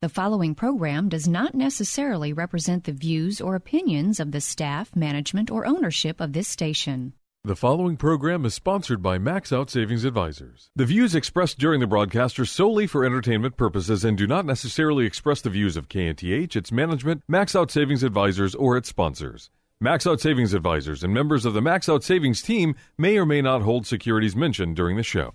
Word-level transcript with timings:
The 0.00 0.08
following 0.08 0.54
program 0.54 1.08
does 1.08 1.26
not 1.26 1.56
necessarily 1.56 2.32
represent 2.32 2.84
the 2.84 2.92
views 2.92 3.40
or 3.40 3.56
opinions 3.56 4.20
of 4.20 4.30
the 4.30 4.40
staff, 4.40 4.94
management, 4.94 5.50
or 5.50 5.66
ownership 5.66 6.20
of 6.20 6.32
this 6.32 6.46
station. 6.46 7.14
The 7.42 7.56
following 7.56 7.96
program 7.96 8.44
is 8.44 8.54
sponsored 8.54 9.02
by 9.02 9.18
Max 9.18 9.52
Out 9.52 9.70
Savings 9.70 10.04
Advisors. 10.04 10.70
The 10.76 10.84
views 10.84 11.16
expressed 11.16 11.58
during 11.58 11.80
the 11.80 11.88
broadcast 11.88 12.38
are 12.38 12.44
solely 12.44 12.86
for 12.86 13.04
entertainment 13.04 13.56
purposes 13.56 14.04
and 14.04 14.16
do 14.16 14.28
not 14.28 14.46
necessarily 14.46 15.04
express 15.04 15.40
the 15.40 15.50
views 15.50 15.76
of 15.76 15.88
KNTH, 15.88 16.54
its 16.54 16.70
management, 16.70 17.24
Max 17.26 17.56
Out 17.56 17.72
Savings 17.72 18.04
Advisors, 18.04 18.54
or 18.54 18.76
its 18.76 18.88
sponsors. 18.88 19.50
Max 19.80 20.06
Out 20.06 20.20
Savings 20.20 20.54
Advisors 20.54 21.02
and 21.02 21.12
members 21.12 21.44
of 21.44 21.54
the 21.54 21.62
Max 21.62 21.88
Out 21.88 22.04
Savings 22.04 22.40
team 22.40 22.76
may 22.98 23.18
or 23.18 23.26
may 23.26 23.42
not 23.42 23.62
hold 23.62 23.84
securities 23.84 24.36
mentioned 24.36 24.76
during 24.76 24.96
the 24.96 25.02
show. 25.02 25.34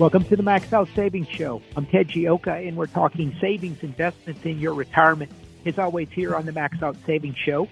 Welcome 0.00 0.24
to 0.24 0.36
the 0.36 0.42
Max 0.42 0.72
Out 0.72 0.88
Savings 0.96 1.28
Show. 1.28 1.60
I'm 1.76 1.84
Ted 1.84 2.08
Gioka, 2.08 2.66
and 2.66 2.74
we're 2.74 2.86
talking 2.86 3.36
savings 3.38 3.82
investments 3.82 4.42
in 4.46 4.58
your 4.58 4.72
retirement. 4.72 5.30
As 5.66 5.78
always, 5.78 6.08
here 6.10 6.34
on 6.34 6.46
the 6.46 6.52
Max 6.52 6.82
Out 6.82 6.96
Savings 7.04 7.36
Show, 7.36 7.68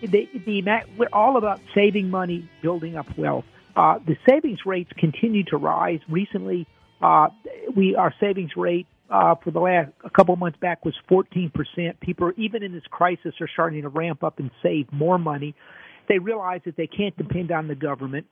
the, 0.00 0.26
the, 0.46 0.62
we're 0.96 1.10
all 1.12 1.36
about 1.36 1.60
saving 1.74 2.08
money, 2.08 2.48
building 2.62 2.96
up 2.96 3.06
wealth. 3.18 3.44
Uh, 3.76 3.98
the 3.98 4.16
savings 4.26 4.60
rates 4.64 4.90
continue 4.96 5.44
to 5.50 5.58
rise. 5.58 6.00
Recently, 6.08 6.66
uh, 7.02 7.28
we 7.76 7.94
our 7.94 8.14
savings 8.18 8.56
rate 8.56 8.86
uh, 9.10 9.34
for 9.34 9.50
the 9.50 9.60
last 9.60 9.92
a 10.02 10.08
couple 10.08 10.34
months 10.36 10.58
back 10.60 10.86
was 10.86 10.94
14 11.10 11.50
percent. 11.50 12.00
People, 12.00 12.28
are, 12.28 12.34
even 12.38 12.62
in 12.62 12.72
this 12.72 12.86
crisis, 12.90 13.34
are 13.38 13.48
starting 13.52 13.82
to 13.82 13.90
ramp 13.90 14.24
up 14.24 14.38
and 14.38 14.50
save 14.62 14.90
more 14.94 15.18
money. 15.18 15.54
They 16.08 16.20
realize 16.20 16.62
that 16.64 16.78
they 16.78 16.86
can't 16.86 17.14
depend 17.18 17.52
on 17.52 17.68
the 17.68 17.74
government 17.74 18.26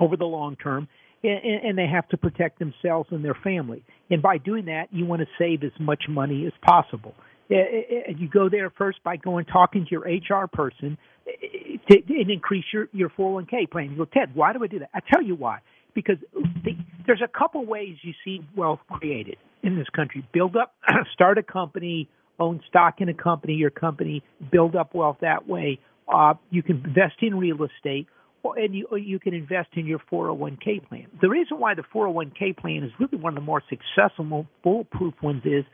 over 0.00 0.16
the 0.16 0.26
long 0.26 0.56
term 0.56 0.88
and, 1.22 1.64
and 1.64 1.78
they 1.78 1.86
have 1.86 2.08
to 2.08 2.16
protect 2.16 2.58
themselves 2.58 3.08
and 3.10 3.24
their 3.24 3.36
family. 3.42 3.82
And 4.10 4.22
by 4.22 4.38
doing 4.38 4.66
that, 4.66 4.88
you 4.90 5.04
want 5.06 5.20
to 5.20 5.28
save 5.38 5.64
as 5.64 5.72
much 5.80 6.04
money 6.08 6.46
as 6.46 6.52
possible. 6.62 7.14
Eh, 7.50 7.54
eh, 7.54 7.80
eh, 7.90 8.00
and 8.08 8.18
you 8.18 8.28
go 8.28 8.48
there 8.48 8.70
first 8.70 9.02
by 9.02 9.16
going 9.16 9.46
talking 9.46 9.86
to 9.86 9.90
your 9.90 10.02
HR 10.02 10.46
person 10.46 10.98
to, 11.26 11.96
and 12.08 12.30
increase 12.30 12.64
your 12.72 12.88
your 12.92 13.10
401k 13.10 13.70
plan. 13.70 13.90
You 13.90 13.96
go, 13.96 14.04
Ted, 14.04 14.34
why 14.34 14.52
do 14.52 14.62
I 14.62 14.66
do 14.66 14.80
that? 14.80 14.90
I 14.94 15.00
tell 15.12 15.22
you 15.22 15.34
why. 15.34 15.60
Because 15.94 16.16
the, 16.32 16.72
there's 17.06 17.22
a 17.24 17.38
couple 17.38 17.64
ways 17.64 17.96
you 18.02 18.12
see 18.24 18.40
wealth 18.54 18.80
created 18.90 19.36
in 19.62 19.76
this 19.76 19.88
country. 19.94 20.26
Build 20.32 20.56
up, 20.56 20.74
start 21.12 21.38
a 21.38 21.42
company, 21.42 22.08
own 22.38 22.60
stock 22.68 22.96
in 23.00 23.08
a 23.08 23.14
company, 23.14 23.54
your 23.54 23.70
company, 23.70 24.22
build 24.52 24.76
up 24.76 24.94
wealth 24.94 25.18
that 25.22 25.48
way. 25.48 25.80
Uh, 26.06 26.34
you 26.50 26.62
can 26.62 26.76
invest 26.84 27.16
in 27.20 27.34
real 27.34 27.58
estate 27.64 28.06
and 28.44 28.74
you 28.74 28.86
you 28.96 29.18
can 29.18 29.34
invest 29.34 29.68
in 29.74 29.86
your 29.86 30.00
401k 30.10 30.86
plan. 30.88 31.06
The 31.20 31.28
reason 31.28 31.58
why 31.58 31.74
the 31.74 31.82
401k 31.94 32.56
plan 32.56 32.84
is 32.84 32.90
really 32.98 33.22
one 33.22 33.32
of 33.32 33.42
the 33.42 33.44
more 33.44 33.62
successful, 33.68 34.46
foolproof 34.62 35.14
ones 35.22 35.42
is 35.44 35.64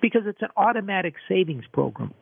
because 0.00 0.22
it's 0.26 0.42
an 0.42 0.48
automatic 0.56 1.14
savings 1.28 1.64
program, 1.72 2.12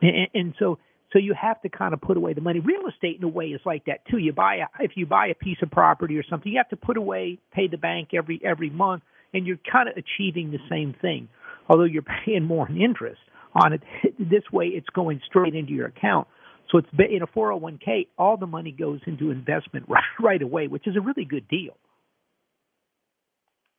and, 0.00 0.28
and 0.34 0.54
so 0.58 0.78
so 1.12 1.18
you 1.18 1.34
have 1.40 1.60
to 1.62 1.68
kind 1.68 1.92
of 1.92 2.00
put 2.00 2.16
away 2.16 2.32
the 2.32 2.40
money. 2.40 2.60
Real 2.60 2.86
estate, 2.88 3.18
in 3.18 3.24
a 3.24 3.28
way, 3.28 3.46
is 3.46 3.60
like 3.66 3.84
that 3.84 4.06
too. 4.10 4.18
You 4.18 4.32
buy 4.32 4.56
a, 4.56 4.66
if 4.80 4.92
you 4.96 5.06
buy 5.06 5.26
a 5.28 5.34
piece 5.34 5.58
of 5.62 5.70
property 5.70 6.16
or 6.16 6.24
something, 6.28 6.50
you 6.50 6.58
have 6.58 6.70
to 6.70 6.76
put 6.76 6.96
away, 6.96 7.38
pay 7.52 7.68
the 7.68 7.76
bank 7.76 8.10
every 8.14 8.40
every 8.44 8.70
month, 8.70 9.02
and 9.34 9.46
you're 9.46 9.58
kind 9.70 9.88
of 9.88 9.96
achieving 9.96 10.50
the 10.50 10.58
same 10.70 10.94
thing, 11.00 11.28
although 11.68 11.84
you're 11.84 12.04
paying 12.24 12.44
more 12.44 12.68
in 12.68 12.80
interest 12.80 13.20
on 13.54 13.74
it. 13.74 13.82
This 14.18 14.44
way, 14.52 14.66
it's 14.68 14.88
going 14.94 15.20
straight 15.26 15.54
into 15.54 15.72
your 15.72 15.86
account. 15.86 16.28
So 16.72 16.78
it's 16.78 16.88
in 16.98 17.22
a 17.22 17.26
401k, 17.26 18.08
all 18.18 18.38
the 18.38 18.46
money 18.46 18.72
goes 18.72 19.00
into 19.06 19.30
investment 19.30 19.86
right, 19.88 20.02
right 20.18 20.42
away, 20.42 20.66
which 20.66 20.86
is 20.88 20.96
a 20.96 21.00
really 21.00 21.26
good 21.26 21.46
deal. 21.46 21.76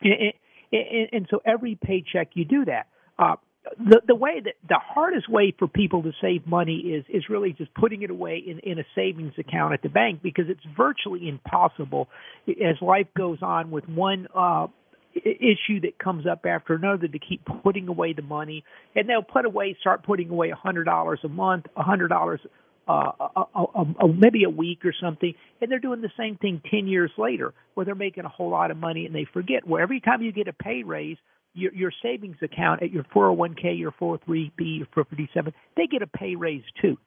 And, 0.01 0.33
and, 0.71 1.09
and 1.11 1.27
so 1.29 1.41
every 1.45 1.77
paycheck 1.81 2.29
you 2.35 2.45
do 2.45 2.65
that. 2.65 2.87
Uh, 3.17 3.35
the 3.77 4.01
the 4.05 4.15
way 4.15 4.41
that 4.43 4.55
the 4.67 4.79
hardest 4.79 5.29
way 5.29 5.53
for 5.57 5.67
people 5.67 6.03
to 6.03 6.11
save 6.21 6.45
money 6.45 6.75
is 6.75 7.05
is 7.07 7.23
really 7.29 7.53
just 7.53 7.73
putting 7.73 8.01
it 8.01 8.09
away 8.09 8.43
in 8.45 8.59
in 8.59 8.77
a 8.77 8.83
savings 8.93 9.33
account 9.37 9.73
at 9.73 9.81
the 9.81 9.89
bank 9.89 10.21
because 10.21 10.45
it's 10.49 10.63
virtually 10.75 11.29
impossible 11.29 12.09
as 12.47 12.75
life 12.81 13.07
goes 13.15 13.37
on 13.41 13.71
with 13.71 13.87
one 13.87 14.27
uh 14.35 14.67
issue 15.15 15.79
that 15.81 15.97
comes 15.97 16.25
up 16.27 16.45
after 16.45 16.73
another 16.73 17.07
to 17.07 17.19
keep 17.19 17.47
putting 17.63 17.87
away 17.87 18.13
the 18.13 18.21
money 18.21 18.65
and 18.95 19.07
they'll 19.07 19.21
put 19.21 19.45
away 19.45 19.77
start 19.79 20.03
putting 20.03 20.29
away 20.29 20.49
a 20.49 20.55
hundred 20.55 20.83
dollars 20.83 21.19
a 21.23 21.29
month 21.29 21.65
a 21.77 21.83
hundred 21.83 22.09
dollars 22.09 22.41
uh, 22.87 23.11
a, 23.35 23.41
a, 23.55 23.81
a, 24.01 24.07
maybe 24.07 24.43
a 24.43 24.49
week 24.49 24.85
or 24.85 24.93
something, 25.01 25.33
and 25.61 25.71
they're 25.71 25.79
doing 25.79 26.01
the 26.01 26.11
same 26.17 26.37
thing 26.37 26.61
10 26.69 26.87
years 26.87 27.11
later 27.17 27.53
where 27.73 27.85
they're 27.85 27.95
making 27.95 28.25
a 28.25 28.29
whole 28.29 28.49
lot 28.49 28.71
of 28.71 28.77
money 28.77 29.05
and 29.05 29.15
they 29.15 29.25
forget. 29.31 29.65
Where 29.67 29.81
every 29.81 29.99
time 29.99 30.21
you 30.21 30.31
get 30.31 30.47
a 30.47 30.53
pay 30.53 30.83
raise, 30.83 31.17
your, 31.53 31.73
your 31.73 31.91
savings 32.01 32.37
account 32.41 32.83
at 32.83 32.91
your 32.91 33.03
401k, 33.15 33.77
your 33.79 33.91
403b, 33.91 34.51
your 34.57 34.87
457, 34.93 35.53
they 35.77 35.87
get 35.87 36.01
a 36.01 36.07
pay 36.07 36.35
raise 36.35 36.63
too. 36.81 36.97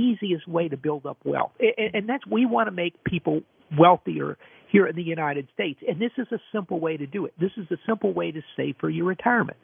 Easiest 0.00 0.48
way 0.48 0.68
to 0.68 0.76
build 0.76 1.06
up 1.06 1.18
wealth. 1.24 1.52
And, 1.60 1.94
and 1.94 2.08
that's, 2.08 2.26
we 2.26 2.46
want 2.46 2.68
to 2.68 2.72
make 2.72 3.02
people 3.04 3.42
wealthier 3.78 4.38
here 4.70 4.86
in 4.86 4.96
the 4.96 5.02
United 5.02 5.48
States. 5.52 5.80
And 5.86 6.00
this 6.00 6.12
is 6.16 6.26
a 6.32 6.38
simple 6.52 6.80
way 6.80 6.96
to 6.96 7.06
do 7.06 7.26
it. 7.26 7.34
This 7.38 7.50
is 7.56 7.66
a 7.70 7.76
simple 7.86 8.12
way 8.12 8.32
to 8.32 8.40
save 8.56 8.76
for 8.80 8.88
your 8.88 9.04
retirement. 9.04 9.58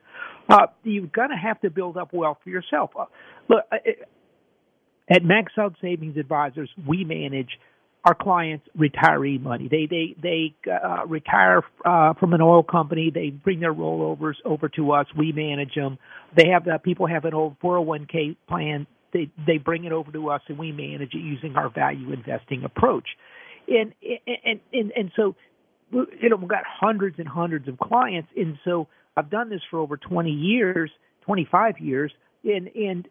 Uh, 0.49 0.67
you're 0.85 1.07
going 1.07 1.31
to 1.31 1.37
have 1.37 1.61
to 1.63 1.71
build 1.71 1.97
up 1.97 2.13
wealth 2.13 2.39
for 2.45 2.51
yourself. 2.51 2.91
Uh, 2.99 3.07
look, 3.49 3.65
at 5.11 5.25
Max 5.25 5.53
Out 5.59 5.75
Savings 5.81 6.17
Advisors, 6.17 6.71
we 6.87 7.05
manage 7.05 7.51
our 8.05 8.15
clients' 8.15 8.67
retiree 8.79 9.41
money. 9.41 9.69
They 9.69 9.87
they 9.87 10.15
they 10.23 10.71
uh, 10.71 11.07
retire 11.07 11.63
uh, 11.85 12.15
from 12.15 12.33
an 12.33 12.41
oil 12.41 12.63
company. 12.63 13.11
They 13.13 13.31
bring 13.31 13.61
their 13.61 13.75
rollovers 13.75 14.37
over 14.45 14.69
to 14.71 14.93
us. 14.93 15.07
We 15.17 15.33
manage 15.33 15.75
them. 15.75 15.99
They 16.37 16.49
have 16.49 16.67
uh, 16.69 16.79
people 16.79 17.07
have 17.07 17.25
an 17.25 17.35
old 17.35 17.59
401k 17.61 18.37
plan. 18.49 18.87
They 19.13 19.31
they 19.47 19.59
bring 19.59 19.85
it 19.85 19.93
over 19.93 20.13
to 20.13 20.31
us, 20.31 20.43
and 20.49 20.59
we 20.59 20.73
manage 20.73 21.15
it 21.15 21.19
using 21.19 21.57
our 21.57 21.71
value 21.71 22.13
investing 22.13 22.65
approach. 22.65 23.09
And 23.67 23.93
and 24.03 24.61
and 24.73 24.93
and 24.93 25.13
so, 25.17 25.35
you 25.91 26.29
know, 26.29 26.37
we've 26.37 26.49
got 26.49 26.65
hundreds 26.67 27.19
and 27.19 27.29
hundreds 27.29 27.67
of 27.69 27.79
clients, 27.79 28.29
and 28.37 28.59
so 28.65 28.89
I've 29.17 29.31
done 29.31 29.51
this 29.51 29.61
for 29.71 29.81
over 29.81 29.97
20 29.97 30.31
years, 30.31 30.91
25 31.23 31.79
years, 31.79 32.13
and 32.45 32.69
and 32.69 33.09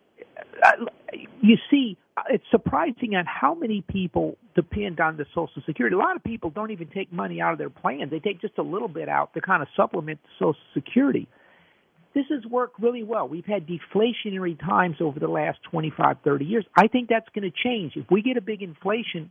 you 1.42 1.58
see, 1.70 1.98
it's 2.30 2.44
surprising 2.50 3.16
on 3.16 3.26
how 3.26 3.54
many 3.54 3.84
people 3.88 4.38
depend 4.56 5.00
on 5.00 5.18
the 5.18 5.26
Social 5.36 5.62
Security. 5.66 5.96
A 5.96 6.00
lot 6.00 6.16
of 6.16 6.24
people 6.24 6.50
don't 6.50 6.72
even 6.72 6.88
take 6.88 7.12
money 7.14 7.42
out 7.42 7.52
of 7.52 7.58
their 7.58 7.70
plans; 7.70 8.12
they 8.12 8.20
take 8.20 8.42
just 8.42 8.58
a 8.58 8.64
little 8.64 8.88
bit 8.88 9.10
out 9.10 9.34
to 9.34 9.42
kind 9.42 9.62
of 9.62 9.68
supplement 9.76 10.20
the 10.24 10.30
Social 10.40 10.62
Security. 10.74 11.28
This 12.14 12.26
has 12.32 12.44
worked 12.50 12.80
really 12.80 13.04
well. 13.04 13.28
We've 13.28 13.46
had 13.46 13.68
deflationary 13.68 14.60
times 14.60 14.98
over 15.00 15.20
the 15.20 15.28
last 15.28 15.60
25, 15.70 16.18
30 16.24 16.46
years. 16.46 16.66
I 16.76 16.88
think 16.88 17.10
that's 17.10 17.28
going 17.36 17.44
to 17.50 17.56
change. 17.56 17.94
If 17.96 18.10
we 18.10 18.24
get 18.24 18.38
a 18.38 18.42
big 18.42 18.64
inflation, 18.64 19.30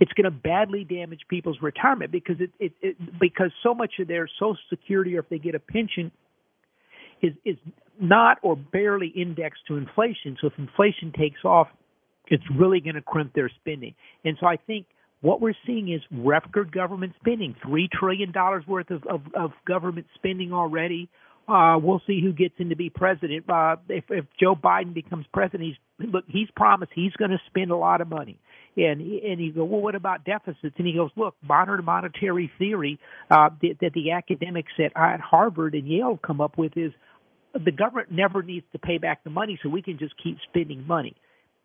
it's 0.00 0.12
going 0.14 0.24
to 0.24 0.32
badly 0.32 0.82
damage 0.82 1.20
people's 1.28 1.58
retirement 1.62 2.10
because 2.10 2.40
it, 2.40 2.50
it, 2.58 2.72
it 2.80 3.20
because 3.20 3.52
so 3.62 3.74
much 3.74 3.92
of 4.00 4.08
their 4.08 4.28
Social 4.38 4.58
Security, 4.68 5.16
or 5.16 5.20
if 5.20 5.28
they 5.28 5.38
get 5.38 5.54
a 5.54 5.60
pension, 5.60 6.10
is 7.20 7.34
is 7.44 7.56
not 8.00 8.38
or 8.42 8.56
barely 8.56 9.08
indexed 9.08 9.62
to 9.68 9.76
inflation. 9.76 10.36
So 10.40 10.48
if 10.48 10.52
inflation 10.58 11.12
takes 11.16 11.44
off, 11.44 11.68
it's 12.26 12.44
really 12.56 12.80
going 12.80 12.94
to 12.94 13.02
crimp 13.02 13.34
their 13.34 13.50
spending. 13.60 13.94
And 14.24 14.36
so 14.40 14.46
I 14.46 14.56
think 14.56 14.86
what 15.20 15.40
we're 15.40 15.54
seeing 15.66 15.92
is 15.92 16.00
record 16.10 16.72
government 16.72 17.12
spending, 17.20 17.54
three 17.64 17.88
trillion 17.92 18.32
dollars 18.32 18.64
worth 18.66 18.90
of, 18.90 19.04
of, 19.06 19.20
of 19.34 19.50
government 19.66 20.06
spending 20.14 20.52
already. 20.52 21.08
Uh, 21.48 21.76
we'll 21.82 22.00
see 22.06 22.20
who 22.22 22.32
gets 22.32 22.54
in 22.58 22.68
to 22.68 22.76
be 22.76 22.88
president. 22.88 23.44
Uh, 23.48 23.76
if, 23.88 24.04
if 24.10 24.24
Joe 24.40 24.54
Biden 24.54 24.94
becomes 24.94 25.26
president, 25.32 25.62
he's 25.64 26.08
look. 26.10 26.24
He's 26.28 26.48
promised 26.54 26.92
he's 26.94 27.12
going 27.14 27.32
to 27.32 27.40
spend 27.48 27.72
a 27.72 27.76
lot 27.76 28.00
of 28.00 28.08
money. 28.08 28.38
And 28.76 29.00
and 29.00 29.40
you 29.40 29.52
go, 29.52 29.64
well, 29.64 29.80
what 29.80 29.94
about 29.94 30.24
deficits? 30.24 30.74
And 30.78 30.86
he 30.86 30.94
goes, 30.94 31.10
look, 31.16 31.34
modern 31.42 31.84
monetary 31.84 32.50
theory 32.58 32.98
uh, 33.30 33.50
that, 33.60 33.74
that 33.80 33.92
the 33.92 34.12
academics 34.12 34.72
at, 34.78 34.92
at 34.96 35.20
Harvard 35.20 35.74
and 35.74 35.86
Yale 35.86 36.18
come 36.24 36.40
up 36.40 36.56
with 36.56 36.76
is 36.76 36.92
the 37.52 37.72
government 37.72 38.10
never 38.10 38.42
needs 38.42 38.66
to 38.72 38.78
pay 38.78 38.98
back 38.98 39.24
the 39.24 39.30
money, 39.30 39.58
so 39.62 39.68
we 39.68 39.82
can 39.82 39.98
just 39.98 40.14
keep 40.22 40.38
spending 40.48 40.86
money 40.86 41.16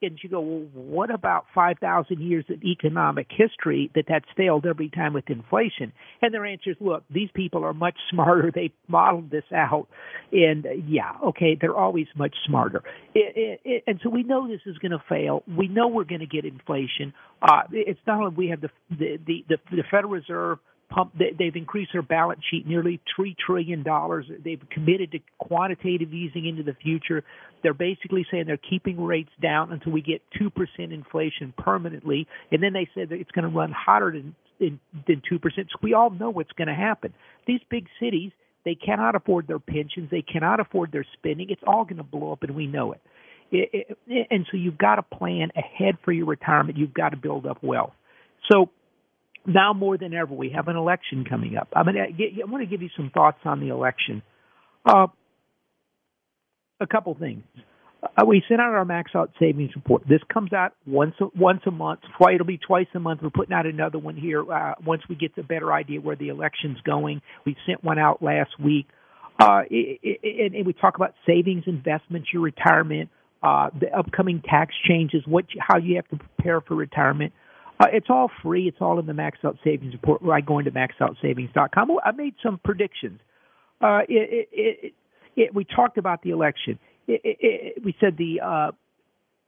and 0.01 0.19
you 0.21 0.29
go, 0.29 0.39
well, 0.39 0.67
what 0.73 1.11
about 1.13 1.45
5,000 1.55 2.21
years 2.21 2.45
of 2.49 2.63
economic 2.63 3.27
history 3.29 3.89
that 3.95 4.05
that's 4.07 4.25
failed 4.35 4.65
every 4.65 4.89
time 4.89 5.13
with 5.13 5.29
inflation? 5.29 5.91
And 6.21 6.33
their 6.33 6.45
answer 6.45 6.71
is, 6.71 6.77
look, 6.79 7.03
these 7.09 7.29
people 7.33 7.63
are 7.63 7.73
much 7.73 7.95
smarter. 8.11 8.51
They 8.53 8.71
modeled 8.87 9.31
this 9.31 9.43
out. 9.53 9.87
And 10.31 10.65
uh, 10.65 10.69
yeah, 10.87 11.13
okay, 11.27 11.57
they're 11.59 11.75
always 11.75 12.07
much 12.15 12.35
smarter. 12.45 12.83
It, 13.15 13.35
it, 13.35 13.61
it, 13.65 13.83
and 13.87 13.99
so 14.03 14.09
we 14.09 14.23
know 14.23 14.47
this 14.47 14.61
is 14.65 14.77
going 14.77 14.91
to 14.91 15.03
fail. 15.09 15.43
We 15.47 15.67
know 15.67 15.87
we're 15.87 16.03
going 16.03 16.21
to 16.21 16.27
get 16.27 16.45
inflation. 16.45 17.13
Uh, 17.41 17.63
it's 17.71 17.99
not 18.05 18.21
only 18.21 18.35
we 18.35 18.49
have 18.49 18.61
the, 18.61 18.69
the, 18.91 19.17
the, 19.47 19.57
the 19.71 19.83
Federal 19.89 20.11
Reserve 20.11 20.59
pump. 20.89 21.13
They've 21.17 21.55
increased 21.55 21.91
their 21.93 22.01
balance 22.01 22.41
sheet 22.49 22.67
nearly 22.67 22.99
three 23.15 23.35
trillion 23.45 23.83
dollars. 23.83 24.25
They've 24.43 24.61
committed 24.71 25.11
to 25.11 25.19
quantitative 25.37 26.13
easing 26.13 26.45
into 26.45 26.63
the 26.63 26.73
future. 26.73 27.23
They're 27.63 27.73
basically 27.73 28.25
saying 28.29 28.45
they're 28.47 28.57
keeping 28.57 29.03
rates 29.03 29.31
down 29.41 29.71
until 29.71 29.91
we 29.91 30.01
get 30.01 30.21
two 30.37 30.49
percent 30.49 30.93
inflation 30.93 31.53
permanently, 31.57 32.27
and 32.51 32.61
then 32.61 32.73
they 32.73 32.87
said 32.95 33.09
that 33.09 33.15
it's 33.15 33.31
going 33.31 33.49
to 33.49 33.55
run 33.55 33.71
hotter 33.71 34.11
than 34.11 34.79
than 35.07 35.21
two 35.27 35.39
percent. 35.39 35.67
So 35.71 35.79
we 35.81 35.93
all 35.93 36.09
know 36.09 36.29
what's 36.29 36.51
going 36.53 36.67
to 36.69 36.75
happen. 36.75 37.13
These 37.45 37.61
big 37.69 37.87
cities. 37.99 38.31
They 38.65 38.75
cannot 38.75 39.15
afford 39.15 39.47
their 39.47 39.59
pensions. 39.59 40.09
They 40.11 40.23
cannot 40.23 40.59
afford 40.59 40.91
their 40.91 41.05
spending. 41.13 41.49
It's 41.49 41.61
all 41.65 41.85
going 41.85 41.97
to 41.97 42.03
blow 42.03 42.33
up, 42.33 42.43
and 42.43 42.53
we 42.53 42.67
know 42.67 42.91
it. 42.91 42.99
It, 43.49 43.97
it, 44.07 44.27
and 44.29 44.45
so 44.51 44.57
you've 44.57 44.77
got 44.77 44.95
to 44.95 45.03
plan 45.03 45.51
ahead 45.55 45.95
for 46.03 46.11
your 46.11 46.25
retirement. 46.25 46.77
You've 46.77 46.93
got 46.93 47.09
to 47.09 47.17
build 47.17 47.45
up 47.45 47.63
wealth. 47.63 47.93
So 48.51 48.69
now 49.47 49.73
more 49.73 49.97
than 49.97 50.13
ever, 50.13 50.33
we 50.33 50.51
have 50.55 50.67
an 50.67 50.75
election 50.75 51.25
coming 51.27 51.55
up. 51.57 51.69
I'm 51.73 51.85
going 51.85 51.95
to, 51.95 52.41
I'm 52.43 52.49
going 52.49 52.65
to 52.65 52.69
give 52.69 52.81
you 52.81 52.89
some 52.95 53.09
thoughts 53.13 53.39
on 53.45 53.59
the 53.59 53.69
election. 53.69 54.21
Uh, 54.85 55.07
a 56.79 56.87
couple 56.87 57.15
things. 57.15 57.43
Uh, 58.03 58.25
we 58.25 58.43
sent 58.47 58.61
out 58.61 58.73
our 58.73 58.85
max 58.85 59.11
out 59.15 59.31
savings 59.39 59.71
report. 59.75 60.03
This 60.07 60.21
comes 60.31 60.53
out 60.53 60.73
once 60.85 61.15
once 61.35 61.61
a 61.65 61.71
month. 61.71 62.01
Twice, 62.17 62.35
it'll 62.35 62.45
be 62.45 62.59
twice 62.59 62.85
a 62.93 62.99
month. 62.99 63.21
We're 63.23 63.31
putting 63.31 63.53
out 63.53 63.65
another 63.65 63.97
one 63.97 64.15
here 64.15 64.41
uh, 64.51 64.75
once 64.85 65.01
we 65.09 65.15
get 65.15 65.31
a 65.37 65.43
better 65.43 65.73
idea 65.73 65.99
where 65.99 66.15
the 66.15 66.29
election's 66.29 66.77
going. 66.81 67.21
We 67.45 67.55
sent 67.65 67.83
one 67.83 67.97
out 67.97 68.21
last 68.21 68.51
week. 68.63 68.85
Uh, 69.39 69.61
it, 69.69 69.99
it, 70.03 70.53
and 70.53 70.65
we 70.65 70.73
talk 70.73 70.95
about 70.95 71.13
savings, 71.25 71.63
investments, 71.67 72.29
your 72.31 72.41
retirement, 72.41 73.09
uh, 73.43 73.69
the 73.79 73.87
upcoming 73.95 74.41
tax 74.47 74.73
changes, 74.87 75.23
what, 75.27 75.45
how 75.59 75.77
you 75.77 75.95
have 75.95 76.07
to 76.09 76.17
prepare 76.17 76.61
for 76.61 76.75
retirement. 76.75 77.33
Uh, 77.79 77.85
it's 77.93 78.07
all 78.09 78.29
free. 78.41 78.67
It's 78.67 78.77
all 78.81 78.99
in 78.99 79.05
the 79.05 79.13
Max 79.13 79.37
Out 79.43 79.57
Savings 79.63 79.93
report. 79.93 80.21
Right, 80.21 80.45
going 80.45 80.65
to 80.65 80.71
maxoutsavings.com. 80.71 81.91
I 82.03 82.11
made 82.11 82.33
some 82.41 82.59
predictions. 82.63 83.19
Uh, 83.81 83.99
it, 84.09 84.47
it, 84.51 84.93
it, 85.35 85.53
we 85.53 85.63
talked 85.63 85.97
about 85.97 86.23
the 86.23 86.31
election. 86.31 86.79
we 87.07 87.95
said 87.99 88.17
the 88.17 88.41
uh, 88.43 88.71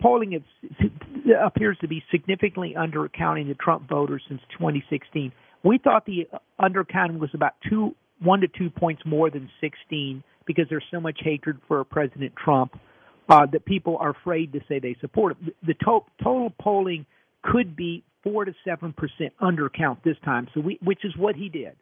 polling 0.02 0.34
is, 0.34 0.42
appears 1.44 1.78
to 1.82 1.88
be 1.88 2.04
significantly 2.12 2.76
undercounting 2.78 3.48
the 3.48 3.56
Trump 3.56 3.90
voters 3.90 4.22
since 4.28 4.42
2016. 4.58 5.32
We 5.64 5.78
thought 5.78 6.06
the 6.06 6.28
undercounting 6.62 7.20
was 7.20 7.32
about 7.34 7.54
two, 7.68 7.96
one 8.22 8.42
to 8.42 8.48
two 8.48 8.70
points 8.70 9.02
more 9.06 9.30
than 9.30 9.50
16 9.60 10.24
because 10.46 10.66
there's 10.70 10.86
so 10.92 11.00
much 11.00 11.20
hatred 11.22 11.60
for 11.68 11.84
President 11.84 12.34
Trump 12.36 12.80
uh, 13.28 13.46
that 13.52 13.66
people 13.66 13.98
are 14.00 14.12
afraid 14.12 14.54
to 14.54 14.60
say 14.68 14.80
they 14.80 14.96
support 15.02 15.38
him. 15.38 15.50
The 15.66 15.74
to- 15.74 16.06
total 16.24 16.52
polling 16.62 17.06
could 17.44 17.76
be 17.76 18.04
four 18.24 18.46
to 18.46 18.54
seven 18.66 18.94
percent 18.94 19.34
undercount 19.42 20.04
this 20.04 20.18
time. 20.24 20.48
So 20.54 20.62
we, 20.62 20.80
which 20.84 21.04
is 21.04 21.16
what 21.18 21.36
he 21.36 21.50
did. 21.50 21.76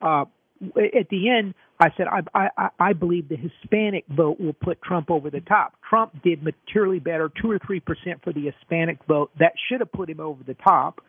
Uh, 0.00 0.24
at 0.76 1.08
the 1.10 1.28
end, 1.28 1.54
I 1.80 1.88
said 1.96 2.06
I, 2.06 2.48
I, 2.56 2.68
I 2.78 2.92
believe 2.92 3.28
the 3.28 3.36
Hispanic 3.36 4.04
vote 4.08 4.40
will 4.40 4.52
put 4.52 4.80
Trump 4.82 5.10
over 5.10 5.28
the 5.30 5.40
top. 5.40 5.74
Trump 5.88 6.22
did 6.22 6.42
materially 6.42 7.00
better, 7.00 7.30
two 7.40 7.50
or 7.50 7.58
three 7.58 7.80
percent 7.80 8.22
for 8.22 8.32
the 8.32 8.50
Hispanic 8.50 8.98
vote. 9.06 9.30
That 9.38 9.52
should 9.68 9.80
have 9.80 9.92
put 9.92 10.08
him 10.08 10.20
over 10.20 10.42
the 10.44 10.54
top, 10.54 11.00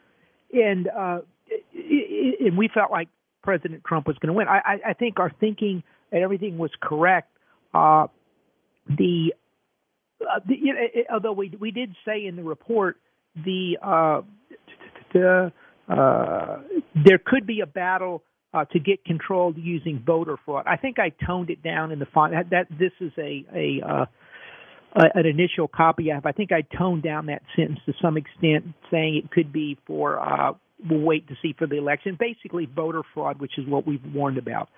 and 0.51 0.87
uh, 0.87 1.19
and 1.73 2.57
we 2.57 2.69
felt 2.73 2.91
like 2.91 3.07
President 3.43 3.83
Trump 3.85 4.07
was 4.07 4.17
going 4.17 4.33
to 4.33 4.33
win. 4.33 4.47
I, 4.47 4.79
I 4.89 4.93
think 4.93 5.19
our 5.19 5.31
thinking 5.39 5.83
and 6.11 6.23
everything 6.23 6.57
was 6.57 6.71
correct. 6.81 7.29
Uh, 7.73 8.07
the, 8.87 9.33
uh, 10.21 10.39
the 10.47 10.55
you 10.59 10.73
know, 10.73 10.79
although 11.13 11.33
we 11.33 11.53
we 11.59 11.71
did 11.71 11.95
say 12.05 12.25
in 12.25 12.35
the 12.35 12.43
report 12.43 12.97
the 13.35 13.77
uh, 13.81 14.21
uh, 15.15 16.59
there 16.93 17.19
could 17.23 17.45
be 17.45 17.61
a 17.61 17.65
battle 17.65 18.23
uh, 18.53 18.65
to 18.65 18.79
get 18.79 19.03
control 19.03 19.53
using 19.55 20.01
voter 20.05 20.37
fraud. 20.45 20.65
I 20.67 20.77
think 20.77 20.97
I 20.97 21.11
toned 21.25 21.49
it 21.49 21.61
down 21.61 21.91
in 21.91 21.99
the 21.99 22.05
font. 22.05 22.33
That, 22.33 22.49
that 22.51 22.67
this 22.77 22.91
is 23.01 23.11
a 23.17 23.45
a, 23.53 23.81
uh, 23.85 24.05
an 24.93 25.25
initial 25.25 25.67
copy 25.67 26.11
I 26.11 26.15
have. 26.15 26.25
I 26.25 26.31
think 26.31 26.51
I 26.51 26.61
toned 26.77 27.03
down 27.03 27.25
that 27.25 27.41
sentence 27.55 27.79
to 27.85 27.93
some 28.01 28.17
extent, 28.17 28.73
saying 28.89 29.21
it 29.23 29.31
could 29.31 29.51
be 29.51 29.77
for 29.85 30.19
uh, 30.19 30.53
we'll 30.89 31.01
wait 31.01 31.27
to 31.27 31.35
see 31.41 31.53
for 31.57 31.67
the 31.67 31.77
election. 31.77 32.17
Basically, 32.19 32.65
voter 32.65 33.01
fraud, 33.13 33.39
which 33.39 33.57
is 33.57 33.67
what 33.67 33.85
we've 33.85 34.03
warned 34.13 34.37
about. 34.37 34.69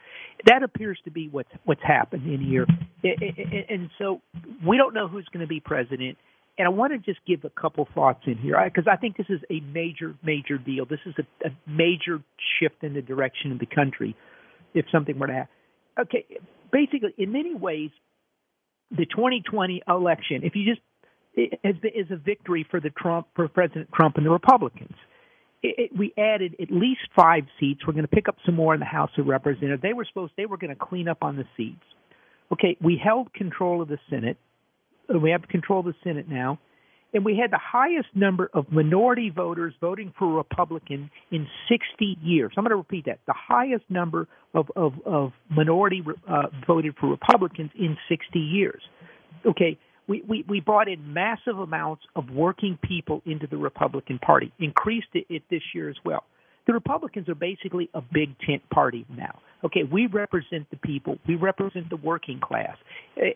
That 0.46 0.64
appears 0.64 1.00
to 1.06 1.12
be 1.12 1.30
what's 1.30 1.52
what's 1.66 1.84
happened 1.84 2.26
in 2.26 2.42
here, 2.42 2.66
and 3.04 3.90
so 3.98 4.22
we 4.66 4.78
don't 4.78 4.94
know 4.94 5.08
who's 5.08 5.28
going 5.32 5.42
to 5.42 5.48
be 5.48 5.60
president. 5.60 6.18
And 6.58 6.66
I 6.66 6.70
want 6.70 6.92
to 6.94 6.98
just 6.98 7.20
give 7.28 7.46
a 7.46 7.50
couple 7.50 7.88
thoughts 7.94 8.22
in 8.26 8.38
here 8.38 8.60
because 8.66 8.88
I 8.92 8.96
think 8.96 9.18
this 9.18 9.28
is 9.30 9.42
a 9.52 9.60
major, 9.62 10.16
major 10.24 10.58
deal. 10.58 10.86
This 10.86 11.00
is 11.06 11.14
a, 11.20 11.48
a 11.48 11.52
major 11.68 12.22
shift 12.60 12.84
in 12.84 12.94
the 12.94 13.02
direction 13.02 13.52
of 13.52 13.60
the 13.60 13.68
country 13.68 14.16
if 14.74 14.86
something 14.92 15.18
were 15.20 15.28
to 15.28 15.34
happen. 15.34 15.50
Okay, 16.00 16.26
basically, 16.72 17.14
in 17.18 17.32
many 17.32 17.54
ways, 17.54 17.92
the 18.92 19.06
2020 19.06 19.84
election, 19.88 20.42
if 20.44 20.56
you 20.56 20.66
just 20.66 20.82
is 21.38 22.08
a 22.12 22.16
victory 22.16 22.66
for 22.70 22.80
the 22.80 22.90
Trump, 22.90 23.28
for 23.36 23.48
President 23.48 23.90
Trump 23.94 24.18
and 24.18 24.26
the 24.26 24.30
Republicans. 24.30 24.96
It, 25.64 25.92
it, 25.92 25.98
we 25.98 26.14
added 26.18 26.56
at 26.62 26.72
least 26.72 27.02
five 27.16 27.44
seats. 27.60 27.82
We're 27.86 27.94
going 27.94 28.06
to 28.06 28.16
pick 28.16 28.28
up 28.28 28.38
some 28.46 28.56
more 28.56 28.74
in 28.74 28.80
the 28.80 28.86
House 28.86 29.12
of 29.18 29.28
Representatives. 29.28 29.82
They 29.82 29.94
were 29.94 30.06
supposed 30.06 30.34
they 30.38 30.46
were 30.46 30.58
going 30.58 30.76
to 30.76 30.80
clean 30.80 31.08
up 31.08 31.20
on 31.24 31.36
the 31.36 31.46
seats. 31.56 31.84
Okay, 32.52 32.78
we 32.82 33.00
held 33.04 33.34
control 33.34 33.82
of 33.82 33.88
the 33.88 34.00
Senate 34.10 34.38
we 35.10 35.32
have 35.32 35.48
control 35.48 35.80
of 35.80 35.86
the 35.86 35.96
Senate 36.04 36.28
now, 36.30 36.60
and 37.14 37.24
we 37.24 37.38
had 37.38 37.52
the 37.52 37.60
highest 37.62 38.10
number 38.14 38.50
of 38.54 38.72
minority 38.72 39.30
voters 39.30 39.74
voting 39.80 40.14
for 40.18 40.26
a 40.26 40.34
Republican 40.36 41.10
in 41.32 41.48
60 41.70 42.18
years. 42.22 42.52
I'm 42.58 42.64
going 42.64 42.72
to 42.72 42.78
repeat 42.78 43.06
that: 43.06 43.20
the 43.26 43.36
highest 43.36 43.86
number 43.90 44.28
of 44.54 44.70
of, 44.76 44.94
of 45.06 45.32
minority 45.50 46.04
uh, 46.28 46.44
voted 46.66 46.96
for 47.00 47.08
Republicans 47.08 47.72
in 47.78 47.98
60 48.10 48.40
years. 48.40 48.82
Okay, 49.46 49.78
we, 50.08 50.24
we, 50.28 50.46
we 50.48 50.60
brought 50.60 50.88
in 50.88 51.14
massive 51.14 51.60
amounts 51.60 52.04
of 52.16 52.30
working 52.30 52.78
people 52.82 53.22
into 53.26 53.48
the 53.48 53.58
Republican 53.58 54.20
Party, 54.20 54.52
increased 54.60 55.08
it, 55.14 55.26
it 55.30 55.44
this 55.50 55.62
year 55.74 55.90
as 55.90 55.98
well. 56.04 56.24
The 56.68 56.74
Republicans 56.74 57.30
are 57.30 57.36
basically 57.36 57.90
a 57.94 58.02
big 58.02 58.38
tent 58.46 58.62
party 58.70 59.06
now. 59.10 59.40
Okay, 59.64 59.84
we 59.90 60.08
represent 60.08 60.70
the 60.70 60.78
people, 60.78 61.18
we 61.28 61.36
represent 61.36 61.90
the 61.90 61.96
working 61.96 62.40
class, 62.40 62.78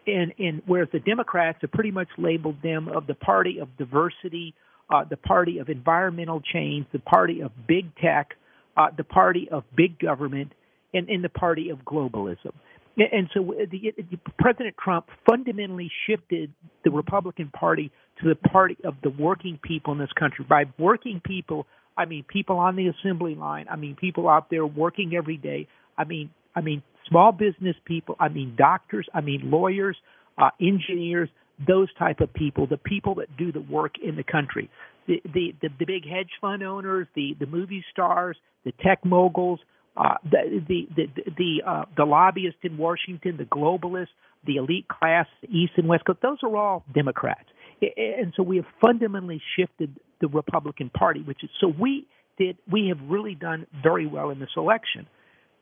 and 0.05 0.33
and 0.37 0.61
whereas 0.67 0.89
the 0.91 0.99
Democrats 0.99 1.57
have 1.61 1.71
pretty 1.71 1.91
much 1.91 2.09
labeled 2.17 2.57
them 2.61 2.89
of 2.89 3.07
the 3.07 3.15
party 3.15 3.59
of 3.59 3.75
diversity, 3.77 4.53
uh, 4.93 5.03
the 5.09 5.17
party 5.17 5.57
of 5.57 5.69
environmental 5.69 6.41
change, 6.53 6.85
the 6.91 6.99
party 6.99 7.41
of 7.41 7.51
big 7.67 7.95
tech, 7.95 8.35
uh, 8.77 8.87
the 8.95 9.03
party 9.03 9.47
of 9.49 9.63
big 9.75 9.97
government, 9.97 10.51
and, 10.93 11.09
and 11.09 11.23
the 11.23 11.29
party 11.29 11.69
of 11.69 11.79
globalism. 11.79 12.51
And 12.97 13.29
so 13.33 13.53
the, 13.71 13.93
the, 13.97 14.19
President 14.37 14.75
Trump 14.77 15.07
fundamentally 15.27 15.89
shifted 16.05 16.51
the 16.83 16.91
Republican 16.91 17.49
Party 17.49 17.89
to 18.21 18.27
the 18.27 18.35
party 18.35 18.77
of 18.83 18.95
the 19.01 19.09
working 19.09 19.57
people 19.63 19.93
in 19.93 19.99
this 19.99 20.11
country. 20.19 20.45
By 20.47 20.65
working 20.77 21.21
people, 21.25 21.67
I 22.01 22.05
mean 22.05 22.25
people 22.27 22.57
on 22.57 22.75
the 22.75 22.87
assembly 22.87 23.35
line. 23.35 23.67
I 23.69 23.75
mean 23.75 23.95
people 23.95 24.27
out 24.27 24.49
there 24.49 24.65
working 24.65 25.13
every 25.15 25.37
day. 25.37 25.67
I 25.97 26.03
mean, 26.03 26.31
I 26.55 26.61
mean 26.61 26.81
small 27.07 27.31
business 27.31 27.75
people. 27.85 28.15
I 28.19 28.29
mean 28.29 28.55
doctors. 28.57 29.07
I 29.13 29.21
mean 29.21 29.51
lawyers, 29.51 29.97
uh, 30.37 30.49
engineers, 30.59 31.29
those 31.67 31.93
type 31.99 32.19
of 32.19 32.33
people, 32.33 32.65
the 32.65 32.77
people 32.77 33.15
that 33.15 33.37
do 33.37 33.51
the 33.51 33.61
work 33.61 33.93
in 34.03 34.15
the 34.15 34.23
country. 34.23 34.69
The 35.07 35.21
the 35.23 35.53
the, 35.61 35.69
the 35.79 35.85
big 35.85 36.07
hedge 36.09 36.31
fund 36.41 36.63
owners, 36.63 37.07
the 37.15 37.35
the 37.39 37.45
movie 37.45 37.85
stars, 37.91 38.35
the 38.65 38.73
tech 38.83 39.05
moguls, 39.05 39.59
uh, 39.95 40.15
the 40.23 40.63
the 40.67 40.87
the 40.95 41.31
the, 41.37 41.61
uh, 41.67 41.85
the 41.95 42.05
lobbyists 42.05 42.61
in 42.63 42.77
Washington, 42.77 43.37
the 43.37 43.45
globalists, 43.45 44.15
the 44.47 44.55
elite 44.55 44.87
class, 44.87 45.27
East 45.49 45.73
and 45.77 45.87
West 45.87 46.05
Coast. 46.05 46.19
Those 46.23 46.39
are 46.41 46.57
all 46.57 46.83
Democrats, 46.93 47.49
and 47.81 48.33
so 48.35 48.41
we 48.41 48.55
have 48.57 48.65
fundamentally 48.81 49.41
shifted 49.55 49.99
the 50.21 50.27
Republican 50.27 50.89
Party, 50.89 51.21
which 51.21 51.43
is 51.43 51.49
so 51.59 51.67
we 51.67 52.07
did 52.37 52.57
we 52.71 52.87
have 52.87 52.99
really 53.09 53.35
done 53.35 53.67
very 53.83 54.05
well 54.05 54.29
in 54.29 54.39
this 54.39 54.49
election 54.55 55.07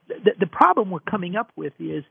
the, 0.09 0.31
the 0.39 0.47
problem 0.47 0.89
we're 0.89 0.99
coming 0.99 1.35
up 1.35 1.51
with 1.55 1.73
is 1.79 2.03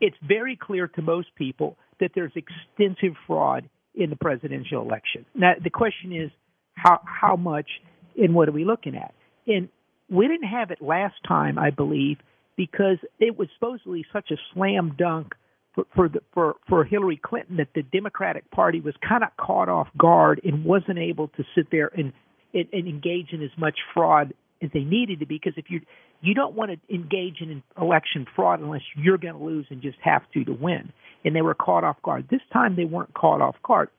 it's 0.00 0.16
very 0.26 0.56
clear 0.60 0.88
to 0.88 1.02
most 1.02 1.28
people 1.36 1.76
that 2.00 2.10
there's 2.14 2.32
extensive 2.34 3.16
fraud 3.26 3.68
in 3.94 4.10
the 4.10 4.16
presidential 4.16 4.82
election. 4.82 5.24
Now, 5.34 5.52
the 5.62 5.70
question 5.70 6.12
is 6.12 6.30
how 6.74 7.00
how 7.04 7.36
much 7.36 7.68
and 8.16 8.34
what 8.34 8.48
are 8.48 8.52
we 8.52 8.64
looking 8.64 8.96
at? 8.96 9.14
And 9.46 9.68
we 10.10 10.26
didn't 10.26 10.48
have 10.48 10.70
it 10.70 10.82
last 10.82 11.14
time, 11.26 11.58
I 11.58 11.70
believe, 11.70 12.18
because 12.56 12.98
it 13.20 13.38
was 13.38 13.48
supposedly 13.54 14.04
such 14.12 14.30
a 14.30 14.36
slam 14.52 14.96
dunk 14.98 15.34
for 15.74 15.86
for, 15.94 16.08
the, 16.08 16.20
for 16.32 16.56
for 16.68 16.84
Hillary 16.84 17.20
Clinton 17.22 17.56
that 17.56 17.68
the 17.74 17.82
Democratic 17.82 18.50
Party 18.50 18.80
was 18.80 18.94
kind 19.06 19.22
of 19.22 19.30
caught 19.36 19.68
off 19.68 19.88
guard 19.98 20.40
and 20.44 20.64
wasn't 20.64 20.98
able 20.98 21.28
to 21.28 21.44
sit 21.54 21.68
there 21.70 21.90
and, 21.96 22.12
and, 22.52 22.66
and 22.72 22.88
engage 22.88 23.32
in 23.32 23.42
as 23.42 23.50
much 23.56 23.78
fraud 23.92 24.34
as 24.62 24.70
they 24.72 24.80
needed 24.80 25.20
to 25.20 25.26
be 25.26 25.36
because 25.36 25.54
if 25.56 25.66
you 25.68 25.80
you 26.24 26.34
don't 26.34 26.54
want 26.54 26.70
to 26.70 26.94
engage 26.94 27.40
in 27.40 27.62
election 27.80 28.26
fraud 28.34 28.60
unless 28.60 28.80
you're 28.96 29.18
going 29.18 29.34
to 29.34 29.44
lose 29.44 29.66
and 29.68 29.82
just 29.82 29.98
have 30.02 30.22
to 30.32 30.44
to 30.44 30.52
win. 30.52 30.90
And 31.24 31.36
they 31.36 31.42
were 31.42 31.54
caught 31.54 31.84
off 31.84 32.00
guard. 32.02 32.28
This 32.30 32.40
time 32.52 32.76
they 32.76 32.84
weren't 32.84 33.12
caught 33.14 33.42
off 33.42 33.56
guard. 33.62 33.90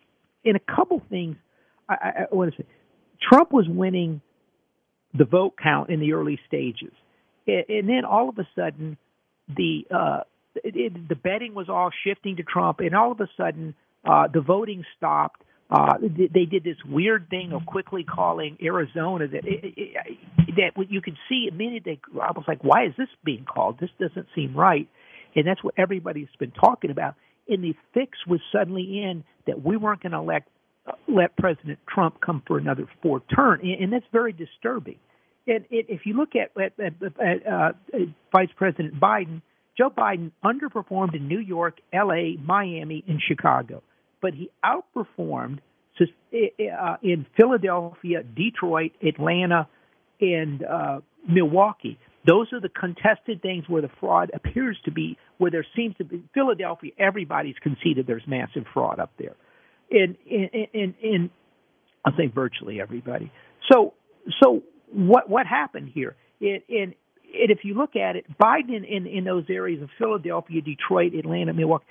In 0.43 0.55
a 0.55 0.59
couple 0.59 1.01
things, 1.09 1.37
I, 1.87 1.93
I, 1.93 2.09
I 2.31 2.35
want 2.35 2.55
to 2.55 2.63
say, 2.63 2.67
Trump 3.21 3.51
was 3.51 3.67
winning 3.69 4.21
the 5.13 5.25
vote 5.25 5.53
count 5.61 5.89
in 5.89 5.99
the 5.99 6.13
early 6.13 6.39
stages, 6.47 6.91
and, 7.47 7.63
and 7.69 7.89
then 7.89 8.05
all 8.05 8.29
of 8.29 8.37
a 8.37 8.47
sudden, 8.55 8.97
the 9.47 9.85
uh, 9.93 10.21
it, 10.63 10.75
it, 10.75 11.09
the 11.09 11.15
betting 11.15 11.53
was 11.53 11.69
all 11.69 11.91
shifting 12.05 12.37
to 12.37 12.43
Trump, 12.43 12.79
and 12.79 12.95
all 12.95 13.11
of 13.11 13.19
a 13.19 13.27
sudden, 13.37 13.75
uh, 14.03 14.27
the 14.31 14.41
voting 14.41 14.83
stopped 14.97 15.41
uh, 15.69 15.93
they 15.99 16.45
did 16.45 16.63
this 16.63 16.77
weird 16.87 17.27
thing 17.29 17.51
of 17.51 17.65
quickly 17.65 18.03
calling 18.03 18.55
Arizona 18.63 19.27
that 19.27 19.45
it, 19.45 19.73
it, 19.75 20.17
that 20.55 20.91
you 20.91 21.01
could 21.01 21.17
see 21.27 21.47
immediately. 21.51 21.99
I 22.21 22.31
was 22.31 22.45
like, 22.47 22.63
why 22.63 22.85
is 22.85 22.93
this 22.97 23.07
being 23.23 23.45
called? 23.45 23.79
This 23.79 23.89
doesn't 23.99 24.27
seem 24.35 24.55
right, 24.55 24.87
and 25.35 25.47
that's 25.47 25.63
what 25.63 25.73
everybody's 25.75 26.27
been 26.37 26.51
talking 26.51 26.91
about. 26.91 27.15
And 27.49 27.63
the 27.63 27.75
fix 27.95 28.11
was 28.27 28.41
suddenly 28.51 29.01
in 29.01 29.23
that 29.47 29.63
we 29.63 29.75
weren't 29.75 30.03
going 30.03 30.11
to 30.11 30.21
let 30.21 30.43
uh, 30.85 30.91
let 31.07 31.35
President 31.35 31.79
Trump 31.91 32.21
come 32.21 32.43
for 32.45 32.59
another 32.59 32.87
fourth 33.01 33.23
term, 33.35 33.59
and, 33.61 33.91
that's 33.91 34.05
very 34.11 34.33
disturbing. 34.33 34.99
And 35.47 35.65
if 35.71 36.05
you 36.05 36.13
look 36.15 36.33
at, 36.35 36.51
at, 36.61 36.73
at, 36.79 36.93
at 37.19 37.47
uh, 37.47 37.71
Vice 38.31 38.49
President 38.55 38.99
Biden, 38.99 39.41
Joe 39.77 39.89
Biden 39.89 40.31
underperformed 40.43 41.15
in 41.15 41.27
New 41.27 41.39
York, 41.39 41.79
L.A., 41.93 42.37
Miami, 42.41 43.03
and 43.07 43.21
Chicago 43.21 43.81
but 44.25 44.33
he 44.33 44.49
outperformed 44.65 45.59
uh, 46.01 46.97
in 47.03 47.27
Philadelphia, 47.37 48.23
Detroit, 48.23 48.91
Atlanta, 49.07 49.67
and 50.19 50.63
uh, 50.63 51.01
Milwaukee. 51.29 51.99
Those 52.25 52.51
are 52.51 52.59
the 52.59 52.69
contested 52.69 53.43
things 53.43 53.65
where 53.67 53.83
the 53.83 53.91
fraud 53.99 54.31
appears 54.33 54.79
to 54.85 54.91
be, 54.91 55.15
where 55.37 55.51
there 55.51 55.65
seems 55.75 55.95
to 55.97 56.05
be. 56.05 56.23
Philadelphia, 56.33 56.91
everybody's 56.97 57.53
conceded 57.61 58.07
there's 58.07 58.23
massive 58.25 58.65
fraud 58.73 58.99
up 58.99 59.11
there. 59.19 59.35
In 59.91 60.17
in 60.25 60.49
in, 60.73 60.95
in 61.03 61.29
I 62.03 62.09
think 62.17 62.33
virtually 62.33 62.81
everybody. 62.81 63.31
So 63.71 63.93
so 64.41 64.63
what 64.91 65.29
what 65.29 65.45
happened 65.45 65.91
here? 65.93 66.15
In, 66.41 66.61
in 66.67 66.95
and 67.41 67.51
if 67.51 67.59
you 67.63 67.73
look 67.73 67.95
at 67.95 68.15
it, 68.15 68.25
Biden 68.37 68.87
in, 68.87 69.07
in 69.07 69.23
those 69.23 69.45
areas 69.49 69.81
of 69.81 69.89
Philadelphia, 69.97 70.61
Detroit, 70.61 71.13
Atlanta, 71.13 71.53
Milwaukee, 71.53 71.85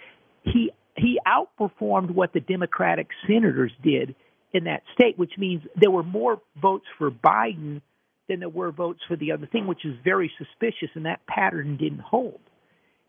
he 0.45 0.71
he 0.97 1.19
outperformed 1.27 2.11
what 2.11 2.33
the 2.33 2.41
Democratic 2.41 3.09
senators 3.27 3.73
did 3.83 4.15
in 4.53 4.65
that 4.65 4.83
state, 4.95 5.19
which 5.19 5.33
means 5.37 5.63
there 5.77 5.91
were 5.91 6.05
more 6.05 6.41
votes 6.61 6.87
for 6.99 7.11
Biden 7.11 7.83
than 8.29 8.41
there 8.41 8.49
were 8.49 8.71
votes 8.71 9.01
for 9.09 9.17
the 9.17 9.33
other 9.33 9.47
thing, 9.47 9.67
which 9.67 9.85
is 9.85 9.95
very 10.05 10.31
suspicious, 10.39 10.89
and 10.95 11.07
that 11.07 11.27
pattern 11.27 11.77
didn't 11.77 12.01
hold. 12.01 12.41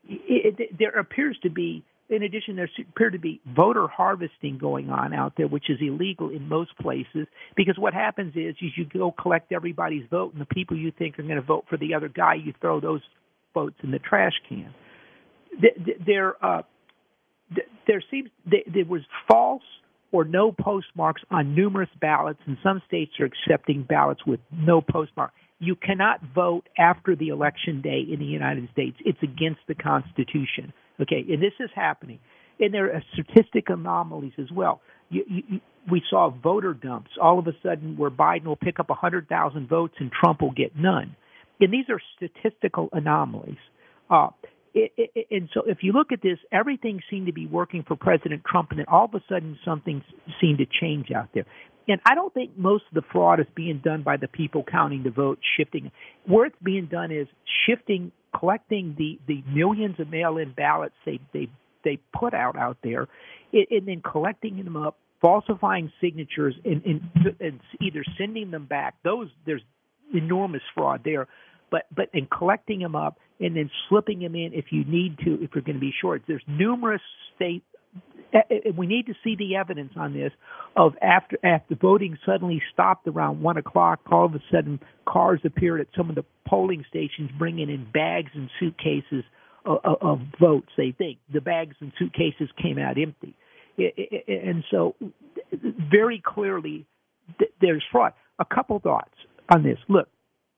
It, 0.07 0.59
it, 0.59 0.77
there 0.77 0.99
appears 0.99 1.37
to 1.43 1.49
be, 1.49 1.83
in 2.09 2.23
addition, 2.23 2.55
there 2.55 2.69
appear 2.79 3.09
to 3.09 3.17
be 3.17 3.41
voter 3.55 3.87
harvesting 3.87 4.57
going 4.59 4.89
on 4.89 5.13
out 5.13 5.33
there, 5.37 5.47
which 5.47 5.69
is 5.69 5.77
illegal 5.81 6.29
in 6.29 6.47
most 6.47 6.77
places. 6.77 7.27
Because 7.55 7.77
what 7.79 7.93
happens 7.93 8.33
is, 8.35 8.55
is 8.61 8.71
you 8.77 8.85
go 8.85 9.11
collect 9.11 9.51
everybody's 9.51 10.07
vote, 10.09 10.33
and 10.33 10.41
the 10.41 10.45
people 10.45 10.77
you 10.77 10.91
think 10.91 11.17
are 11.17 11.23
going 11.23 11.35
to 11.35 11.41
vote 11.41 11.65
for 11.69 11.77
the 11.77 11.95
other 11.95 12.07
guy, 12.07 12.35
you 12.35 12.53
throw 12.61 12.79
those 12.79 13.01
votes 13.53 13.75
in 13.83 13.91
the 13.91 13.99
trash 13.99 14.33
can. 14.47 14.73
There, 16.05 16.35
uh, 16.45 16.61
there 17.87 18.03
seems 18.11 18.29
there 18.45 18.85
was 18.85 19.01
false 19.27 19.63
or 20.11 20.25
no 20.25 20.51
postmarks 20.51 21.21
on 21.31 21.55
numerous 21.55 21.89
ballots, 21.99 22.39
and 22.45 22.57
some 22.63 22.81
states 22.87 23.13
are 23.19 23.25
accepting 23.25 23.83
ballots 23.83 24.21
with 24.25 24.39
no 24.51 24.81
postmark. 24.81 25.31
You 25.59 25.75
cannot 25.75 26.19
vote 26.33 26.67
after 26.77 27.15
the 27.15 27.29
election 27.29 27.81
day 27.81 28.01
in 28.11 28.19
the 28.19 28.25
United 28.25 28.69
States. 28.71 28.97
It's 29.05 29.21
against 29.23 29.61
the 29.67 29.75
Constitution. 29.75 30.73
Okay, 31.01 31.25
and 31.29 31.41
this 31.41 31.53
is 31.59 31.69
happening. 31.75 32.19
And 32.59 32.73
there 32.73 32.93
are 32.93 33.03
statistic 33.13 33.69
anomalies 33.69 34.33
as 34.39 34.49
well. 34.51 34.81
You, 35.09 35.23
you, 35.27 35.61
we 35.91 36.01
saw 36.09 36.29
voter 36.29 36.73
dumps 36.73 37.11
all 37.21 37.37
of 37.37 37.47
a 37.47 37.53
sudden 37.61 37.97
where 37.97 38.09
Biden 38.09 38.45
will 38.45 38.55
pick 38.55 38.79
up 38.79 38.89
100,000 38.89 39.67
votes 39.67 39.95
and 39.99 40.11
Trump 40.11 40.41
will 40.41 40.51
get 40.51 40.75
none. 40.75 41.15
And 41.59 41.71
these 41.71 41.85
are 41.89 41.99
statistical 42.15 42.89
anomalies. 42.93 43.57
Uh, 44.09 44.29
it, 44.73 44.91
it, 44.97 45.27
and 45.31 45.49
so 45.53 45.63
if 45.65 45.79
you 45.81 45.93
look 45.93 46.11
at 46.11 46.21
this, 46.21 46.37
everything 46.51 47.01
seemed 47.09 47.27
to 47.27 47.33
be 47.33 47.45
working 47.45 47.83
for 47.87 47.95
President 47.95 48.43
Trump, 48.45 48.71
and 48.71 48.79
then 48.79 48.85
all 48.89 49.05
of 49.05 49.13
a 49.13 49.23
sudden 49.29 49.57
something 49.63 50.03
seemed 50.41 50.57
to 50.57 50.65
change 50.65 51.11
out 51.11 51.29
there. 51.33 51.45
And 51.87 52.01
I 52.05 52.15
don't 52.15 52.33
think 52.33 52.57
most 52.57 52.83
of 52.89 52.95
the 52.95 53.07
fraud 53.11 53.39
is 53.39 53.45
being 53.55 53.79
done 53.83 54.03
by 54.03 54.17
the 54.17 54.27
people 54.27 54.63
counting 54.69 55.03
the 55.03 55.11
votes, 55.11 55.41
shifting. 55.57 55.91
Where 56.25 56.47
it's 56.47 56.55
being 56.63 56.87
done 56.87 57.11
is 57.11 57.27
shifting, 57.67 58.11
collecting 58.37 58.95
the, 58.97 59.19
the 59.27 59.43
millions 59.47 59.99
of 59.99 60.09
mail-in 60.09 60.51
ballots 60.51 60.95
they 61.05 61.19
they 61.33 61.49
they 61.83 61.99
put 62.17 62.33
out 62.33 62.57
out 62.57 62.77
there, 62.83 63.07
and, 63.53 63.65
and 63.69 63.87
then 63.87 64.01
collecting 64.01 64.63
them 64.63 64.75
up, 64.75 64.97
falsifying 65.21 65.91
signatures, 66.01 66.55
and, 66.65 66.83
and, 66.83 67.35
and 67.39 67.59
either 67.79 68.03
sending 68.17 68.51
them 68.51 68.65
back. 68.65 68.95
Those 69.03 69.29
there's 69.45 69.61
enormous 70.13 70.61
fraud 70.73 71.01
there 71.03 71.27
but 71.71 71.85
but 71.95 72.09
in 72.13 72.27
collecting 72.27 72.79
them 72.79 72.95
up 72.95 73.19
and 73.39 73.55
then 73.55 73.69
slipping 73.89 74.19
them 74.19 74.35
in 74.35 74.53
if 74.53 74.65
you 74.71 74.83
need 74.85 75.17
to 75.19 75.43
if 75.43 75.51
you're 75.53 75.63
going 75.63 75.75
to 75.75 75.81
be 75.81 75.93
short. 76.01 76.23
There's 76.27 76.43
numerous 76.47 77.01
state. 77.35 77.63
Eh, 78.35 78.39
eh, 78.49 78.71
we 78.75 78.85
need 78.85 79.05
to 79.05 79.13
see 79.23 79.35
the 79.35 79.55
evidence 79.55 79.93
on 79.95 80.13
this 80.13 80.31
of 80.75 80.93
after 81.01 81.37
after 81.43 81.75
voting 81.75 82.17
suddenly 82.25 82.61
stopped 82.73 83.07
around 83.07 83.41
one 83.41 83.57
o'clock. 83.57 84.01
All 84.11 84.25
of 84.25 84.35
a 84.35 84.41
sudden, 84.51 84.79
cars 85.07 85.39
appeared 85.45 85.79
at 85.79 85.87
some 85.95 86.09
of 86.09 86.15
the 86.15 86.25
polling 86.45 86.83
stations 86.89 87.31
bringing 87.39 87.69
in 87.69 87.87
bags 87.93 88.31
and 88.35 88.49
suitcases 88.59 89.23
of, 89.65 89.79
of 90.01 90.19
votes. 90.39 90.67
They 90.75 90.91
think 90.91 91.19
the 91.33 91.41
bags 91.41 91.75
and 91.79 91.93
suitcases 91.97 92.49
came 92.61 92.77
out 92.77 92.97
empty, 92.97 93.35
and 93.77 94.63
so 94.69 94.95
very 95.89 96.21
clearly 96.23 96.85
there's 97.61 97.83
fraud. 97.91 98.13
A 98.37 98.45
couple 98.45 98.79
thoughts 98.79 99.15
on 99.49 99.63
this. 99.63 99.77
Look, 99.87 100.09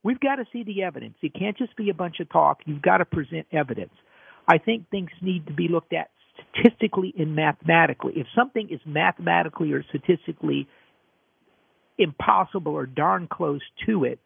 We've 0.03 0.19
got 0.21 0.35
to 0.37 0.45
see 0.53 0.63
the 0.63 0.83
evidence. 0.83 1.15
It 1.21 1.33
can't 1.33 1.57
just 1.57 1.75
be 1.75 1.89
a 1.89 1.93
bunch 1.93 2.21
of 2.21 2.29
talk. 2.29 2.61
You've 2.65 2.81
got 2.81 2.99
to 2.99 3.05
present 3.05 3.45
evidence. 3.51 3.91
I 4.47 4.57
think 4.57 4.89
things 4.89 5.09
need 5.21 5.47
to 5.47 5.53
be 5.53 5.67
looked 5.67 5.91
at 5.91 6.11
statistically 6.53 7.13
and 7.17 7.35
mathematically. 7.35 8.13
If 8.15 8.27
something 8.35 8.69
is 8.69 8.79
mathematically 8.85 9.73
or 9.73 9.83
statistically 9.83 10.67
impossible 11.97 12.73
or 12.73 12.85
darn 12.85 13.27
close 13.27 13.61
to 13.87 14.03
it, 14.03 14.19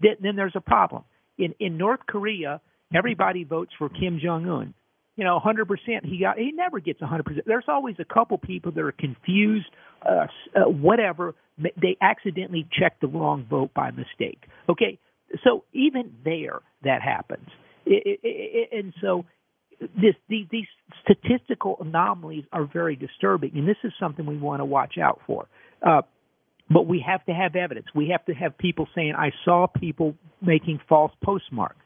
then, 0.00 0.16
then 0.22 0.36
there's 0.36 0.56
a 0.56 0.60
problem. 0.60 1.04
In 1.38 1.54
in 1.58 1.76
North 1.76 2.00
Korea, 2.06 2.60
everybody 2.94 3.44
votes 3.44 3.72
for 3.78 3.88
Kim 3.88 4.20
Jong 4.22 4.48
Un. 4.48 4.74
You 5.16 5.22
know, 5.22 5.40
100%. 5.44 5.66
He 6.04 6.18
got. 6.18 6.38
He 6.38 6.52
never 6.52 6.80
gets 6.80 7.00
100%. 7.00 7.44
There's 7.46 7.64
always 7.68 7.96
a 8.00 8.04
couple 8.04 8.36
people 8.38 8.72
that 8.72 8.80
are 8.80 8.92
confused, 8.92 9.66
uh, 10.04 10.26
uh, 10.56 10.68
whatever. 10.68 11.34
They 11.56 11.96
accidentally 12.00 12.66
checked 12.72 13.00
the 13.00 13.06
wrong 13.06 13.46
vote 13.48 13.70
by 13.74 13.92
mistake. 13.92 14.42
Okay, 14.68 14.98
so 15.44 15.64
even 15.72 16.12
there, 16.24 16.60
that 16.82 17.00
happens. 17.00 17.46
It, 17.86 18.02
it, 18.06 18.20
it, 18.24 18.68
and 18.72 18.92
so 19.00 19.24
this, 19.94 20.14
these, 20.28 20.46
these 20.50 20.66
statistical 21.02 21.76
anomalies 21.80 22.44
are 22.52 22.64
very 22.64 22.96
disturbing, 22.96 23.52
and 23.54 23.68
this 23.68 23.76
is 23.84 23.92
something 23.98 24.26
we 24.26 24.36
want 24.36 24.60
to 24.60 24.64
watch 24.64 24.98
out 24.98 25.20
for. 25.26 25.46
Uh, 25.86 26.02
but 26.70 26.86
we 26.86 27.04
have 27.06 27.24
to 27.26 27.32
have 27.32 27.56
evidence. 27.56 27.86
We 27.94 28.08
have 28.08 28.24
to 28.26 28.32
have 28.34 28.56
people 28.56 28.88
saying, 28.94 29.14
"I 29.16 29.32
saw 29.44 29.66
people 29.66 30.14
making 30.40 30.80
false 30.88 31.12
postmarks." 31.22 31.76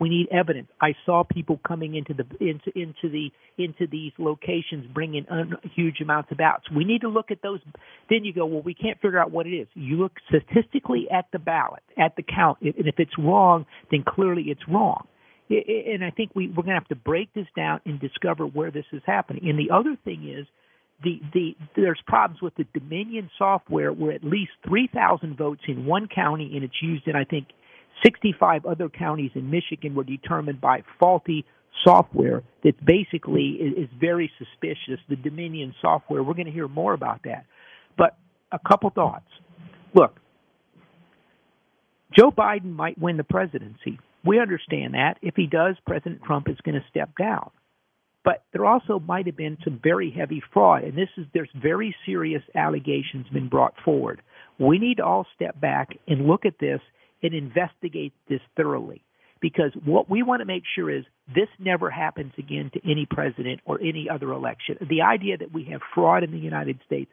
We 0.00 0.08
need 0.08 0.28
evidence. 0.32 0.68
I 0.80 0.94
saw 1.06 1.22
people 1.22 1.60
coming 1.66 1.94
into 1.94 2.14
the 2.14 2.26
into 2.44 2.76
into 2.76 3.08
the 3.08 3.30
into 3.62 3.86
these 3.86 4.12
locations 4.18 4.86
bringing 4.92 5.24
un, 5.30 5.54
huge 5.74 6.00
amounts 6.00 6.32
of 6.32 6.38
ballots. 6.38 6.64
We 6.74 6.84
need 6.84 7.02
to 7.02 7.08
look 7.08 7.30
at 7.30 7.42
those. 7.42 7.60
Then 8.10 8.24
you 8.24 8.34
go, 8.34 8.44
well, 8.44 8.62
we 8.62 8.74
can't 8.74 9.00
figure 9.00 9.18
out 9.18 9.30
what 9.30 9.46
it 9.46 9.50
is. 9.50 9.68
You 9.74 9.96
look 9.96 10.12
statistically 10.28 11.06
at 11.10 11.26
the 11.32 11.38
ballot, 11.38 11.82
at 11.96 12.16
the 12.16 12.24
count, 12.24 12.58
and 12.60 12.74
if 12.88 12.96
it's 12.98 13.16
wrong, 13.16 13.66
then 13.90 14.02
clearly 14.06 14.44
it's 14.48 14.62
wrong. 14.68 15.06
And 15.50 16.04
I 16.04 16.10
think 16.10 16.30
we, 16.34 16.48
we're 16.48 16.62
going 16.62 16.68
to 16.68 16.80
have 16.80 16.88
to 16.88 16.96
break 16.96 17.32
this 17.34 17.46
down 17.54 17.80
and 17.84 18.00
discover 18.00 18.46
where 18.46 18.70
this 18.70 18.86
is 18.92 19.02
happening. 19.04 19.48
And 19.48 19.58
the 19.58 19.74
other 19.74 19.96
thing 20.04 20.28
is, 20.28 20.46
the, 21.02 21.20
the 21.34 21.56
there's 21.76 22.00
problems 22.06 22.40
with 22.40 22.54
the 22.54 22.64
Dominion 22.72 23.30
software 23.36 23.92
where 23.92 24.12
at 24.12 24.24
least 24.24 24.52
3,000 24.66 25.36
votes 25.36 25.62
in 25.68 25.84
one 25.84 26.08
county 26.08 26.52
and 26.54 26.64
it's 26.64 26.80
used 26.80 27.06
in 27.06 27.16
I 27.16 27.24
think 27.24 27.48
65 28.04 28.64
other 28.64 28.88
counties 28.88 29.32
in 29.34 29.50
Michigan 29.50 29.94
were 29.94 30.04
determined 30.04 30.60
by 30.60 30.82
faulty 30.98 31.44
software 31.84 32.42
that 32.62 32.82
basically 32.84 33.58
is, 33.60 33.84
is 33.84 33.88
very 34.00 34.30
suspicious. 34.38 35.00
The 35.08 35.16
Dominion 35.16 35.74
software. 35.82 36.22
We're 36.22 36.34
going 36.34 36.46
to 36.46 36.52
hear 36.52 36.68
more 36.68 36.94
about 36.94 37.20
that. 37.24 37.44
But 37.98 38.16
a 38.52 38.58
couple 38.58 38.90
thoughts. 38.90 39.26
Look, 39.94 40.18
Joe 42.16 42.30
Biden 42.30 42.72
might 42.72 42.98
win 42.98 43.16
the 43.16 43.24
presidency. 43.24 43.98
We 44.24 44.40
understand 44.40 44.94
that. 44.94 45.18
If 45.22 45.34
he 45.36 45.46
does, 45.46 45.76
President 45.86 46.22
Trump 46.22 46.48
is 46.48 46.56
going 46.64 46.76
to 46.76 46.84
step 46.88 47.10
down. 47.18 47.50
But 48.24 48.42
there 48.52 48.64
also 48.64 48.98
might 48.98 49.26
have 49.26 49.36
been 49.36 49.58
some 49.62 49.78
very 49.82 50.10
heavy 50.10 50.42
fraud, 50.52 50.82
and 50.84 50.96
this 50.96 51.10
is 51.18 51.26
there's 51.34 51.50
very 51.54 51.94
serious 52.06 52.42
allegations 52.54 53.26
been 53.28 53.48
brought 53.48 53.74
forward. 53.84 54.22
We 54.58 54.78
need 54.78 54.96
to 54.96 55.04
all 55.04 55.26
step 55.34 55.60
back 55.60 55.90
and 56.08 56.26
look 56.26 56.46
at 56.46 56.58
this 56.58 56.80
and 57.22 57.34
investigate 57.34 58.14
this 58.28 58.40
thoroughly. 58.56 59.04
Because 59.40 59.72
what 59.84 60.08
we 60.08 60.22
want 60.22 60.40
to 60.40 60.46
make 60.46 60.62
sure 60.74 60.90
is 60.90 61.04
this 61.34 61.48
never 61.58 61.90
happens 61.90 62.32
again 62.38 62.70
to 62.72 62.90
any 62.90 63.06
president 63.10 63.60
or 63.66 63.78
any 63.78 64.08
other 64.08 64.32
election. 64.32 64.78
The 64.88 65.02
idea 65.02 65.36
that 65.36 65.52
we 65.52 65.64
have 65.64 65.82
fraud 65.94 66.22
in 66.22 66.30
the 66.30 66.38
United 66.38 66.78
States 66.86 67.10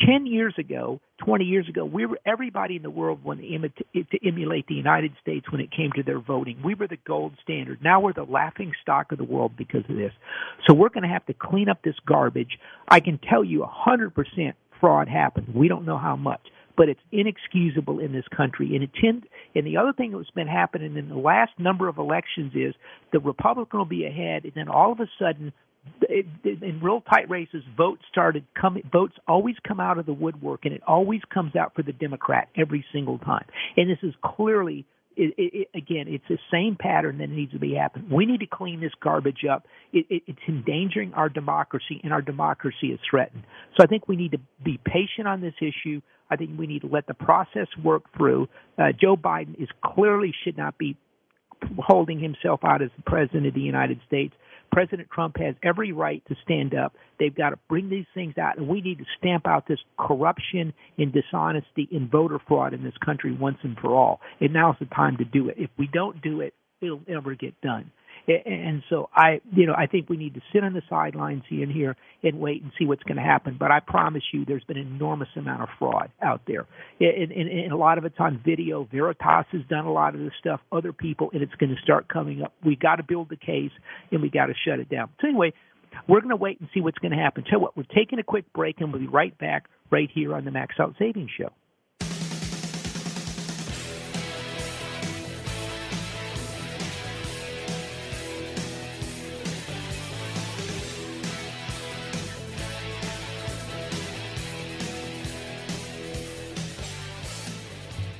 10 0.00 0.26
years 0.26 0.54
ago, 0.58 1.00
20 1.24 1.44
years 1.44 1.68
ago, 1.68 1.84
we 1.84 2.04
were 2.06 2.18
everybody 2.26 2.76
in 2.76 2.82
the 2.82 2.90
world 2.90 3.24
wanted 3.24 3.72
to, 3.76 4.02
to 4.04 4.28
emulate 4.28 4.66
the 4.66 4.74
United 4.74 5.12
States 5.20 5.50
when 5.50 5.60
it 5.60 5.70
came 5.70 5.90
to 5.96 6.02
their 6.02 6.20
voting. 6.20 6.60
We 6.62 6.74
were 6.74 6.86
the 6.86 6.98
gold 7.06 7.32
standard. 7.42 7.82
Now 7.82 8.00
we're 8.00 8.12
the 8.12 8.24
laughing 8.24 8.72
stock 8.82 9.12
of 9.12 9.18
the 9.18 9.24
world 9.24 9.52
because 9.56 9.84
of 9.88 9.96
this. 9.96 10.12
So 10.66 10.74
we're 10.74 10.90
going 10.90 11.04
to 11.04 11.08
have 11.08 11.24
to 11.26 11.34
clean 11.34 11.68
up 11.68 11.82
this 11.82 11.94
garbage. 12.06 12.58
I 12.88 13.00
can 13.00 13.18
tell 13.18 13.42
you 13.42 13.64
100% 13.86 14.52
fraud 14.80 15.08
happened. 15.08 15.48
We 15.54 15.68
don't 15.68 15.86
know 15.86 15.98
how 15.98 16.16
much, 16.16 16.42
but 16.76 16.88
it's 16.90 17.00
inexcusable 17.12 17.98
in 17.98 18.12
this 18.12 18.26
country. 18.36 18.74
And 18.74 18.84
it 18.84 18.90
tend, 19.00 19.26
and 19.54 19.66
the 19.66 19.78
other 19.78 19.94
thing 19.94 20.12
that's 20.12 20.30
been 20.30 20.48
happening 20.48 20.96
in 20.96 21.08
the 21.08 21.16
last 21.16 21.52
number 21.58 21.88
of 21.88 21.96
elections 21.96 22.52
is 22.54 22.74
the 23.12 23.20
Republican 23.20 23.78
will 23.78 23.86
be 23.86 24.04
ahead, 24.04 24.44
and 24.44 24.52
then 24.54 24.68
all 24.68 24.92
of 24.92 25.00
a 25.00 25.08
sudden 25.18 25.52
it, 26.02 26.26
in 26.44 26.80
real 26.80 27.00
tight 27.00 27.28
races, 27.30 27.62
votes 27.76 28.02
started 28.10 28.44
coming. 28.60 28.82
Votes 28.92 29.14
always 29.26 29.56
come 29.66 29.80
out 29.80 29.98
of 29.98 30.06
the 30.06 30.12
woodwork, 30.12 30.64
and 30.64 30.74
it 30.74 30.82
always 30.86 31.20
comes 31.32 31.56
out 31.56 31.74
for 31.74 31.82
the 31.82 31.92
Democrat 31.92 32.48
every 32.56 32.84
single 32.92 33.18
time. 33.18 33.44
And 33.76 33.90
this 33.90 33.98
is 34.02 34.14
clearly, 34.24 34.84
it, 35.16 35.34
it, 35.36 35.68
again, 35.74 36.06
it's 36.08 36.24
the 36.28 36.38
same 36.50 36.76
pattern 36.78 37.18
that 37.18 37.30
needs 37.30 37.52
to 37.52 37.58
be 37.58 37.74
happening. 37.74 38.08
We 38.10 38.26
need 38.26 38.40
to 38.40 38.46
clean 38.46 38.80
this 38.80 38.92
garbage 39.02 39.44
up. 39.50 39.66
it's 39.92 40.38
endangering 40.48 41.14
our 41.14 41.28
democracy, 41.28 42.00
and 42.02 42.12
our 42.12 42.22
democracy 42.22 42.88
is 42.88 43.00
threatened. 43.08 43.44
So 43.76 43.84
I 43.84 43.86
think 43.86 44.08
we 44.08 44.16
need 44.16 44.32
to 44.32 44.40
be 44.64 44.78
patient 44.84 45.26
on 45.26 45.40
this 45.40 45.54
issue. 45.60 46.00
I 46.30 46.36
think 46.36 46.58
we 46.58 46.66
need 46.66 46.82
to 46.82 46.88
let 46.88 47.06
the 47.06 47.14
process 47.14 47.68
work 47.82 48.04
through. 48.16 48.48
Uh, 48.78 48.92
Joe 48.98 49.16
Biden 49.16 49.60
is 49.62 49.68
clearly 49.84 50.34
should 50.44 50.56
not 50.56 50.76
be 50.76 50.96
holding 51.78 52.20
himself 52.20 52.60
out 52.64 52.82
as 52.82 52.90
the 52.96 53.02
president 53.02 53.46
of 53.46 53.54
the 53.54 53.60
United 53.60 54.00
States. 54.06 54.34
President 54.76 55.08
Trump 55.10 55.38
has 55.38 55.54
every 55.62 55.92
right 55.92 56.22
to 56.28 56.36
stand 56.44 56.74
up. 56.74 56.92
They've 57.18 57.34
got 57.34 57.48
to 57.48 57.58
bring 57.66 57.88
these 57.88 58.04
things 58.12 58.34
out, 58.36 58.58
and 58.58 58.68
we 58.68 58.82
need 58.82 58.98
to 58.98 59.06
stamp 59.18 59.46
out 59.46 59.66
this 59.66 59.78
corruption 59.98 60.74
and 60.98 61.14
dishonesty 61.14 61.88
and 61.90 62.10
voter 62.10 62.38
fraud 62.46 62.74
in 62.74 62.84
this 62.84 62.92
country 63.02 63.32
once 63.32 63.56
and 63.62 63.74
for 63.78 63.94
all. 63.94 64.20
And 64.38 64.52
now's 64.52 64.76
the 64.78 64.84
time 64.84 65.16
to 65.16 65.24
do 65.24 65.48
it. 65.48 65.54
If 65.56 65.70
we 65.78 65.88
don't 65.90 66.20
do 66.20 66.42
it, 66.42 66.52
it'll 66.82 67.00
never 67.08 67.34
get 67.34 67.58
done. 67.62 67.90
And 68.28 68.82
so 68.90 69.08
I, 69.14 69.40
you 69.54 69.66
know, 69.66 69.74
I 69.76 69.86
think 69.86 70.08
we 70.08 70.16
need 70.16 70.34
to 70.34 70.40
sit 70.52 70.64
on 70.64 70.72
the 70.72 70.82
sidelines 70.90 71.44
in 71.50 71.70
here 71.70 71.96
and 72.24 72.40
wait 72.40 72.62
and 72.62 72.72
see 72.78 72.84
what's 72.84 73.02
going 73.04 73.18
to 73.18 73.22
happen. 73.22 73.56
But 73.58 73.70
I 73.70 73.80
promise 73.80 74.22
you, 74.32 74.44
there's 74.44 74.64
been 74.64 74.78
an 74.78 74.86
enormous 74.86 75.28
amount 75.36 75.62
of 75.62 75.68
fraud 75.78 76.10
out 76.20 76.40
there, 76.46 76.66
and, 76.98 77.30
and, 77.30 77.48
and 77.48 77.72
a 77.72 77.76
lot 77.76 77.98
of 77.98 78.04
it's 78.04 78.16
on 78.18 78.40
video. 78.44 78.88
Veritas 78.90 79.46
has 79.52 79.62
done 79.68 79.86
a 79.86 79.92
lot 79.92 80.14
of 80.14 80.20
this 80.20 80.32
stuff. 80.40 80.60
Other 80.72 80.92
people, 80.92 81.30
and 81.32 81.42
it's 81.42 81.54
going 81.54 81.70
to 81.70 81.80
start 81.82 82.08
coming 82.08 82.42
up. 82.42 82.52
We 82.64 82.74
got 82.74 82.96
to 82.96 83.04
build 83.04 83.28
the 83.28 83.36
case, 83.36 83.72
and 84.10 84.20
we 84.22 84.28
got 84.28 84.46
to 84.46 84.54
shut 84.66 84.80
it 84.80 84.88
down. 84.88 85.10
So 85.20 85.28
anyway, 85.28 85.52
we're 86.08 86.20
going 86.20 86.30
to 86.30 86.36
wait 86.36 86.58
and 86.60 86.68
see 86.74 86.80
what's 86.80 86.98
going 86.98 87.12
to 87.12 87.22
happen. 87.22 87.44
Tell 87.44 87.58
you 87.58 87.62
what, 87.62 87.76
we're 87.76 87.84
taking 87.84 88.18
a 88.18 88.24
quick 88.24 88.52
break, 88.52 88.80
and 88.80 88.92
we'll 88.92 89.00
be 89.00 89.06
right 89.06 89.36
back 89.38 89.66
right 89.90 90.10
here 90.12 90.34
on 90.34 90.44
the 90.44 90.50
Max 90.50 90.74
Out 90.80 90.94
Savings 90.98 91.30
Show. 91.38 91.50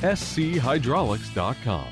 schydraulics.com. 0.00 1.86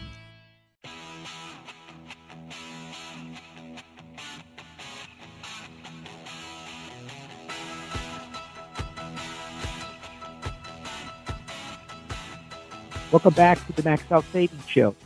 Welcome 13.12 13.35
back 13.35 13.64
to 13.67 13.73
the 13.73 13.83
Max 13.85 14.03
Savings 14.33 14.69
Show. 14.69 14.97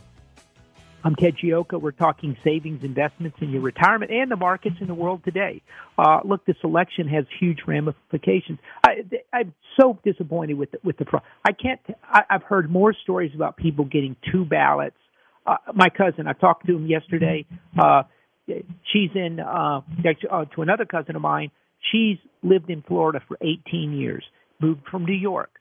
I'm 1.03 1.15
Ted 1.15 1.35
Gioka. 1.41 1.79
We're 1.79 1.91
talking 1.91 2.35
savings, 2.43 2.83
investments 2.83 3.37
in 3.41 3.51
your 3.51 3.61
retirement, 3.61 4.11
and 4.11 4.29
the 4.29 4.35
markets 4.35 4.75
in 4.81 4.87
the 4.87 4.93
world 4.93 5.21
today. 5.23 5.61
Uh, 5.97 6.19
look, 6.25 6.45
this 6.45 6.57
election 6.63 7.07
has 7.07 7.25
huge 7.39 7.59
ramifications. 7.65 8.59
I, 8.85 9.03
I'm 9.31 9.53
so 9.79 9.97
disappointed 10.03 10.55
with 10.55 10.71
the, 10.71 10.79
with 10.83 10.97
the. 10.97 11.05
I 11.45 11.51
can't. 11.53 11.79
I, 12.03 12.23
I've 12.29 12.43
heard 12.43 12.69
more 12.69 12.93
stories 13.03 13.31
about 13.33 13.55
people 13.55 13.85
getting 13.85 14.17
two 14.31 14.43
ballots. 14.43 14.97
Uh, 15.45 15.55
my 15.73 15.87
cousin, 15.89 16.27
I 16.27 16.33
talked 16.33 16.67
to 16.67 16.75
him 16.75 16.85
yesterday. 16.85 17.45
Uh, 17.81 18.03
she's 18.47 19.11
in 19.15 19.39
uh, 19.39 19.81
uh, 20.29 20.45
to 20.55 20.61
another 20.61 20.85
cousin 20.85 21.15
of 21.15 21.21
mine. 21.21 21.51
She's 21.91 22.17
lived 22.43 22.69
in 22.69 22.81
Florida 22.81 23.21
for 23.25 23.37
18 23.41 23.93
years. 23.93 24.23
Moved 24.61 24.81
from 24.91 25.05
New 25.05 25.13
York. 25.13 25.58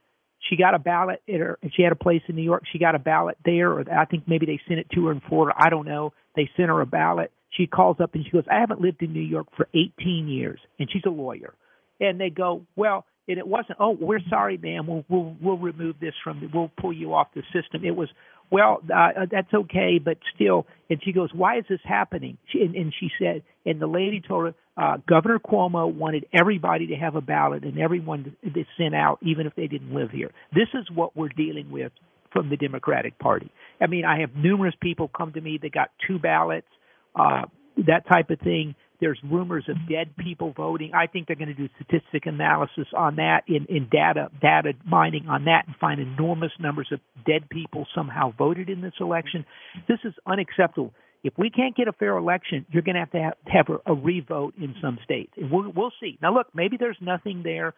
She 0.49 0.57
got 0.57 0.75
a 0.75 0.79
ballot 0.79 1.23
at 1.29 1.41
her. 1.41 1.59
She 1.75 1.83
had 1.83 1.93
a 1.93 1.97
place 1.97 2.23
in 2.29 2.37
New 2.37 2.43
York. 2.43 2.65
She 2.73 2.79
got 2.79 2.95
a 2.95 2.99
ballot 2.99 3.37
there, 3.45 3.73
or 3.73 3.85
I 3.93 4.05
think 4.05 4.25
maybe 4.27 4.47
they 4.47 4.61
sent 4.67 4.81
it 4.81 4.89
to 4.95 5.07
her 5.07 5.13
in 5.13 5.21
Florida. 5.29 5.55
I 5.59 5.71
don't 5.71 5.87
know. 5.87 6.13
They 6.37 6.51
sent 6.57 6.69
her 6.69 6.81
a 6.81 6.87
ballot. 6.87 7.33
She 7.51 7.67
calls 7.67 7.99
up 8.01 8.15
and 8.15 8.25
she 8.25 8.31
goes, 8.31 8.45
"I 8.51 8.61
haven't 8.61 8.81
lived 8.81 9.03
in 9.03 9.13
New 9.13 9.21
York 9.21 9.49
for 9.57 9.69
18 9.75 10.29
years," 10.29 10.61
and 10.79 10.91
she's 10.91 11.05
a 11.07 11.11
lawyer. 11.11 11.55
And 12.01 12.21
they 12.21 12.31
go, 12.31 12.63
"Well, 12.77 13.05
and 13.27 13.39
it 13.39 13.47
wasn't. 13.47 13.79
Oh, 13.81 13.97
we're 14.01 14.21
sorry, 14.31 14.57
ma'am. 14.57 14.87
We'll 14.87 15.05
we'll 15.09 15.37
we'll 15.41 15.59
remove 15.59 16.01
this 16.01 16.15
from. 16.23 16.41
The, 16.41 16.47
we'll 16.53 16.71
pull 16.81 16.93
you 16.93 17.15
off 17.15 17.29
the 17.35 17.43
system." 17.53 17.85
It 17.85 17.95
was, 17.97 18.09
well, 18.51 18.83
uh, 18.95 19.27
that's 19.31 19.53
okay, 19.53 19.99
but 20.03 20.19
still. 20.35 20.67
And 20.91 21.01
she 21.03 21.13
goes, 21.13 21.31
"Why 21.35 21.59
is 21.59 21.65
this 21.69 21.81
happening?" 21.85 22.39
She, 22.51 22.61
and, 22.61 22.75
and 22.75 22.95
she 22.99 23.09
said, 23.19 23.43
and 23.67 23.81
the 23.81 23.87
lady 23.87 24.23
told 24.27 24.47
her, 24.47 24.55
uh, 24.83 24.97
Governor 25.07 25.39
Cuomo 25.39 25.93
wanted 25.93 26.27
everybody 26.33 26.87
to 26.89 26.95
have 26.95 27.17
a 27.17 27.21
ballot 27.21 27.65
and 27.65 27.79
everyone 27.79 28.35
to 28.43 28.65
sent 28.79 28.95
out, 28.95 29.19
even 29.23 29.47
if 29.47 29.55
they 29.57 29.67
didn't 29.67 29.93
live 29.93 30.11
here. 30.11 30.31
This 30.55 30.69
is 30.75 30.87
what 30.95 31.17
we're 31.17 31.29
dealing 31.29 31.71
with 31.71 31.93
from 32.33 32.49
the 32.49 32.57
Democratic 32.57 33.19
Party. 33.19 33.51
I 33.81 33.87
mean, 33.87 34.05
I 34.05 34.21
have 34.21 34.35
numerous 34.35 34.75
people 34.81 35.09
come 35.09 35.33
to 35.33 35.41
me 35.41 35.59
that 35.63 35.73
got 35.73 35.91
two 36.07 36.19
ballots, 36.19 36.67
uh, 37.15 37.43
that 37.87 38.07
type 38.09 38.31
of 38.31 38.39
thing. 38.41 38.75
There's 39.01 39.19
rumors 39.25 39.65
of 39.69 39.77
dead 39.89 40.17
people 40.17 40.53
voting. 40.57 40.91
I 40.95 41.07
think 41.07 41.27
they're 41.27 41.37
going 41.37 41.49
to 41.49 41.55
do 41.55 41.69
statistic 41.77 42.27
analysis 42.27 42.87
on 42.97 43.17
that 43.17 43.43
in, 43.47 43.67
in 43.69 43.89
data 43.91 44.29
data 44.43 44.73
mining 44.85 45.29
on 45.29 45.45
that 45.45 45.65
and 45.67 45.77
find 45.77 46.01
enormous 46.01 46.51
numbers 46.59 46.89
of 46.93 46.99
dead 47.25 47.49
people 47.49 47.87
somehow 47.95 48.33
voted 48.37 48.69
in 48.69 48.81
this 48.81 48.95
election. 49.01 49.45
This 49.87 49.99
is 50.05 50.15
unacceptable. 50.27 50.93
If 51.23 51.35
we 51.37 51.51
can't 51.51 51.77
get 51.77 51.89
a 51.89 51.93
fair 51.93 52.17
election, 52.17 52.67
you're 52.71 52.83
going 52.83 52.95
to 52.95 53.01
have 53.01 53.11
to 53.13 53.21
have, 53.21 53.35
have 53.47 53.67
a, 53.87 53.93
a 53.93 53.95
revote 53.95 54.55
in 54.57 54.75
some 54.81 54.99
states, 55.05 55.33
and 55.37 55.51
we'll, 55.51 55.73
we'll 55.75 55.93
see. 56.01 56.19
Now, 56.23 56.35
look, 56.35 56.47
maybe 56.55 56.77
there's 56.79 56.99
nothing 57.01 57.43
there. 57.45 57.75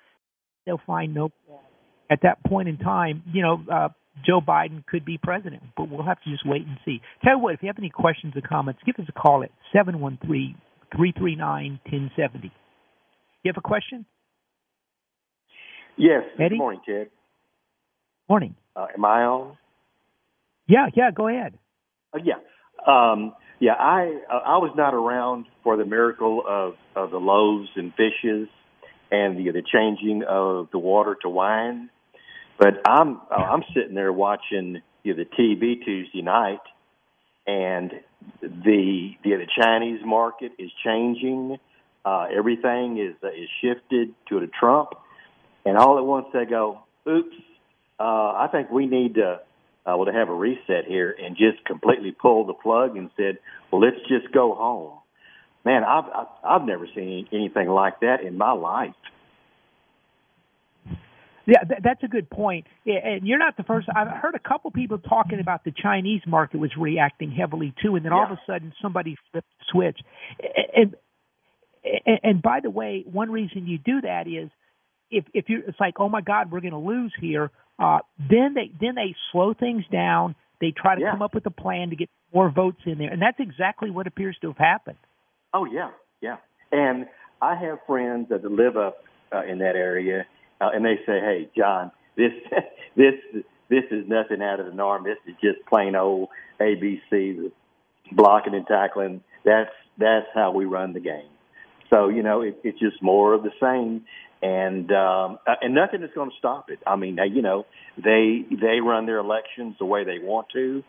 They'll 0.67 0.81
find 0.87 1.15
no. 1.15 1.31
At 2.11 2.21
that 2.23 2.43
point 2.45 2.69
in 2.69 2.77
time, 2.77 3.23
you 3.33 3.43
know, 3.43 3.63
uh, 3.73 3.89
Joe 4.27 4.41
Biden 4.41 4.85
could 4.85 5.05
be 5.05 5.17
president, 5.17 5.63
but 5.77 5.89
we'll 5.89 6.03
have 6.03 6.21
to 6.23 6.31
just 6.31 6.47
wait 6.47 6.67
and 6.67 6.77
see. 6.85 7.01
Tell 7.23 7.37
you 7.37 7.39
what, 7.39 7.55
if 7.55 7.63
you 7.63 7.69
have 7.69 7.79
any 7.79 7.89
questions 7.89 8.35
or 8.37 8.43
comments, 8.43 8.81
give 8.85 8.97
us 8.99 9.07
a 9.09 9.13
call 9.13 9.43
at 9.43 9.51
seven 9.73 10.01
one 10.01 10.19
three 10.25 10.57
three 10.95 11.13
three 11.17 11.37
nine 11.37 11.81
ten 11.89 12.11
seventy. 12.17 12.53
You 13.43 13.51
have 13.51 13.57
a 13.57 13.67
question? 13.67 14.05
Yes. 15.97 16.23
Eddie? 16.39 16.51
Good 16.51 16.59
morning, 16.59 16.81
Ted. 16.87 17.11
Morning. 18.29 18.55
Uh, 18.77 18.87
am 18.95 19.05
I 19.05 19.23
on? 19.25 19.57
Yeah, 20.67 20.87
yeah. 20.95 21.11
Go 21.11 21.29
ahead. 21.29 21.59
Uh, 22.15 22.19
yeah. 22.23 22.35
Um, 22.87 23.35
yeah, 23.59 23.75
I 23.75 24.19
uh, 24.33 24.39
I 24.47 24.57
was 24.59 24.73
not 24.77 24.95
around 24.95 25.47
for 25.63 25.77
the 25.77 25.85
miracle 25.85 26.43
of, 26.49 26.75
of 26.97 27.11
the 27.11 27.19
loaves 27.19 27.69
and 27.77 27.93
fishes 27.93 28.49
and 29.11 29.37
the 29.37 29.53
the 29.53 29.63
changing 29.63 30.23
of 30.27 30.69
the 30.73 30.79
water 30.79 31.17
to 31.23 31.29
wine, 31.29 31.91
but 32.59 32.81
I'm 32.87 33.21
uh, 33.31 33.35
I'm 33.35 33.63
sitting 33.75 33.95
there 33.95 34.13
watching 34.13 34.81
you 35.03 35.15
know, 35.15 35.25
the 35.25 35.43
TV 35.43 35.85
Tuesday 35.85 36.23
night, 36.23 36.61
and 37.47 37.93
the 38.41 38.49
the 38.65 39.17
the 39.23 39.47
Chinese 39.61 40.01
market 40.05 40.53
is 40.59 40.71
changing. 40.85 41.59
Uh, 42.05 42.27
everything 42.35 42.99
is 42.99 43.15
uh, 43.23 43.29
is 43.29 43.49
shifted 43.61 44.15
to 44.29 44.41
the 44.41 44.49
Trump, 44.59 44.91
and 45.65 45.77
all 45.77 45.99
at 45.99 46.05
once 46.05 46.27
they 46.33 46.45
go, 46.45 46.81
"Oops, 47.09 47.37
uh, 47.99 48.03
I 48.03 48.49
think 48.53 48.71
we 48.71 48.87
need 48.87 49.15
to 49.15 49.41
uh, 49.87 49.97
well 49.97 50.07
to 50.07 50.13
have 50.13 50.29
a 50.29 50.35
reset 50.35 50.85
here 50.87 51.15
and 51.23 51.37
just 51.37 51.65
completely 51.65 52.13
pull 52.13 52.47
the 52.47 52.55
plug 52.55 52.97
and 52.97 53.11
said, 53.17 53.39
well, 53.71 53.81
let's 53.81 54.01
just 54.09 54.33
go 54.33 54.55
home." 54.55 54.99
Man, 55.65 55.85
I've 55.85 56.05
I've, 56.05 56.27
I've 56.43 56.67
never 56.67 56.87
seen 56.95 57.29
anything 57.33 57.69
like 57.69 58.01
that 58.01 58.23
in 58.23 58.39
my 58.39 58.53
life. 58.53 58.95
Yeah, 61.51 61.65
th- 61.65 61.81
that's 61.83 62.03
a 62.05 62.07
good 62.07 62.31
point. 62.31 62.67
And 62.87 63.27
you're 63.27 63.39
not 63.39 63.57
the 63.57 63.65
first. 63.65 63.89
I've 63.95 64.07
heard 64.07 64.37
a 64.37 64.49
couple 64.49 64.71
people 64.71 64.99
talking 64.99 65.41
about 65.41 65.65
the 65.65 65.73
Chinese 65.73 66.23
market 66.25 66.59
was 66.59 66.71
reacting 66.79 67.33
heavily 67.33 67.75
too, 67.83 67.97
and 67.97 68.05
then 68.05 68.13
all 68.13 68.25
of 68.25 68.31
a 68.31 68.41
sudden 68.47 68.73
somebody 68.81 69.17
flipped 69.33 69.49
the 69.59 69.65
switch. 69.73 69.99
And, 70.77 70.95
and 72.07 72.21
and 72.23 72.43
by 72.43 72.61
the 72.61 72.71
way, 72.71 73.03
one 73.05 73.33
reason 73.33 73.67
you 73.67 73.79
do 73.79 74.01
that 74.03 74.29
is 74.29 74.49
if 75.11 75.25
if 75.35 75.49
you 75.49 75.65
it's 75.67 75.81
like, 75.81 75.95
oh 75.99 76.09
my 76.09 76.21
God, 76.21 76.53
we're 76.53 76.61
going 76.61 76.73
to 76.73 76.79
lose 76.79 77.13
here. 77.21 77.51
Uh, 77.81 77.99
then 78.19 78.55
they 78.55 78.71
then 78.81 78.95
they 78.95 79.17
slow 79.33 79.53
things 79.53 79.83
down. 79.91 80.37
They 80.61 80.71
try 80.71 80.95
to 80.95 81.01
Yeah. 81.01 81.11
come 81.11 81.23
up 81.23 81.35
with 81.35 81.47
a 81.47 81.51
plan 81.51 81.91
to 81.91 81.97
get 81.97 82.11
more 82.33 82.49
votes 82.49 82.81
in 82.87 82.99
there, 82.99 83.11
and 83.11 83.21
that's 83.21 83.41
exactly 83.41 83.91
what 83.91 84.07
appears 84.07 84.37
to 84.43 84.49
have 84.49 84.59
happened. 84.59 84.99
Oh 85.53 85.65
yeah, 85.65 85.91
yeah. 86.21 86.37
And 86.71 87.07
I 87.43 87.57
have 87.57 87.79
friends 87.89 88.29
that 88.29 88.45
live 88.45 88.77
up 88.77 88.99
uh, 89.33 89.43
in 89.45 89.59
that 89.59 89.75
area, 89.75 90.27
uh, 90.61 90.71
and 90.75 90.85
they 90.85 90.97
say, 91.07 91.21
"Hey, 91.21 91.49
John, 91.57 91.91
this 92.17 92.33
this 92.97 93.15
this 93.69 93.85
is 93.91 94.09
nothing 94.09 94.43
out 94.43 94.61
of 94.61 94.67
the 94.67 94.73
norm. 94.73 95.05
This 95.05 95.19
is 95.27 95.35
just 95.43 95.67
plain 95.67 95.95
old 95.95 96.29
ABC, 96.61 97.51
blocking 98.13 98.55
and 98.55 98.67
tackling. 98.67 99.23
That's 99.45 99.71
that's 99.99 100.27
how 100.35 100.53
we 100.53 100.65
run 100.65 100.93
the 100.93 101.01
game." 101.01 101.31
So 101.91 102.09
you 102.09 102.23
know, 102.23 102.43
it, 102.43 102.61
it's 102.63 102.79
just 102.79 103.03
more 103.03 103.35
of 103.35 103.43
the 103.43 103.53
same, 103.61 104.05
and 104.43 104.91
um, 104.93 105.39
uh, 105.47 105.57
and 105.61 105.75
nothing 105.75 106.03
is 106.03 106.11
going 106.15 106.31
to 106.31 106.37
stop 106.39 106.71
it. 106.71 106.79
I 106.87 106.97
mean, 106.97 107.19
you 107.33 107.43
know, 107.43 107.67
they 107.97 108.45
they 108.51 108.81
run 108.81 109.07
their 109.07 109.19
elections 109.19 109.77
the 109.79 109.87
way 109.87 110.05
they 110.05 110.19
want 110.19 110.49
to, 110.55 110.83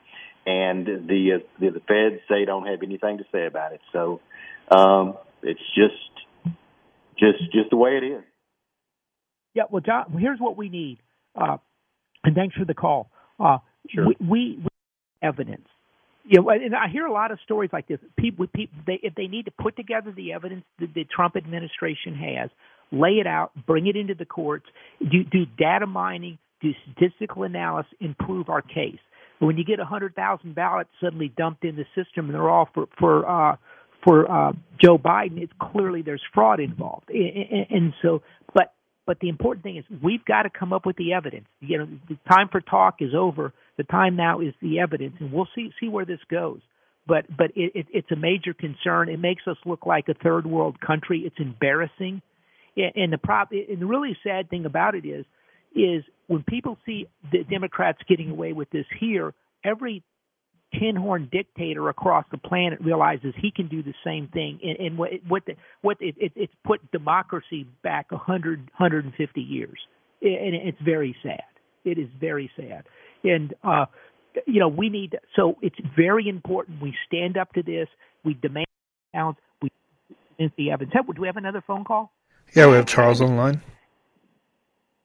and 0.45 0.85
the 0.85 1.33
uh, 1.35 1.59
the, 1.59 1.71
the 1.71 1.79
feds 1.81 2.21
they 2.29 2.45
don't 2.45 2.67
have 2.67 2.83
anything 2.83 3.17
to 3.17 3.25
say 3.31 3.45
about 3.45 3.73
it. 3.73 3.81
So 3.91 4.21
um, 4.69 5.17
it's 5.43 5.59
just 5.75 6.55
just 7.17 7.51
just 7.51 7.69
the 7.69 7.77
way 7.77 7.97
it 7.97 8.03
is. 8.03 8.23
Yeah, 9.53 9.63
well, 9.69 9.81
John, 9.81 10.17
here's 10.19 10.39
what 10.39 10.57
we 10.57 10.69
need, 10.69 10.99
uh, 11.35 11.57
and 12.23 12.35
thanks 12.35 12.55
for 12.55 12.65
the 12.65 12.73
call. 12.73 13.09
Uh, 13.39 13.57
Sure. 13.89 14.05
we, 14.07 14.15
we, 14.19 14.57
we 14.59 14.67
evidence. 15.21 15.67
You 16.23 16.41
know, 16.41 16.49
and 16.51 16.75
I 16.75 16.87
hear 16.91 17.07
a 17.07 17.11
lot 17.11 17.31
of 17.31 17.39
stories 17.43 17.71
like 17.73 17.87
this. 17.87 17.97
People, 18.17 18.45
people, 18.47 18.77
they, 18.85 18.99
if 19.01 19.15
they 19.15 19.25
need 19.25 19.45
to 19.45 19.51
put 19.51 19.75
together 19.75 20.13
the 20.15 20.33
evidence 20.33 20.63
that 20.79 20.93
the 20.93 21.03
Trump 21.03 21.35
administration 21.35 22.13
has, 22.13 22.51
lay 22.91 23.13
it 23.13 23.25
out, 23.25 23.51
bring 23.65 23.87
it 23.87 23.95
into 23.95 24.13
the 24.13 24.25
courts, 24.25 24.65
do, 24.99 25.23
do 25.23 25.45
data 25.57 25.87
mining, 25.87 26.37
do 26.61 26.71
statistical 26.83 27.43
analysis, 27.43 27.91
and 27.99 28.15
prove 28.17 28.49
our 28.49 28.61
case. 28.61 28.99
But 29.39 29.47
when 29.47 29.57
you 29.57 29.65
get 29.65 29.79
a 29.79 29.85
hundred 29.85 30.13
thousand 30.15 30.53
ballots 30.53 30.91
suddenly 31.01 31.33
dumped 31.35 31.65
in 31.65 31.75
the 31.75 31.85
system, 31.95 32.25
and 32.25 32.35
they're 32.35 32.49
all 32.49 32.69
for 32.71 32.87
for 32.99 33.27
uh, 33.27 33.55
for 34.03 34.29
uh, 34.29 34.51
Joe 34.79 34.99
Biden, 34.99 35.41
it's 35.41 35.53
clearly 35.59 36.03
there's 36.03 36.21
fraud 36.33 36.59
involved. 36.59 37.09
And, 37.09 37.65
and 37.69 37.93
so, 38.03 38.21
but 39.05 39.19
the 39.19 39.29
important 39.29 39.63
thing 39.63 39.77
is 39.77 39.85
we've 40.01 40.23
got 40.25 40.43
to 40.43 40.49
come 40.49 40.73
up 40.73 40.85
with 40.85 40.95
the 40.95 41.13
evidence. 41.13 41.47
You 41.59 41.79
know, 41.79 41.87
the 42.07 42.17
time 42.29 42.49
for 42.51 42.61
talk 42.61 42.97
is 42.99 43.13
over. 43.17 43.53
The 43.77 43.83
time 43.83 44.15
now 44.15 44.41
is 44.41 44.53
the 44.61 44.79
evidence, 44.79 45.15
and 45.19 45.31
we'll 45.31 45.47
see 45.55 45.71
see 45.79 45.89
where 45.89 46.05
this 46.05 46.19
goes. 46.29 46.59
But 47.07 47.25
but 47.35 47.51
it, 47.55 47.71
it, 47.75 47.87
it's 47.91 48.11
a 48.11 48.15
major 48.15 48.53
concern. 48.53 49.09
It 49.09 49.19
makes 49.19 49.43
us 49.47 49.57
look 49.65 49.85
like 49.85 50.07
a 50.07 50.13
third 50.13 50.45
world 50.45 50.79
country. 50.79 51.23
It's 51.25 51.39
embarrassing. 51.39 52.21
And 52.77 52.91
and 52.95 53.13
the 53.13 53.17
prop 53.17 53.51
and 53.51 53.81
the 53.81 53.85
really 53.85 54.17
sad 54.23 54.49
thing 54.49 54.65
about 54.65 54.95
it 54.95 55.05
is 55.05 55.25
is 55.73 56.03
when 56.27 56.43
people 56.43 56.77
see 56.85 57.07
the 57.31 57.43
Democrats 57.43 57.99
getting 58.07 58.29
away 58.29 58.53
with 58.53 58.69
this 58.69 58.85
here, 58.99 59.33
every 59.63 60.03
tin 60.79 60.95
horn 60.95 61.27
dictator 61.31 61.89
across 61.89 62.25
the 62.31 62.37
planet 62.37 62.79
realizes 62.81 63.33
he 63.37 63.51
can 63.51 63.67
do 63.67 63.83
the 63.83 63.93
same 64.05 64.27
thing 64.29 64.59
and, 64.63 64.77
and 64.79 64.97
what 64.97 65.11
what 65.27 65.45
the, 65.45 65.55
what 65.81 65.97
it, 65.99 66.15
it, 66.17 66.31
it's 66.35 66.53
put 66.63 66.79
democracy 66.91 67.67
back 67.83 68.07
a 68.11 68.17
hundred 68.17 68.69
hundred 68.73 69.05
and 69.05 69.13
fifty 69.15 69.41
years. 69.41 69.79
And 70.21 70.55
it's 70.55 70.77
very 70.81 71.15
sad. 71.23 71.43
It 71.83 71.97
is 71.97 72.07
very 72.19 72.49
sad. 72.55 72.85
And 73.23 73.53
uh 73.63 73.85
you 74.47 74.59
know 74.59 74.67
we 74.67 74.89
need 74.89 75.17
so 75.35 75.57
it's 75.61 75.75
very 75.95 76.29
important 76.29 76.81
we 76.81 76.95
stand 77.07 77.37
up 77.37 77.51
to 77.53 77.63
this. 77.63 77.87
We 78.23 78.35
demand 78.35 78.67
balance. 79.13 79.37
We 79.61 79.71
present 80.37 80.53
the 80.57 80.71
evidence. 80.71 80.93
Do 81.15 81.21
we 81.21 81.27
have 81.27 81.37
another 81.37 81.63
phone 81.65 81.83
call? 81.83 82.11
Yeah, 82.55 82.67
we 82.67 82.75
have 82.75 82.85
Charles 82.85 83.21
online. 83.21 83.61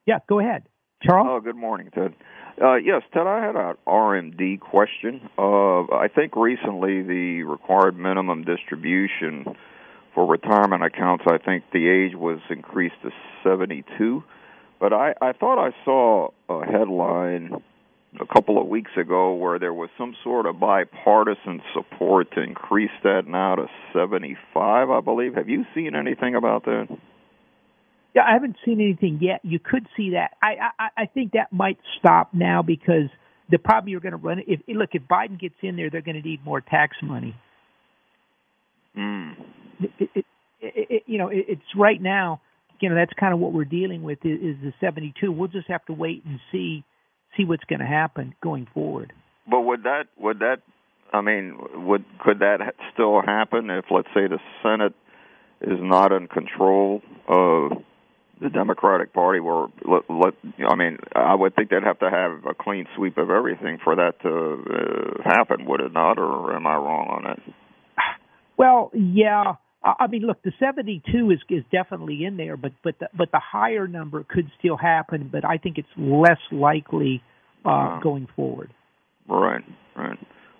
yeah 0.05 0.19
go 0.29 0.39
ahead. 0.39 0.63
Charles? 1.03 1.27
Oh, 1.29 1.39
good 1.39 1.55
morning, 1.55 1.89
Ted. 1.93 2.13
Uh, 2.59 2.75
yes, 2.75 3.03
Ted, 3.13 3.27
I 3.27 3.45
had 3.45 3.55
an 3.55 3.75
RMD 3.85 4.59
question. 4.59 5.29
Uh, 5.37 5.83
I 5.93 6.07
think 6.13 6.35
recently 6.35 7.03
the 7.03 7.43
required 7.43 7.97
minimum 7.97 8.43
distribution 8.43 9.45
for 10.15 10.25
retirement 10.25 10.83
accounts, 10.83 11.25
I 11.27 11.37
think 11.37 11.65
the 11.71 11.87
age 11.87 12.15
was 12.15 12.39
increased 12.49 12.95
to 13.03 13.11
72. 13.43 14.23
But 14.79 14.91
I, 14.91 15.13
I 15.21 15.33
thought 15.33 15.63
I 15.63 15.71
saw 15.85 16.29
a 16.49 16.65
headline 16.65 17.61
a 18.19 18.25
couple 18.25 18.59
of 18.59 18.67
weeks 18.67 18.91
ago 18.97 19.35
where 19.35 19.59
there 19.59 19.73
was 19.73 19.89
some 19.95 20.15
sort 20.23 20.47
of 20.47 20.59
bipartisan 20.59 21.61
support 21.75 22.31
to 22.31 22.41
increase 22.41 22.91
that 23.03 23.27
now 23.27 23.55
to 23.55 23.67
75, 23.93 24.89
I 24.89 25.01
believe. 25.01 25.35
Have 25.35 25.49
you 25.49 25.65
seen 25.75 25.95
anything 25.95 26.33
about 26.33 26.65
that? 26.65 26.87
Yeah, 28.17 28.23
I 28.27 28.33
haven't 28.33 28.55
seen 28.65 28.81
anything 28.81 29.19
yet. 29.21 29.41
You 29.43 29.59
could 29.59 29.85
see 29.95 30.09
that. 30.11 30.31
I 30.41 30.71
I, 30.79 30.87
I 31.03 31.05
think 31.05 31.33
that 31.33 31.53
might 31.53 31.77
stop 31.99 32.33
now 32.33 32.63
because 32.63 33.11
the 33.51 33.59
problem 33.59 33.89
you're 33.89 33.99
going 33.99 34.13
to 34.13 34.17
run 34.17 34.41
if 34.47 34.59
look 34.67 34.89
if 34.93 35.03
Biden 35.03 35.39
gets 35.39 35.53
in 35.61 35.75
there, 35.75 35.91
they're 35.91 36.01
going 36.01 36.19
to 36.19 36.27
need 36.27 36.43
more 36.43 36.59
tax 36.59 36.97
money. 37.03 37.35
Mm. 38.97 39.35
It, 39.99 40.09
it, 40.15 40.25
it, 40.59 41.03
you 41.05 41.19
know, 41.19 41.29
it's 41.31 41.61
right 41.75 42.01
now. 42.01 42.41
You 42.79 42.89
know, 42.89 42.95
that's 42.95 43.13
kind 43.19 43.35
of 43.35 43.39
what 43.39 43.53
we're 43.53 43.65
dealing 43.65 44.01
with 44.01 44.17
is, 44.25 44.39
is 44.41 44.55
the 44.63 44.73
72. 44.81 45.31
We'll 45.31 45.47
just 45.47 45.67
have 45.67 45.85
to 45.85 45.93
wait 45.93 46.25
and 46.25 46.39
see 46.51 46.83
see 47.35 47.45
what's 47.45 47.65
going 47.65 47.81
to 47.81 47.85
happen 47.85 48.33
going 48.41 48.67
forward. 48.73 49.13
But 49.47 49.61
would 49.61 49.83
that 49.83 50.05
would 50.17 50.39
that 50.39 50.61
I 51.13 51.21
mean 51.21 51.55
would 51.85 52.03
could 52.17 52.39
that 52.39 52.73
still 52.95 53.21
happen 53.21 53.69
if 53.69 53.85
let's 53.91 54.07
say 54.07 54.25
the 54.25 54.39
Senate 54.63 54.95
is 55.61 55.77
not 55.79 56.11
in 56.11 56.27
control 56.27 57.03
of 57.27 57.83
the 58.41 58.49
Democratic 58.49 59.13
Party 59.13 59.39
were. 59.39 59.67
let, 59.85 60.03
let 60.09 60.33
I 60.69 60.75
mean 60.75 60.97
I 61.15 61.35
would 61.35 61.55
think 61.55 61.69
they'd 61.69 61.83
have 61.83 61.99
to 61.99 62.09
have 62.09 62.45
a 62.45 62.53
clean 62.53 62.85
sweep 62.95 63.17
of 63.17 63.29
everything 63.29 63.79
for 63.83 63.95
that 63.95 64.13
to 64.21 64.29
uh, 64.29 65.23
happen 65.23 65.65
would 65.65 65.81
it 65.81 65.93
not 65.93 66.17
or 66.19 66.55
am 66.55 66.67
I 66.67 66.75
wrong 66.75 67.07
on 67.09 67.23
that 67.23 67.39
Well 68.57 68.91
yeah. 68.93 69.53
I 69.83 70.07
mean 70.07 70.23
look 70.23 70.41
the 70.43 70.51
72 70.59 71.31
is 71.31 71.39
is 71.49 71.63
definitely 71.71 72.25
in 72.25 72.37
there 72.37 72.57
but 72.57 72.73
but 72.83 72.99
the, 72.99 73.09
but 73.17 73.31
the 73.31 73.41
higher 73.43 73.87
number 73.87 74.23
could 74.27 74.51
still 74.59 74.77
happen 74.77 75.29
but 75.31 75.45
I 75.45 75.57
think 75.57 75.77
it's 75.77 75.87
less 75.97 76.39
likely 76.51 77.23
uh, 77.65 77.69
uh 77.69 77.99
going 78.01 78.27
forward. 78.35 78.71
Right 79.27 79.63
right. 79.95 80.17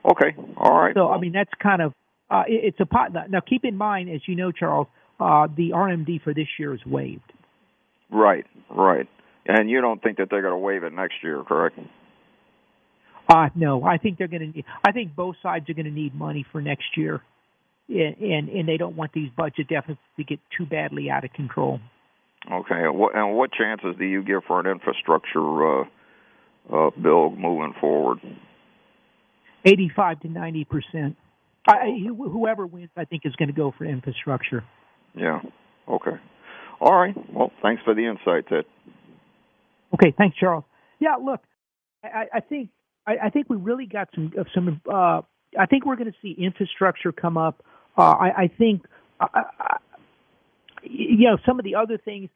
Okay 0.09 0.35
all 0.57 0.79
right 0.79 0.95
So 0.95 1.09
I 1.09 1.19
mean 1.19 1.33
that's 1.33 1.51
kind 1.61 1.81
of 1.81 1.93
uh, 2.29 2.43
it, 2.47 2.73
it's 2.73 2.79
a 2.79 2.85
pot 2.85 3.11
now 3.29 3.41
keep 3.47 3.63
in 3.65 3.77
mind 3.77 4.09
as 4.09 4.21
you 4.27 4.35
know 4.35 4.51
Charles 4.51 4.87
uh, 5.19 5.47
the 5.55 5.71
RMD 5.71 6.21
for 6.21 6.33
this 6.33 6.47
year 6.59 6.73
is 6.73 6.85
waived 6.85 7.33
Right, 8.09 8.45
right. 8.69 9.07
And 9.45 9.69
you 9.69 9.81
don't 9.81 10.01
think 10.01 10.17
that 10.17 10.29
they're 10.29 10.41
going 10.41 10.53
to 10.53 10.57
waive 10.57 10.83
it 10.83 10.93
next 10.93 11.15
year, 11.23 11.43
correct? 11.43 11.79
Uh 13.29 13.49
no, 13.55 13.83
I 13.83 13.97
think 13.97 14.17
they're 14.17 14.29
going 14.29 14.53
to. 14.53 14.63
I 14.85 14.93
think 14.93 15.13
both 15.13 15.35
sides 15.43 15.69
are 15.69 15.73
going 15.73 15.85
to 15.85 15.91
need 15.91 16.15
money 16.15 16.45
for 16.49 16.61
next 16.61 16.95
year, 16.95 17.21
and, 17.89 18.15
and 18.15 18.47
and 18.47 18.69
they 18.69 18.77
don't 18.77 18.95
want 18.95 19.11
these 19.11 19.29
budget 19.35 19.67
deficits 19.67 19.99
to 20.15 20.23
get 20.23 20.39
too 20.57 20.65
badly 20.65 21.09
out 21.09 21.25
of 21.25 21.33
control. 21.33 21.81
Okay, 22.49 22.75
and 22.75 22.97
what, 22.97 23.15
and 23.15 23.35
what 23.35 23.51
chances 23.51 23.95
do 23.99 24.05
you 24.05 24.23
give 24.23 24.43
for 24.47 24.61
an 24.61 24.67
infrastructure 24.67 25.81
uh, 25.81 25.85
uh, 26.71 26.89
bill 26.91 27.31
moving 27.31 27.73
forward? 27.81 28.19
Eighty-five 29.65 30.21
to 30.21 30.29
ninety 30.29 30.63
percent. 30.63 31.17
Whoever 31.67 32.65
wins, 32.65 32.91
I 32.95 33.03
think, 33.03 33.23
is 33.25 33.35
going 33.35 33.49
to 33.49 33.53
go 33.53 33.73
for 33.77 33.83
infrastructure. 33.83 34.63
Yeah. 35.15 35.41
Okay. 35.89 36.15
All 36.79 36.95
right. 36.95 37.15
Well, 37.33 37.51
thanks 37.61 37.81
for 37.83 37.93
the 37.93 38.05
insight, 38.05 38.47
Ted. 38.47 38.65
Okay, 39.93 40.13
thanks, 40.17 40.37
Charles. 40.37 40.63
Yeah, 40.99 41.15
look, 41.23 41.41
I, 42.03 42.25
I 42.35 42.39
think 42.39 42.69
I, 43.05 43.15
I 43.25 43.29
think 43.29 43.49
we 43.49 43.57
really 43.57 43.85
got 43.85 44.09
some 44.13 44.31
some. 44.53 44.81
Uh, 44.91 45.21
I 45.57 45.65
think 45.65 45.85
we're 45.85 45.95
going 45.95 46.11
to 46.11 46.17
see 46.21 46.35
infrastructure 46.37 47.11
come 47.11 47.37
up. 47.37 47.63
Uh, 47.97 48.01
I, 48.01 48.43
I 48.43 48.47
think, 48.47 48.85
uh, 49.19 49.27
uh, 49.33 49.77
you 50.83 51.29
know, 51.29 51.37
some 51.45 51.57
of 51.59 51.65
the 51.65 51.75
other 51.75 51.97
things. 51.97 52.29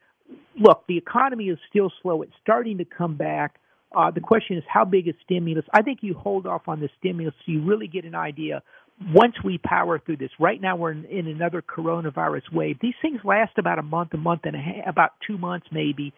Look, 0.57 0.85
the 0.87 0.97
economy 0.97 1.45
is 1.49 1.59
still 1.69 1.91
slow. 2.01 2.21
It's 2.21 2.31
starting 2.41 2.77
to 2.77 2.85
come 2.85 3.15
back. 3.15 3.57
Uh, 3.93 4.09
the 4.09 4.21
question 4.21 4.57
is, 4.57 4.63
how 4.67 4.85
big 4.85 5.09
is 5.09 5.15
stimulus? 5.23 5.65
I 5.73 5.81
think 5.81 5.99
you 6.01 6.13
hold 6.13 6.47
off 6.47 6.67
on 6.67 6.79
the 6.79 6.89
stimulus 6.97 7.35
so 7.45 7.51
you 7.51 7.61
really 7.61 7.87
get 7.87 8.05
an 8.05 8.15
idea 8.15 8.63
once 9.13 9.35
we 9.43 9.57
power 9.57 9.99
through 9.99 10.17
this, 10.17 10.31
right 10.39 10.61
now 10.61 10.75
we're 10.75 10.91
in, 10.91 11.05
in 11.05 11.27
another 11.27 11.61
coronavirus 11.61 12.51
wave. 12.51 12.77
These 12.81 12.95
things 13.01 13.19
last 13.23 13.53
about 13.57 13.79
a 13.79 13.83
month, 13.83 14.13
a 14.13 14.17
month 14.17 14.41
and 14.43 14.55
a 14.55 14.59
half, 14.59 14.87
about 14.87 15.11
two 15.25 15.37
months 15.37 15.67
maybe. 15.71 16.13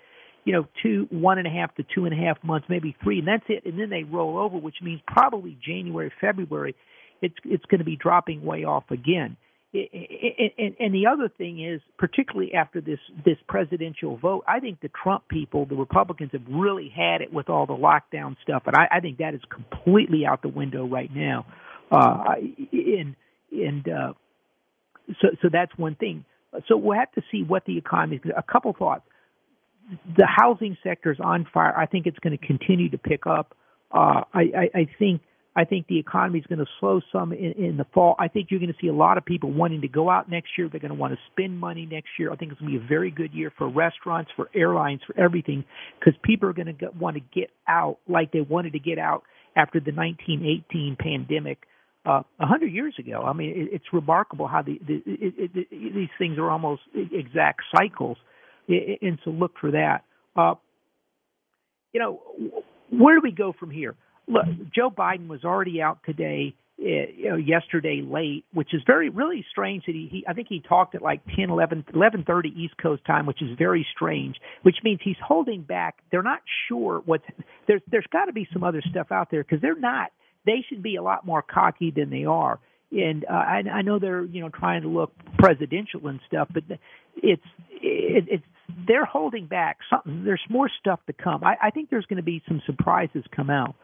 You 0.45 0.51
know, 0.51 0.67
two, 0.81 1.07
one 1.09 1.37
and 1.37 1.47
a 1.47 1.49
half 1.49 1.73
to 1.75 1.85
two 1.95 2.03
and 2.03 2.13
a 2.13 2.17
half 2.17 2.43
months, 2.43 2.67
maybe 2.69 2.97
three, 3.01 3.19
and 3.19 3.27
that's 3.29 3.45
it. 3.47 3.63
And 3.65 3.79
then 3.79 3.89
they 3.89 4.03
roll 4.03 4.37
over, 4.37 4.57
which 4.57 4.75
means 4.81 4.99
probably 5.07 5.57
January, 5.65 6.11
February, 6.19 6.75
it's 7.21 7.35
it's 7.45 7.63
going 7.65 7.79
to 7.79 7.85
be 7.85 7.95
dropping 7.95 8.43
way 8.43 8.65
off 8.65 8.83
again. 8.91 9.37
And, 9.73 10.75
and 10.79 10.93
the 10.93 11.07
other 11.11 11.29
thing 11.35 11.65
is, 11.65 11.81
particularly 11.97 12.53
after 12.53 12.79
this 12.79 12.99
this 13.25 13.37
presidential 13.47 14.17
vote, 14.17 14.43
I 14.47 14.59
think 14.59 14.81
the 14.81 14.91
Trump 15.01 15.27
people, 15.29 15.65
the 15.65 15.75
Republicans, 15.75 16.31
have 16.33 16.45
really 16.47 16.91
had 16.95 17.21
it 17.21 17.33
with 17.33 17.49
all 17.49 17.65
the 17.65 17.73
lockdown 17.73 18.35
stuff, 18.43 18.63
and 18.67 18.75
I, 18.75 18.97
I 18.97 18.99
think 18.99 19.17
that 19.17 19.33
is 19.33 19.41
completely 19.49 20.25
out 20.27 20.41
the 20.43 20.49
window 20.49 20.85
right 20.85 21.09
now. 21.11 21.45
Uh, 21.93 22.35
and 22.71 23.15
and 23.51 23.87
uh, 23.87 24.13
so 25.21 25.29
so 25.41 25.49
that's 25.51 25.71
one 25.77 25.95
thing. 25.95 26.25
So 26.67 26.77
we'll 26.77 26.97
have 26.97 27.11
to 27.13 27.21
see 27.31 27.43
what 27.43 27.65
the 27.65 27.77
economy. 27.77 28.19
Is. 28.23 28.31
A 28.35 28.43
couple 28.43 28.73
thoughts. 28.73 29.03
The 30.17 30.27
housing 30.27 30.77
sector 30.83 31.11
is 31.11 31.19
on 31.19 31.45
fire. 31.53 31.77
I 31.77 31.85
think 31.85 32.05
it's 32.05 32.19
going 32.19 32.37
to 32.37 32.45
continue 32.45 32.89
to 32.89 32.97
pick 32.97 33.27
up. 33.27 33.55
Uh, 33.91 34.23
I, 34.33 34.41
I, 34.41 34.69
I 34.79 34.87
think 34.97 35.21
I 35.55 35.65
think 35.65 35.87
the 35.87 35.99
economy 35.99 36.39
is 36.39 36.45
going 36.47 36.59
to 36.59 36.65
slow 36.79 37.01
some 37.11 37.31
in, 37.31 37.51
in 37.51 37.77
the 37.77 37.85
fall. 37.93 38.15
I 38.17 38.27
think 38.27 38.47
you're 38.49 38.59
going 38.59 38.73
to 38.73 38.79
see 38.81 38.87
a 38.87 38.93
lot 38.93 39.17
of 39.17 39.25
people 39.25 39.51
wanting 39.51 39.81
to 39.81 39.87
go 39.87 40.09
out 40.09 40.29
next 40.29 40.49
year. 40.57 40.67
They're 40.69 40.79
going 40.79 40.89
to 40.89 40.97
want 40.97 41.13
to 41.13 41.19
spend 41.31 41.59
money 41.59 41.85
next 41.85 42.09
year. 42.17 42.31
I 42.31 42.35
think 42.35 42.51
it's 42.51 42.61
going 42.61 42.73
to 42.73 42.79
be 42.79 42.83
a 42.83 42.87
very 42.87 43.11
good 43.11 43.33
year 43.33 43.51
for 43.55 43.69
restaurants, 43.69 44.31
for 44.35 44.49
airlines, 44.55 45.01
for 45.05 45.19
everything, 45.19 45.63
because 45.99 46.19
people 46.23 46.49
are 46.49 46.53
going 46.53 46.75
to 46.75 46.89
want 46.99 47.17
to 47.17 47.23
get 47.39 47.51
out 47.67 47.99
like 48.07 48.31
they 48.31 48.41
wanted 48.41 48.73
to 48.73 48.79
get 48.79 48.97
out 48.97 49.23
after 49.55 49.79
the 49.79 49.91
1918 49.91 50.97
pandemic 50.99 51.59
uh, 52.05 52.21
a 52.39 52.43
uh, 52.43 52.45
hundred 52.45 52.73
years 52.73 52.95
ago. 52.99 53.23
I 53.25 53.33
mean, 53.33 53.51
it, 53.51 53.69
it's 53.73 53.85
remarkable 53.93 54.47
how 54.47 54.61
the, 54.61 54.79
the 54.85 55.01
it, 55.05 55.51
it, 55.55 55.69
these 55.71 56.09
things 56.17 56.37
are 56.37 56.49
almost 56.49 56.81
exact 56.93 57.61
cycles, 57.75 58.17
and 58.67 59.19
so 59.23 59.31
look 59.31 59.53
for 59.59 59.71
that. 59.71 60.03
Uh, 60.35 60.55
you 61.93 61.99
know, 61.99 62.21
where 62.89 63.15
do 63.15 63.21
we 63.23 63.31
go 63.31 63.53
from 63.57 63.71
here? 63.71 63.95
Look, 64.27 64.45
Joe 64.75 64.89
Biden 64.89 65.27
was 65.27 65.43
already 65.43 65.81
out 65.81 65.99
today, 66.05 66.55
uh, 66.79 66.83
you 66.83 67.29
know, 67.29 67.35
yesterday 67.35 68.01
late, 68.05 68.45
which 68.53 68.73
is 68.73 68.81
very 68.85 69.09
really 69.09 69.45
strange 69.51 69.85
that 69.85 69.93
he, 69.93 70.07
he 70.11 70.25
I 70.27 70.33
think 70.33 70.47
he 70.49 70.59
talked 70.59 70.95
at 70.95 71.01
like 71.01 71.21
10, 71.35 71.49
11, 71.49 71.85
11:30 71.93 72.45
East 72.57 72.73
Coast 72.81 73.03
time, 73.05 73.25
which 73.25 73.41
is 73.41 73.57
very 73.57 73.85
strange. 73.95 74.35
Which 74.63 74.77
means 74.83 74.99
he's 75.03 75.17
holding 75.25 75.61
back. 75.61 75.99
They're 76.11 76.23
not 76.23 76.41
sure 76.67 77.01
what's 77.05 77.25
there's 77.67 77.81
there's 77.89 78.07
got 78.11 78.25
to 78.25 78.33
be 78.33 78.47
some 78.51 78.63
other 78.63 78.81
stuff 78.89 79.11
out 79.11 79.29
there 79.31 79.43
because 79.43 79.61
they're 79.61 79.79
not 79.79 80.11
they 80.45 80.63
should 80.67 80.83
be 80.83 80.95
a 80.95 81.03
lot 81.03 81.25
more 81.25 81.41
cocky 81.41 81.91
than 81.91 82.09
they 82.09 82.25
are. 82.25 82.59
And 82.91 83.25
uh, 83.25 83.33
I, 83.33 83.63
I 83.71 83.81
know 83.81 83.99
they're 83.99 84.23
you 84.23 84.41
know 84.41 84.49
trying 84.49 84.83
to 84.83 84.87
look 84.87 85.11
presidential 85.39 86.07
and 86.07 86.19
stuff, 86.27 86.47
but 86.53 86.63
it's 87.17 87.41
it, 87.71 88.25
it's 88.29 88.43
they're 88.87 89.05
holding 89.05 89.47
back 89.47 89.77
something. 89.89 90.23
There's 90.23 90.41
more 90.49 90.69
stuff 90.79 90.99
to 91.07 91.13
come. 91.13 91.43
I, 91.43 91.55
I 91.61 91.69
think 91.71 91.89
there's 91.89 92.05
going 92.05 92.17
to 92.17 92.23
be 92.23 92.41
some 92.47 92.61
surprises 92.65 93.23
come 93.35 93.49
out. 93.49 93.75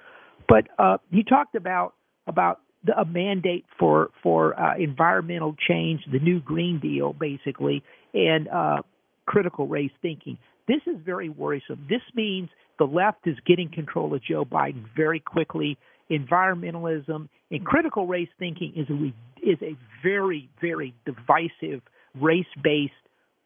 But 0.48 0.68
uh, 0.78 0.98
he 1.12 1.24
talked 1.24 1.56
about 1.56 1.96
about 2.28 2.62
the, 2.84 2.98
a 2.98 3.06
mandate 3.06 3.66
for 3.78 4.12
for 4.22 4.60
uh, 4.60 4.78
environmental 4.78 5.56
change, 5.68 6.02
the 6.12 6.20
new 6.20 6.40
Green 6.40 6.80
Deal, 6.80 7.14
basically, 7.14 7.84
and 8.14 8.48
uh, 8.48 8.82
critical 9.26 9.68
race 9.68 9.92
thinking. 10.02 10.38
This 10.68 10.82
is 10.86 10.98
very 11.04 11.30
worrisome. 11.30 11.86
This 11.90 12.02
means 12.14 12.50
the 12.78 12.86
left 12.86 13.28
is 13.28 13.36
getting 13.46 13.70
control 13.70 14.14
of 14.14 14.24
Joe 14.24 14.46
Biden 14.46 14.86
very 14.96 15.20
quickly 15.20 15.78
environmentalism, 16.12 17.30
and 17.52 17.66
critical 17.66 18.08
race 18.08 18.30
thinking 18.38 18.74
is 18.76 18.90
a 18.90 19.14
is 19.42 19.58
a 19.62 19.76
very 20.04 20.50
very 20.62 20.94
divisive 21.06 21.82
race 22.16 22.46
based 22.62 22.94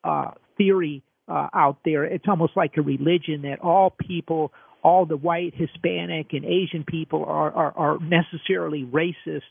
uh, 0.03 0.31
theory 0.57 1.03
uh, 1.27 1.47
out 1.53 1.77
there. 1.85 2.03
It's 2.03 2.25
almost 2.27 2.55
like 2.55 2.77
a 2.77 2.81
religion 2.81 3.43
that 3.43 3.59
all 3.61 3.89
people, 3.89 4.51
all 4.83 5.05
the 5.05 5.17
white, 5.17 5.53
Hispanic, 5.55 6.33
and 6.33 6.45
Asian 6.45 6.83
people 6.85 7.23
are 7.25 7.51
are, 7.51 7.73
are 7.77 7.99
necessarily 7.99 8.83
racist, 8.83 9.41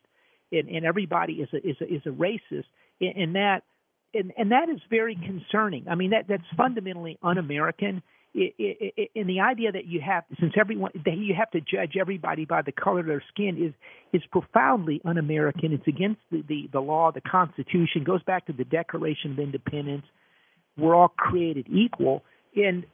and, 0.50 0.68
and 0.68 0.84
everybody 0.84 1.34
is 1.34 1.48
a 1.52 1.68
is 1.68 1.76
a, 1.80 1.94
is 1.94 2.02
a 2.06 2.10
racist, 2.10 2.64
and, 3.00 3.16
and 3.16 3.34
that 3.34 3.62
and, 4.14 4.32
and 4.36 4.52
that 4.52 4.68
is 4.68 4.80
very 4.90 5.14
concerning. 5.14 5.86
I 5.88 5.94
mean 5.94 6.10
that 6.10 6.26
that's 6.28 6.42
fundamentally 6.56 7.18
un-American 8.34 9.10
and 9.14 9.28
the 9.28 9.40
idea 9.40 9.72
that 9.72 9.84
you 9.84 10.00
have 10.00 10.24
since 10.40 10.54
everyone 10.58 10.92
that 10.94 11.16
you 11.16 11.34
have 11.38 11.50
to 11.50 11.60
judge 11.60 11.96
everybody 12.00 12.44
by 12.44 12.62
the 12.62 12.72
color 12.72 13.00
of 13.00 13.06
their 13.06 13.22
skin 13.28 13.58
is 13.62 13.74
is 14.12 14.26
profoundly 14.30 15.00
un-American. 15.04 15.72
It's 15.72 15.86
against 15.86 16.20
the, 16.30 16.42
the, 16.48 16.68
the 16.72 16.80
law, 16.80 17.12
the 17.12 17.20
Constitution. 17.20 18.04
Goes 18.04 18.22
back 18.22 18.46
to 18.46 18.52
the 18.52 18.64
Declaration 18.64 19.32
of 19.32 19.38
Independence. 19.38 20.04
We're 20.78 20.94
all 20.94 21.08
created 21.08 21.66
equal, 21.68 22.22
and 22.56 22.86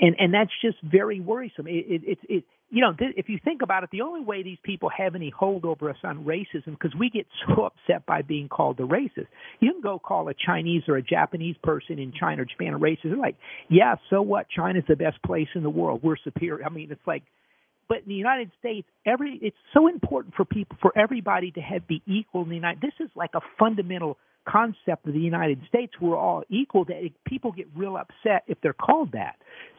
and 0.00 0.16
and 0.18 0.34
that's 0.34 0.50
just 0.60 0.78
very 0.82 1.20
worrisome. 1.20 1.68
It, 1.68 1.86
it, 1.88 2.02
it, 2.04 2.18
it 2.28 2.44
you 2.70 2.82
know, 2.82 2.92
th- 2.92 3.14
if 3.16 3.28
you 3.28 3.38
think 3.42 3.62
about 3.62 3.82
it, 3.84 3.90
the 3.90 4.02
only 4.02 4.20
way 4.20 4.42
these 4.42 4.58
people 4.62 4.90
have 4.96 5.14
any 5.14 5.30
hold 5.30 5.64
over 5.64 5.88
us 5.88 5.96
on 6.04 6.24
racism, 6.24 6.72
because 6.72 6.94
we 6.98 7.08
get 7.08 7.26
so 7.46 7.64
upset 7.88 8.04
by 8.06 8.22
being 8.22 8.48
called 8.48 8.78
a 8.80 8.82
racist. 8.82 9.28
You 9.60 9.72
can 9.72 9.80
go 9.80 9.98
call 9.98 10.28
a 10.28 10.34
Chinese 10.34 10.82
or 10.88 10.96
a 10.96 11.02
Japanese 11.02 11.56
person 11.62 11.98
in 11.98 12.12
China 12.18 12.42
or 12.42 12.44
Japan 12.44 12.74
a 12.74 12.78
racist. 12.78 13.04
They're 13.04 13.16
like, 13.16 13.36
yeah, 13.70 13.96
so 14.10 14.20
what? 14.20 14.46
China's 14.54 14.84
the 14.88 14.96
best 14.96 15.22
place 15.22 15.48
in 15.54 15.62
the 15.62 15.70
world. 15.70 16.00
We're 16.02 16.16
superior. 16.22 16.64
I 16.64 16.68
mean, 16.68 16.90
it's 16.90 17.06
like, 17.06 17.22
but 17.88 17.98
in 17.98 18.08
the 18.08 18.14
United 18.14 18.50
States, 18.58 18.86
every 19.06 19.38
it's 19.40 19.56
so 19.72 19.88
important 19.88 20.34
for 20.34 20.44
people, 20.44 20.76
for 20.82 20.92
everybody 20.96 21.50
to 21.52 21.60
have 21.60 21.88
be 21.88 22.02
equal 22.06 22.42
in 22.42 22.50
the 22.50 22.54
United. 22.56 22.82
This 22.82 22.92
is 23.00 23.10
like 23.16 23.30
a 23.34 23.40
fundamental 23.58 24.18
concept 24.46 25.06
of 25.06 25.14
the 25.14 25.20
United 25.20 25.60
States. 25.68 25.94
We're 25.98 26.18
all 26.18 26.42
equal. 26.50 26.84
That 26.84 27.08
people 27.26 27.50
get 27.50 27.66
real 27.74 27.96
upset 27.96 28.44
if 28.46 28.58
they're 28.62 28.74
called 28.74 29.12
that. 29.12 29.36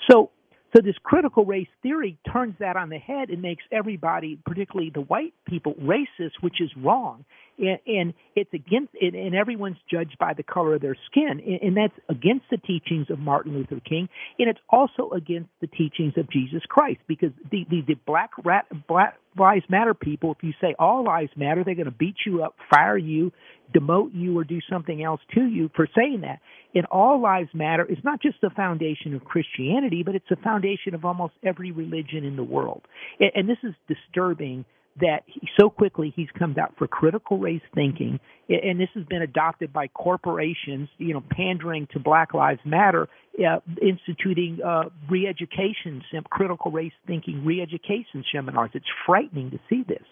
So 0.09 0.31
so 0.75 0.81
this 0.81 0.95
critical 1.03 1.45
race 1.45 1.67
theory 1.81 2.17
turns 2.31 2.55
that 2.59 2.75
on 2.75 2.89
the 2.89 2.99
head 2.99 3.29
and 3.29 3.41
makes 3.41 3.63
everybody, 3.71 4.37
particularly 4.45 4.91
the 4.93 5.01
white 5.01 5.33
people, 5.45 5.73
racist, 5.75 6.33
which 6.41 6.61
is 6.61 6.69
wrong. 6.77 7.25
And, 7.59 7.79
and 7.85 8.13
it's 8.35 8.53
against 8.53 8.93
and, 8.99 9.15
and 9.15 9.35
everyone's 9.35 9.77
judged 9.91 10.17
by 10.19 10.33
the 10.33 10.43
color 10.43 10.75
of 10.75 10.81
their 10.81 10.97
skin, 11.11 11.41
and, 11.45 11.61
and 11.61 11.77
that's 11.77 11.99
against 12.09 12.45
the 12.49 12.57
teachings 12.57 13.07
of 13.09 13.19
Martin 13.19 13.53
Luther 13.53 13.81
King, 13.87 14.09
and 14.39 14.49
it's 14.49 14.59
also 14.69 15.11
against 15.11 15.49
the 15.61 15.67
teachings 15.67 16.13
of 16.17 16.29
Jesus 16.31 16.61
Christ, 16.67 16.99
because 17.07 17.31
the 17.51 17.65
the, 17.69 17.81
the 17.87 17.95
black 18.05 18.31
rat 18.43 18.65
black 18.87 19.17
lives 19.37 19.65
matter 19.69 19.93
people, 19.93 20.31
if 20.31 20.43
you 20.43 20.53
say 20.59 20.75
all 20.79 21.03
lives 21.03 21.31
matter, 21.35 21.63
they're 21.63 21.75
going 21.75 21.85
to 21.85 21.91
beat 21.91 22.15
you 22.25 22.43
up, 22.43 22.55
fire 22.69 22.97
you, 22.97 23.31
demote 23.73 24.09
you, 24.13 24.37
or 24.37 24.43
do 24.43 24.59
something 24.69 25.03
else 25.03 25.21
to 25.33 25.41
you 25.41 25.69
for 25.75 25.87
saying 25.95 26.21
that. 26.21 26.39
And 26.75 26.85
all 26.87 27.21
lives 27.21 27.49
matter 27.53 27.85
is 27.85 27.97
not 28.03 28.21
just 28.21 28.37
the 28.41 28.49
foundation 28.49 29.15
of 29.15 29.23
Christianity, 29.23 30.03
but 30.03 30.15
it's 30.15 30.25
the 30.29 30.35
foundation 30.37 30.93
of 30.93 31.05
almost 31.05 31.33
every 31.43 31.71
religion 31.71 32.25
in 32.25 32.35
the 32.35 32.43
world. 32.43 32.81
And, 33.19 33.31
and 33.35 33.49
this 33.49 33.57
is 33.63 33.73
disturbing 33.87 34.65
that 34.99 35.23
he, 35.25 35.41
so 35.59 35.69
quickly 35.69 36.11
he's 36.15 36.27
come 36.37 36.55
out 36.59 36.73
for 36.77 36.87
critical 36.87 37.37
race 37.37 37.61
thinking, 37.73 38.19
and 38.49 38.79
this 38.79 38.89
has 38.95 39.05
been 39.05 39.21
adopted 39.21 39.71
by 39.71 39.87
corporations, 39.87 40.89
you 40.97 41.13
know, 41.13 41.23
pandering 41.31 41.87
to 41.93 41.99
Black 41.99 42.33
Lives 42.33 42.59
Matter, 42.65 43.07
uh, 43.39 43.59
instituting 43.81 44.59
uh, 44.65 44.85
re-education, 45.09 46.03
critical 46.29 46.71
race 46.71 46.93
thinking 47.07 47.45
re-education 47.45 48.23
seminars. 48.33 48.71
It's 48.73 48.85
frightening 49.05 49.51
to 49.51 49.59
see 49.69 49.83
this. 49.87 50.03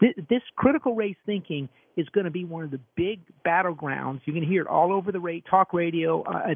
This, 0.00 0.12
this 0.28 0.42
critical 0.56 0.94
race 0.94 1.16
thinking 1.26 1.68
is 1.96 2.08
going 2.08 2.24
to 2.24 2.30
be 2.30 2.44
one 2.44 2.64
of 2.64 2.70
the 2.70 2.80
big 2.96 3.20
battlegrounds. 3.46 4.20
Going 4.26 4.40
to 4.40 4.46
hear 4.46 4.62
it 4.62 4.68
all 4.68 4.92
over 4.92 5.12
the 5.12 5.42
talk 5.48 5.72
radio 5.72 6.22
uh, 6.22 6.54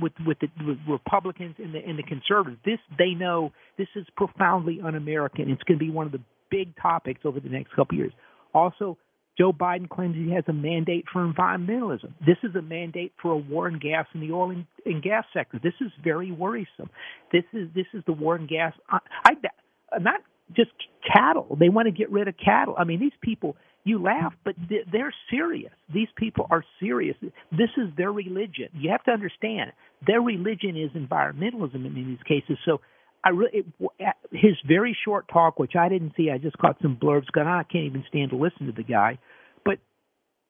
with 0.00 0.12
with 0.26 0.38
the 0.40 0.48
with 0.64 0.78
Republicans 0.88 1.56
and 1.58 1.74
the 1.74 1.78
and 1.78 1.98
the 1.98 2.02
conservatives. 2.02 2.60
This 2.64 2.78
they 2.98 3.10
know 3.10 3.52
this 3.76 3.88
is 3.96 4.06
profoundly 4.16 4.80
un-American. 4.82 5.50
It's 5.50 5.62
going 5.64 5.78
to 5.78 5.84
be 5.84 5.90
one 5.90 6.06
of 6.06 6.12
the 6.12 6.20
big 6.52 6.76
topics 6.76 7.22
over 7.24 7.40
the 7.40 7.48
next 7.48 7.74
couple 7.74 7.96
years. 7.96 8.12
Also, 8.54 8.98
Joe 9.38 9.52
Biden 9.52 9.88
claims 9.88 10.14
he 10.14 10.30
has 10.34 10.44
a 10.46 10.52
mandate 10.52 11.06
for 11.10 11.26
environmentalism. 11.26 12.12
This 12.20 12.36
is 12.42 12.54
a 12.54 12.60
mandate 12.60 13.12
for 13.20 13.32
a 13.32 13.36
war 13.36 13.66
on 13.66 13.78
gas 13.78 14.06
in 14.14 14.20
the 14.20 14.30
oil 14.30 14.50
and, 14.50 14.66
and 14.84 15.02
gas 15.02 15.24
sector. 15.32 15.58
This 15.62 15.72
is 15.80 15.90
very 16.04 16.30
worrisome. 16.30 16.90
This 17.32 17.44
is 17.54 17.68
this 17.74 17.86
is 17.94 18.02
the 18.06 18.12
war 18.12 18.34
on 18.38 18.46
gas. 18.46 18.74
I, 18.90 18.98
I 19.24 19.98
not 19.98 20.20
just 20.54 20.70
cattle. 21.10 21.56
They 21.58 21.70
want 21.70 21.86
to 21.86 21.92
get 21.92 22.10
rid 22.10 22.28
of 22.28 22.34
cattle. 22.36 22.74
I 22.78 22.84
mean, 22.84 23.00
these 23.00 23.18
people. 23.22 23.56
You 23.84 24.00
laugh, 24.00 24.32
but 24.44 24.54
they're 24.92 25.12
serious. 25.28 25.72
These 25.92 26.06
people 26.14 26.46
are 26.52 26.62
serious. 26.78 27.16
This 27.50 27.70
is 27.76 27.88
their 27.96 28.12
religion. 28.12 28.68
You 28.74 28.90
have 28.90 29.02
to 29.04 29.10
understand 29.10 29.72
their 30.06 30.20
religion 30.20 30.76
is 30.76 30.90
environmentalism 30.92 31.84
in 31.84 31.94
these 31.94 32.22
cases. 32.24 32.58
So 32.64 32.80
I 33.24 33.30
really 33.30 33.64
it, 33.98 34.14
his 34.30 34.56
very 34.66 34.96
short 35.04 35.26
talk, 35.32 35.58
which 35.58 35.76
I 35.78 35.88
didn't 35.88 36.12
see, 36.16 36.30
I 36.30 36.38
just 36.38 36.58
caught 36.58 36.76
some 36.82 36.96
blurbs. 36.96 37.26
God, 37.32 37.46
ah, 37.46 37.60
I 37.60 37.62
can't 37.64 37.84
even 37.84 38.04
stand 38.08 38.30
to 38.30 38.36
listen 38.36 38.66
to 38.66 38.72
the 38.72 38.82
guy. 38.82 39.18
But 39.64 39.78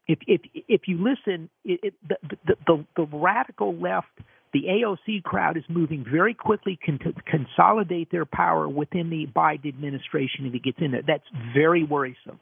if 0.07 0.19
if 0.27 0.41
if 0.55 0.83
you 0.87 0.99
listen, 0.99 1.51
it, 1.65 1.81
it, 1.83 1.95
the, 2.09 2.17
the 2.47 2.55
the 2.67 2.87
the 2.97 3.17
radical 3.17 3.75
left, 3.75 4.09
the 4.53 4.65
AOC 4.65 5.23
crowd 5.23 5.57
is 5.57 5.65
moving 5.69 6.05
very 6.11 6.35
quickly 6.35 6.79
con- 6.85 6.99
to 7.01 7.13
consolidate 7.23 8.11
their 8.11 8.25
power 8.27 8.69
within 8.69 9.11
the 9.11 9.27
Biden 9.35 9.69
administration 9.69 10.47
if 10.47 10.55
it 10.55 10.63
gets 10.63 10.79
in 10.81 10.93
there. 10.93 11.03
That's 11.07 11.25
very 11.55 11.85
worrisome. 11.85 12.39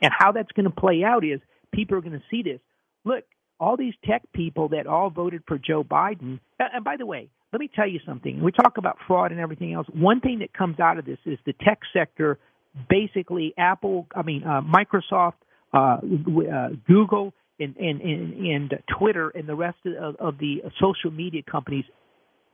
And 0.00 0.12
how 0.16 0.32
that's 0.32 0.52
going 0.52 0.64
to 0.64 0.70
play 0.70 1.02
out 1.04 1.24
is 1.24 1.40
people 1.72 1.96
are 1.96 2.00
going 2.00 2.12
to 2.12 2.22
see 2.30 2.42
this. 2.42 2.60
Look, 3.04 3.24
all 3.60 3.76
these 3.76 3.94
tech 4.04 4.22
people 4.32 4.68
that 4.70 4.86
all 4.86 5.10
voted 5.10 5.42
for 5.46 5.58
Joe 5.58 5.84
Biden. 5.84 6.40
And 6.58 6.84
by 6.84 6.96
the 6.96 7.06
way, 7.06 7.28
let 7.52 7.60
me 7.60 7.70
tell 7.74 7.88
you 7.88 8.00
something. 8.06 8.42
We 8.42 8.50
talk 8.50 8.78
about 8.78 8.96
fraud 9.06 9.30
and 9.30 9.40
everything 9.40 9.74
else. 9.74 9.86
One 9.92 10.20
thing 10.20 10.38
that 10.38 10.54
comes 10.54 10.80
out 10.80 10.98
of 10.98 11.04
this 11.04 11.18
is 11.26 11.38
the 11.44 11.52
tech 11.52 11.80
sector, 11.92 12.38
basically 12.88 13.52
Apple, 13.58 14.06
I 14.14 14.22
mean 14.22 14.42
uh, 14.44 14.62
Microsoft, 14.62 15.34
uh, 15.74 15.98
uh, 15.98 16.68
Google, 16.86 17.34
and, 17.60 17.76
and, 17.76 18.00
and, 18.00 18.46
and 18.46 18.74
Twitter, 18.98 19.28
and 19.30 19.46
the 19.46 19.54
rest 19.54 19.78
of, 19.84 20.16
of 20.16 20.38
the 20.38 20.62
social 20.80 21.10
media 21.10 21.42
companies. 21.42 21.84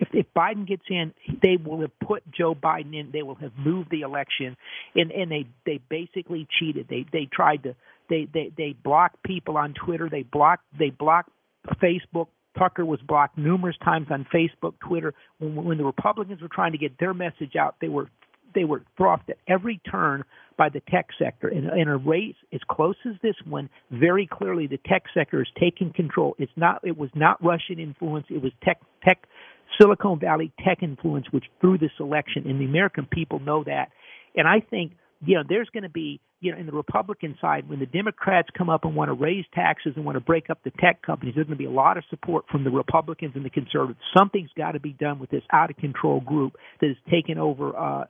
If, 0.01 0.09
if 0.13 0.27
Biden 0.37 0.67
gets 0.67 0.83
in, 0.91 1.13
they 1.43 1.57
will 1.57 1.81
have 1.81 1.97
put 2.01 2.23
Joe 2.31 2.55
Biden 2.55 2.99
in. 2.99 3.11
They 3.13 3.23
will 3.23 3.35
have 3.37 3.53
moved 3.57 3.91
the 3.91 4.03
election, 4.03 4.57
and 4.95 5.11
and 5.11 5.31
they 5.31 5.47
they 5.65 5.81
basically 5.89 6.47
cheated. 6.59 6.87
They 6.89 7.07
they 7.13 7.29
tried 7.33 7.65
to 7.65 7.75
they 8.11 8.29
they 8.33 8.53
they 8.57 8.75
blocked 8.85 9.23
people 9.23 9.57
on 9.57 9.75
Twitter. 9.75 10.09
They 10.11 10.23
blocked 10.23 10.65
they 10.79 10.91
blocked 10.91 11.31
Facebook 11.83 12.29
Tucker 12.59 12.85
was 12.85 13.01
blocked 13.07 13.39
numerous 13.39 13.77
times 13.85 14.09
on 14.11 14.27
Facebook, 14.35 14.75
Twitter. 14.81 15.15
When, 15.39 15.55
when 15.55 15.79
the 15.79 15.85
Republicans 15.85 16.43
were 16.43 16.49
trying 16.49 16.73
to 16.73 16.79
get 16.79 16.99
their 16.99 17.15
message 17.15 17.57
out, 17.57 17.77
they 17.81 17.89
were 17.89 18.11
they 18.55 18.65
were 18.65 18.83
throttled 18.97 19.29
at 19.29 19.37
every 19.47 19.81
turn 19.91 20.25
by 20.57 20.69
the 20.71 20.81
tech 20.91 21.09
sector. 21.19 21.49
In, 21.49 21.69
in 21.79 21.87
a 21.87 21.97
race 21.97 22.35
as 22.53 22.61
close 22.69 22.97
as 23.07 23.15
this 23.23 23.37
one, 23.45 23.69
very 23.91 24.27
clearly 24.27 24.67
the 24.67 24.79
tech 24.87 25.05
sector 25.15 25.43
is 25.43 25.49
taking 25.61 25.93
control. 25.93 26.35
It's 26.39 26.53
not. 26.57 26.81
It 26.85 26.97
was 26.97 27.11
not 27.15 27.43
Russian 27.45 27.79
influence. 27.79 28.27
It 28.31 28.43
was 28.43 28.53
tech 28.65 28.81
tech 29.07 29.27
Silicon 29.81 30.19
Valley 30.19 30.53
tech 30.65 30.83
influence 30.83 31.27
which 31.31 31.45
threw 31.61 31.79
this 31.79 31.93
election, 32.01 32.45
and 32.47 32.61
the 32.61 32.65
American 32.65 33.07
people 33.07 33.39
know 33.39 33.65
that. 33.65 33.91
And 34.35 34.49
I 34.49 34.61
think 34.61 34.93
you 35.25 35.37
know 35.37 35.43
there's 35.49 35.69
going 35.71 35.85
to 35.85 35.91
be 35.91 36.21
you 36.41 36.53
know, 36.53 36.59
in 36.59 36.67
the 36.67 36.73
Republican 36.73 37.37
side, 37.41 37.69
when 37.69 37.81
the 37.81 37.87
Democrats 37.87 38.49
come 38.57 38.71
up 38.71 38.85
and 38.85 38.95
want 38.95 39.09
to 39.09 39.13
raise 39.13 39.45
taxes 39.55 39.95
and 39.97 40.05
want 40.05 40.17
to 40.17 40.21
break 40.21 40.51
up 40.51 40.61
the 40.63 40.71
tech 40.79 41.03
companies, 41.03 41.35
there's 41.35 41.47
going 41.47 41.59
to 41.59 41.63
be 41.63 41.67
a 41.67 41.71
lot 41.71 41.97
of 41.97 42.05
support 42.11 42.45
from 42.51 42.63
the 42.63 42.71
Republicans 42.71 43.33
and 43.35 43.45
the 43.45 43.51
conservatives. 43.51 43.99
Something's 44.17 44.51
got 44.57 44.73
to 44.73 44.81
be 44.81 44.93
done 44.93 45.19
with 45.19 45.31
this 45.31 45.43
out 45.53 45.71
of 45.71 45.77
control 45.77 46.21
group 46.21 46.55
that 46.81 46.87
has 46.89 46.97
taken 47.11 47.39
over 47.39 47.77
uh, 47.77 48.05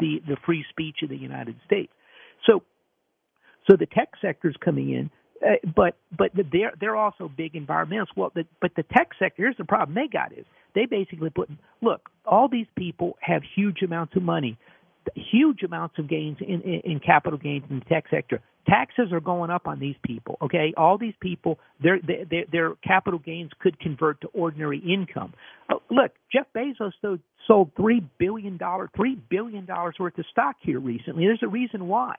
the, 0.00 0.18
the 0.26 0.36
free 0.46 0.64
speech 0.70 0.98
of 1.02 1.08
the 1.08 1.16
United 1.16 1.56
States. 1.66 1.92
So, 2.46 2.62
so 3.68 3.76
the 3.76 3.86
tech 3.86 4.10
sector 4.22 4.48
is 4.48 4.56
coming 4.64 4.90
in. 4.90 5.10
Uh, 5.40 5.54
but 5.76 5.96
but 6.16 6.32
they're 6.34 6.72
they're 6.80 6.96
also 6.96 7.30
big 7.36 7.52
environmentalists. 7.52 8.16
Well, 8.16 8.32
the, 8.34 8.42
but 8.60 8.72
the 8.76 8.82
tech 8.82 9.10
sector 9.20 9.42
here's 9.42 9.56
the 9.56 9.64
problem 9.64 9.94
they 9.94 10.08
got 10.12 10.36
is 10.36 10.44
they 10.74 10.86
basically 10.86 11.30
put 11.30 11.48
look 11.80 12.08
all 12.26 12.48
these 12.48 12.66
people 12.76 13.16
have 13.20 13.42
huge 13.54 13.82
amounts 13.82 14.16
of 14.16 14.22
money 14.24 14.58
huge 15.14 15.62
amounts 15.62 15.98
of 15.98 16.08
gains 16.08 16.38
in, 16.40 16.60
in, 16.62 16.80
in 16.84 17.00
capital 17.00 17.38
gains 17.38 17.64
in 17.70 17.80
the 17.80 17.84
tech 17.84 18.04
sector. 18.10 18.40
Taxes 18.68 19.12
are 19.12 19.20
going 19.20 19.50
up 19.50 19.66
on 19.66 19.78
these 19.78 19.96
people. 20.04 20.36
Okay, 20.42 20.74
all 20.76 20.98
these 20.98 21.14
people, 21.20 21.58
their 21.82 21.98
their, 22.00 22.44
their 22.52 22.74
capital 22.84 23.18
gains 23.18 23.50
could 23.60 23.78
convert 23.80 24.20
to 24.20 24.26
ordinary 24.28 24.78
income. 24.78 25.32
Uh, 25.70 25.76
look, 25.90 26.12
Jeff 26.30 26.46
Bezos 26.54 26.92
sold 27.46 27.70
three 27.76 28.02
billion 28.18 28.58
dollar 28.58 28.90
three 28.94 29.16
billion 29.30 29.64
dollars 29.64 29.94
worth 29.98 30.18
of 30.18 30.26
stock 30.30 30.56
here 30.60 30.80
recently. 30.80 31.24
There's 31.24 31.42
a 31.42 31.48
reason 31.48 31.88
why. 31.88 32.16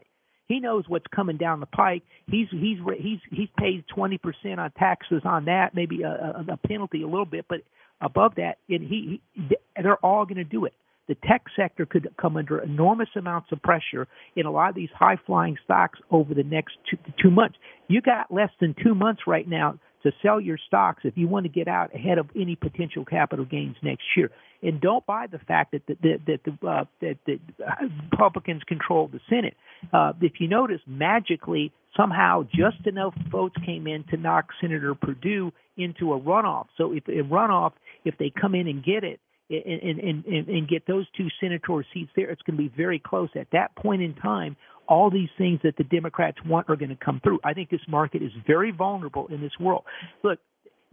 He 0.47 0.59
knows 0.59 0.85
what's 0.87 1.05
coming 1.15 1.37
down 1.37 1.59
the 1.59 1.67
pike. 1.67 2.01
He's 2.25 2.47
he's 2.49 2.79
he's 2.97 3.19
he's 3.29 3.49
paid 3.57 3.85
twenty 3.87 4.17
percent 4.17 4.59
on 4.59 4.71
taxes 4.71 5.21
on 5.25 5.45
that, 5.45 5.75
maybe 5.75 6.01
a, 6.01 6.09
a, 6.09 6.53
a 6.53 6.57
penalty 6.57 7.03
a 7.03 7.07
little 7.07 7.25
bit, 7.25 7.45
but 7.47 7.59
above 8.01 8.35
that, 8.35 8.57
and 8.67 8.81
he, 8.81 9.21
he 9.33 9.55
they're 9.81 9.97
all 9.97 10.25
going 10.25 10.37
to 10.37 10.43
do 10.43 10.65
it 10.65 10.73
the 11.09 11.15
tech 11.27 11.43
sector 11.55 11.87
could 11.87 12.07
come 12.21 12.37
under 12.37 12.59
enormous 12.59 13.09
amounts 13.17 13.51
of 13.51 13.61
pressure 13.63 14.07
in 14.35 14.45
a 14.45 14.51
lot 14.51 14.69
of 14.69 14.75
these 14.75 14.89
high 14.97 15.17
flying 15.25 15.57
stocks 15.65 15.99
over 16.11 16.35
the 16.35 16.43
next 16.43 16.77
two, 16.89 16.97
two 17.21 17.31
months. 17.31 17.57
You 17.87 17.99
got 17.99 18.31
less 18.31 18.51
than 18.61 18.75
two 18.81 18.93
months 18.93 19.23
right 19.25 19.47
now 19.47 19.79
to 20.03 20.11
sell 20.21 20.39
your 20.39 20.57
stocks 20.67 21.01
if 21.03 21.17
you 21.17 21.27
want 21.27 21.45
to 21.45 21.49
get 21.49 21.67
out 21.67 21.93
ahead 21.93 22.19
of 22.19 22.29
any 22.35 22.55
potential 22.55 23.03
capital 23.03 23.43
gains 23.43 23.75
next 23.81 24.03
year. 24.15 24.29
And 24.61 24.79
don't 24.79 25.03
buy 25.05 25.25
the 25.25 25.39
fact 25.39 25.71
that 25.71 25.81
the, 25.87 25.97
that, 26.03 26.19
that 26.27 26.39
the 26.45 26.67
uh, 26.67 26.85
that 27.01 27.17
the 27.25 27.39
Republicans 28.11 28.61
control 28.67 29.07
the 29.07 29.19
Senate. 29.29 29.55
Uh, 29.91 30.13
if 30.21 30.33
you 30.39 30.47
notice, 30.47 30.81
magically 30.85 31.73
somehow 31.97 32.43
just 32.43 32.85
enough 32.85 33.15
votes 33.31 33.55
came 33.65 33.87
in 33.87 34.03
to 34.11 34.17
knock 34.17 34.49
Senator 34.61 34.93
Perdue 34.93 35.51
into 35.75 36.13
a 36.13 36.19
runoff. 36.19 36.67
So 36.77 36.93
if 36.93 37.07
a 37.07 37.23
runoff, 37.23 37.71
if 38.05 38.17
they 38.19 38.31
come 38.39 38.53
in 38.53 38.67
and 38.67 38.83
get 38.83 39.03
it, 39.03 39.19
and, 39.49 39.99
and, 39.99 40.25
and, 40.25 40.47
and 40.47 40.67
get 40.67 40.85
those 40.87 41.05
two 41.17 41.27
senator 41.41 41.85
seats 41.93 42.11
there, 42.15 42.29
it's 42.29 42.41
going 42.43 42.57
to 42.57 42.63
be 42.63 42.71
very 42.75 42.99
close. 42.99 43.29
At 43.35 43.47
that 43.51 43.75
point 43.75 44.01
in 44.01 44.13
time, 44.15 44.55
all 44.87 45.09
these 45.09 45.29
things 45.37 45.59
that 45.63 45.77
the 45.77 45.83
Democrats 45.83 46.37
want 46.45 46.69
are 46.69 46.75
going 46.75 46.89
to 46.89 46.97
come 47.03 47.19
through. 47.23 47.39
I 47.43 47.53
think 47.53 47.69
this 47.69 47.81
market 47.87 48.21
is 48.21 48.31
very 48.47 48.71
vulnerable 48.71 49.27
in 49.27 49.41
this 49.41 49.51
world. 49.59 49.83
Look, 50.23 50.39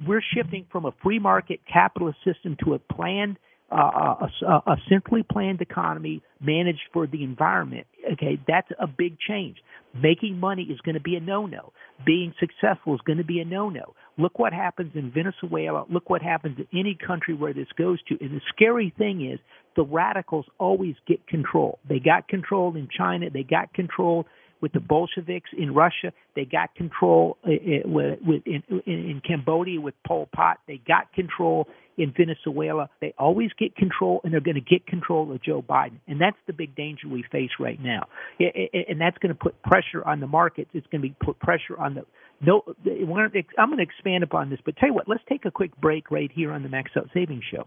we're 0.07 0.23
shifting 0.35 0.67
from 0.71 0.85
a 0.85 0.93
free 1.03 1.19
market 1.19 1.61
capitalist 1.71 2.19
system 2.25 2.57
to 2.65 2.75
a 2.75 2.79
planned 2.79 3.39
uh, 3.71 4.29
a, 4.47 4.47
a 4.47 4.77
centrally 4.89 5.25
planned 5.25 5.61
economy 5.61 6.23
managed 6.41 6.83
for 6.93 7.07
the 7.07 7.25
environment. 7.25 7.87
Okay, 8.13 8.39
that's 8.47 8.69
a 8.79 8.87
big 8.87 9.19
change. 9.19 9.57
Making 10.03 10.39
money 10.39 10.65
is 10.65 10.81
going 10.81 10.95
to 10.95 11.01
be 11.01 11.17
a 11.17 11.21
no-no. 11.21 11.73
Being 12.05 12.35
successful 12.39 12.95
is 12.95 13.01
going 13.07 13.19
to 13.19 13.25
be 13.25 13.41
a 13.41 13.45
no-no. 13.45 13.95
Look 14.19 14.39
what 14.39 14.53
happens 14.53 14.93
in 14.95 15.11
Venezuela. 15.11 15.85
Look 15.91 16.11
what 16.11 16.23
happens 16.23 16.59
in 16.59 16.79
any 16.79 16.95
country 16.95 17.35
where 17.35 17.53
this 17.53 17.69
goes 17.77 17.99
to. 18.09 18.17
And 18.21 18.37
the 18.37 18.41
scary 18.49 18.93
thing 18.97 19.31
is 19.31 19.39
the 19.77 19.85
radicals 19.85 20.47
always 20.59 20.95
get 21.07 21.27
control. 21.27 21.79
They 21.89 21.99
got 21.99 22.29
control 22.29 22.77
in 22.77 22.89
China. 22.97 23.31
They 23.31 23.43
got 23.43 23.73
control 23.75 24.27
with 24.61 24.73
the 24.73 24.81
Bolsheviks 24.81 25.51
in 25.57 25.75
Russia. 25.75 26.13
They 26.35 26.45
got 26.45 26.75
control 26.75 27.39
uh, 27.45 27.51
uh, 27.51 28.17
in, 28.47 28.63
in 28.87 29.23
Cambodia 29.27 29.81
with 29.81 29.95
Pol 30.07 30.29
Pot. 30.35 30.59
They 30.67 30.81
got 30.87 31.13
control 31.13 31.69
in 31.99 32.13
Venezuela. 32.17 32.89
They 33.01 33.15
always 33.19 33.51
get 33.59 33.75
control, 33.77 34.21
and 34.23 34.33
they're 34.33 34.41
going 34.41 34.57
to 34.57 34.61
get 34.61 34.87
control 34.87 35.33
of 35.33 35.43
Joe 35.43 35.63
Biden. 35.63 35.99
And 36.07 36.21
that's 36.21 36.37
the 36.47 36.53
big 36.53 36.75
danger 36.77 37.09
we 37.09 37.25
face 37.31 37.51
right 37.59 37.81
now. 37.83 38.09
And 38.39 39.01
that's 39.01 39.17
going 39.19 39.33
to 39.33 39.39
put 39.39 39.61
pressure 39.63 40.05
on 40.05 40.21
the 40.21 40.27
markets. 40.27 40.71
It's 40.75 40.87
going 40.89 41.03
to 41.03 41.09
be 41.09 41.17
put 41.25 41.39
pressure 41.39 41.79
on 41.79 41.95
the 41.95 42.03
no. 42.41 42.63
I'm 42.87 43.07
going 43.07 43.79
to 43.79 43.83
expand 43.83 44.23
upon 44.23 44.51
this, 44.51 44.59
but 44.65 44.77
tell 44.77 44.91
you 44.91 44.95
what. 44.95 45.09
Let's 45.09 45.23
take 45.29 45.47
a 45.47 45.51
quick 45.51 45.75
break 45.81 46.11
right 46.11 46.31
here 46.35 46.53
on 46.53 46.63
the 46.63 46.69
Max 46.69 46.91
Out 46.97 47.09
Savings 47.15 47.45
Show. 47.51 47.67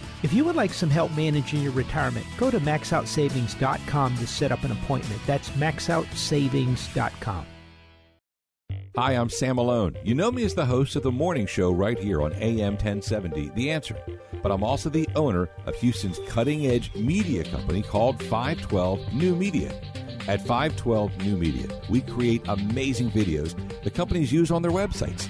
If 0.23 0.33
you 0.33 0.45
would 0.45 0.55
like 0.55 0.71
some 0.71 0.91
help 0.91 1.11
managing 1.15 1.63
your 1.63 1.71
retirement, 1.71 2.27
go 2.37 2.51
to 2.51 2.59
maxoutsavings.com 2.59 4.17
to 4.17 4.27
set 4.27 4.51
up 4.51 4.63
an 4.63 4.71
appointment. 4.71 5.19
That's 5.25 5.49
maxoutsavings.com. 5.51 7.45
Hi, 8.97 9.13
I'm 9.13 9.29
Sam 9.29 9.55
Malone. 9.55 9.95
You 10.03 10.13
know 10.13 10.31
me 10.31 10.43
as 10.43 10.53
the 10.53 10.65
host 10.65 10.95
of 10.95 11.03
the 11.03 11.11
morning 11.11 11.47
show 11.47 11.71
right 11.71 11.97
here 11.97 12.21
on 12.21 12.33
AM 12.33 12.73
1070, 12.73 13.49
The 13.55 13.71
Answer. 13.71 13.97
But 14.43 14.51
I'm 14.51 14.63
also 14.63 14.89
the 14.89 15.07
owner 15.15 15.49
of 15.65 15.75
Houston's 15.75 16.19
cutting 16.27 16.67
edge 16.67 16.93
media 16.93 17.43
company 17.45 17.81
called 17.81 18.21
512 18.23 19.13
New 19.13 19.35
Media. 19.35 19.73
At 20.27 20.45
512 20.45 21.17
New 21.25 21.37
Media, 21.37 21.67
we 21.89 22.01
create 22.01 22.43
amazing 22.47 23.09
videos 23.11 23.55
the 23.83 23.89
companies 23.89 24.31
use 24.31 24.51
on 24.51 24.61
their 24.61 24.71
websites, 24.71 25.29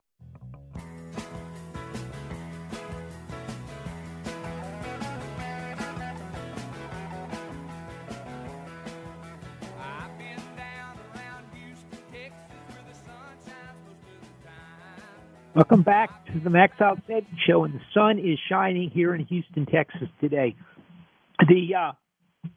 Welcome 15.53 15.83
back 15.83 16.25
to 16.27 16.39
the 16.39 16.49
Max 16.49 16.79
Out 16.79 16.99
Show, 17.45 17.65
and 17.65 17.73
the 17.73 17.81
sun 17.93 18.19
is 18.19 18.39
shining 18.47 18.89
here 18.89 19.13
in 19.13 19.25
Houston, 19.25 19.65
Texas 19.65 20.07
today. 20.21 20.55
The 21.39 21.75
uh, 21.77 22.49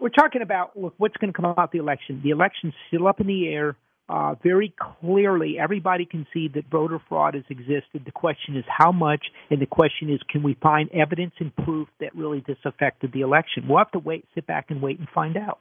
we're 0.00 0.08
talking 0.08 0.40
about 0.40 0.74
look 0.74 0.94
what's 0.96 1.18
going 1.18 1.30
to 1.30 1.36
come 1.36 1.54
out 1.58 1.70
the 1.70 1.80
election. 1.80 2.22
The 2.24 2.30
election's 2.30 2.72
still 2.88 3.06
up 3.06 3.20
in 3.20 3.26
the 3.26 3.46
air. 3.46 3.76
Uh, 4.08 4.36
very 4.42 4.74
clearly, 5.02 5.58
everybody 5.60 6.06
can 6.06 6.26
see 6.32 6.48
that 6.54 6.64
voter 6.70 6.98
fraud 7.10 7.34
has 7.34 7.44
existed. 7.50 8.06
The 8.06 8.10
question 8.10 8.56
is 8.56 8.64
how 8.66 8.90
much, 8.90 9.26
and 9.50 9.60
the 9.60 9.66
question 9.66 10.08
is 10.08 10.18
can 10.30 10.42
we 10.42 10.56
find 10.62 10.88
evidence 10.92 11.34
and 11.40 11.54
proof 11.54 11.88
that 12.00 12.16
really 12.16 12.42
this 12.46 12.56
affected 12.64 13.12
the 13.12 13.20
election? 13.20 13.68
We'll 13.68 13.78
have 13.78 13.90
to 13.90 13.98
wait, 13.98 14.24
sit 14.34 14.46
back, 14.46 14.70
and 14.70 14.80
wait 14.80 14.98
and 14.98 15.08
find 15.14 15.36
out. 15.36 15.58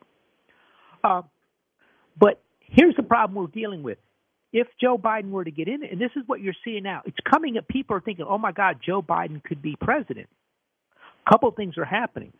Uh, 1.03 1.23
but 2.17 2.41
here's 2.61 2.95
the 2.95 3.03
problem 3.03 3.35
we're 3.35 3.47
dealing 3.47 3.83
with 3.83 3.97
if 4.51 4.67
Joe 4.81 4.97
Biden 4.97 5.29
were 5.29 5.43
to 5.43 5.51
get 5.51 5.67
in, 5.67 5.83
and 5.83 6.01
this 6.01 6.11
is 6.15 6.23
what 6.25 6.41
you're 6.41 6.55
seeing 6.63 6.83
now, 6.83 7.01
it's 7.05 7.17
coming 7.29 7.57
up. 7.57 7.67
People 7.67 7.95
are 7.95 8.01
thinking, 8.01 8.25
"Oh 8.27 8.37
my 8.37 8.51
God, 8.51 8.79
Joe 8.83 9.01
Biden 9.01 9.43
could 9.43 9.61
be 9.61 9.75
president." 9.75 10.27
A 11.25 11.29
couple 11.29 11.49
of 11.49 11.55
things 11.55 11.77
are 11.77 11.85
happening. 11.85 12.33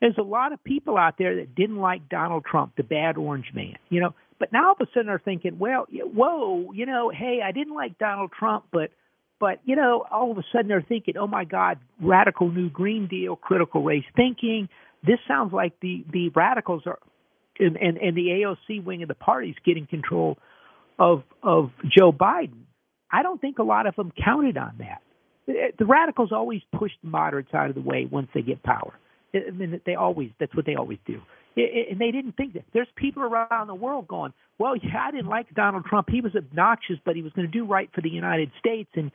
There's 0.00 0.18
a 0.18 0.22
lot 0.22 0.52
of 0.52 0.62
people 0.64 0.96
out 0.96 1.18
there 1.18 1.36
that 1.36 1.54
didn't 1.54 1.78
like 1.78 2.08
Donald 2.08 2.44
Trump, 2.44 2.76
the 2.76 2.84
bad 2.84 3.16
orange 3.16 3.52
man, 3.52 3.76
you 3.88 4.00
know. 4.00 4.14
But 4.38 4.52
now 4.52 4.68
all 4.68 4.72
of 4.72 4.80
a 4.80 4.86
sudden 4.92 5.06
they're 5.06 5.18
thinking, 5.18 5.58
"Well, 5.58 5.86
whoa, 5.90 6.72
you 6.72 6.86
know, 6.86 7.10
hey, 7.10 7.42
I 7.42 7.52
didn't 7.52 7.74
like 7.74 7.98
Donald 7.98 8.32
Trump, 8.32 8.66
but." 8.70 8.90
But 9.40 9.58
you 9.64 9.74
know, 9.74 10.04
all 10.10 10.30
of 10.30 10.36
a 10.36 10.42
sudden 10.52 10.68
they're 10.68 10.82
thinking, 10.82 11.16
"Oh 11.16 11.26
my 11.26 11.44
God, 11.44 11.78
radical 11.98 12.50
New 12.50 12.68
Green 12.68 13.06
Deal, 13.06 13.36
critical 13.36 13.82
race 13.82 14.04
thinking." 14.14 14.68
This 15.02 15.18
sounds 15.26 15.54
like 15.54 15.80
the 15.80 16.04
the 16.10 16.28
radicals 16.28 16.86
are, 16.86 16.98
and 17.58 17.78
and, 17.78 17.96
and 17.96 18.14
the 18.14 18.28
AOC 18.28 18.84
wing 18.84 19.00
of 19.00 19.08
the 19.08 19.14
party 19.14 19.48
is 19.48 19.56
getting 19.64 19.86
control 19.86 20.36
of 21.00 21.22
of 21.42 21.70
Joe 21.96 22.12
Biden, 22.12 22.64
I 23.10 23.22
don't 23.22 23.40
think 23.40 23.58
a 23.58 23.64
lot 23.64 23.86
of 23.86 23.96
them 23.96 24.12
counted 24.22 24.56
on 24.56 24.74
that. 24.78 25.02
Eh, 25.48 25.52
eh, 25.52 25.70
the 25.78 25.86
radicals 25.86 26.30
always 26.30 26.60
push 26.78 26.92
the 27.02 27.08
moderates 27.08 27.52
out 27.54 27.70
of 27.70 27.74
the 27.74 27.80
way 27.80 28.06
once 28.08 28.28
they 28.34 28.42
get 28.42 28.62
power. 28.62 28.92
I 29.34 29.50
mean, 29.50 29.80
they 29.86 29.94
always 29.94 30.30
that's 30.38 30.54
what 30.54 30.66
they 30.66 30.76
always 30.76 30.98
do. 31.06 31.20
And 31.56 32.00
they 32.00 32.12
didn't 32.12 32.36
think 32.36 32.54
that. 32.54 32.64
There's 32.72 32.88
people 32.94 33.24
around 33.24 33.66
the 33.66 33.74
world 33.74 34.06
going, 34.06 34.32
well, 34.58 34.76
yeah, 34.76 35.04
I 35.08 35.10
didn't 35.10 35.26
like 35.26 35.52
Donald 35.52 35.84
Trump. 35.84 36.08
He 36.08 36.20
was 36.20 36.32
obnoxious, 36.36 36.96
but 37.04 37.16
he 37.16 37.22
was 37.22 37.32
going 37.32 37.46
to 37.46 37.52
do 37.52 37.66
right 37.66 37.90
for 37.92 38.00
the 38.00 38.08
United 38.08 38.52
States. 38.60 38.88
And 38.94 39.10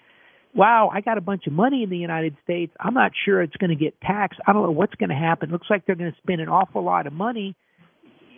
wow, 0.53 0.89
I 0.93 0.99
got 0.99 1.17
a 1.17 1.21
bunch 1.21 1.47
of 1.47 1.53
money 1.53 1.81
in 1.81 1.89
the 1.89 1.97
United 1.97 2.35
States. 2.43 2.73
I'm 2.77 2.93
not 2.93 3.13
sure 3.23 3.41
it's 3.41 3.55
going 3.55 3.69
to 3.69 3.81
get 3.81 3.99
taxed. 4.01 4.39
I 4.45 4.51
don't 4.51 4.63
know 4.63 4.71
what's 4.71 4.95
going 4.95 5.09
to 5.09 5.15
happen. 5.15 5.49
Looks 5.49 5.67
like 5.69 5.85
they're 5.85 5.95
going 5.95 6.11
to 6.11 6.17
spend 6.17 6.41
an 6.41 6.49
awful 6.49 6.83
lot 6.83 7.07
of 7.07 7.13
money. 7.13 7.55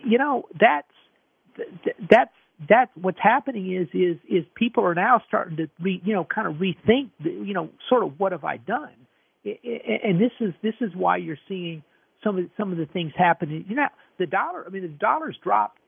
You 0.04 0.18
know, 0.18 0.44
that's 0.58 0.86
that's 2.08 2.30
that's 2.66 2.90
what's 3.00 3.18
happening 3.22 3.72
is 3.72 3.88
is 3.94 4.16
is 4.28 4.44
people 4.54 4.84
are 4.84 4.94
now 4.94 5.22
starting 5.28 5.56
to 5.58 5.68
re, 5.80 6.00
you 6.04 6.14
know 6.14 6.24
kind 6.24 6.48
of 6.48 6.54
rethink 6.54 7.10
you 7.20 7.54
know 7.54 7.70
sort 7.88 8.02
of 8.02 8.18
what 8.18 8.32
have 8.32 8.44
I 8.44 8.56
done, 8.56 8.94
and 9.44 10.20
this 10.20 10.32
is 10.40 10.54
this 10.62 10.74
is 10.80 10.90
why 10.94 11.18
you're 11.18 11.38
seeing 11.48 11.82
some 12.24 12.38
of 12.38 12.44
some 12.56 12.72
of 12.72 12.78
the 12.78 12.86
things 12.86 13.12
happening. 13.16 13.64
You 13.68 13.76
know, 13.76 13.88
the 14.18 14.26
dollar. 14.26 14.64
I 14.66 14.70
mean, 14.70 14.82
the 14.82 14.88
dollar's 14.88 15.36
dropped 15.42 15.78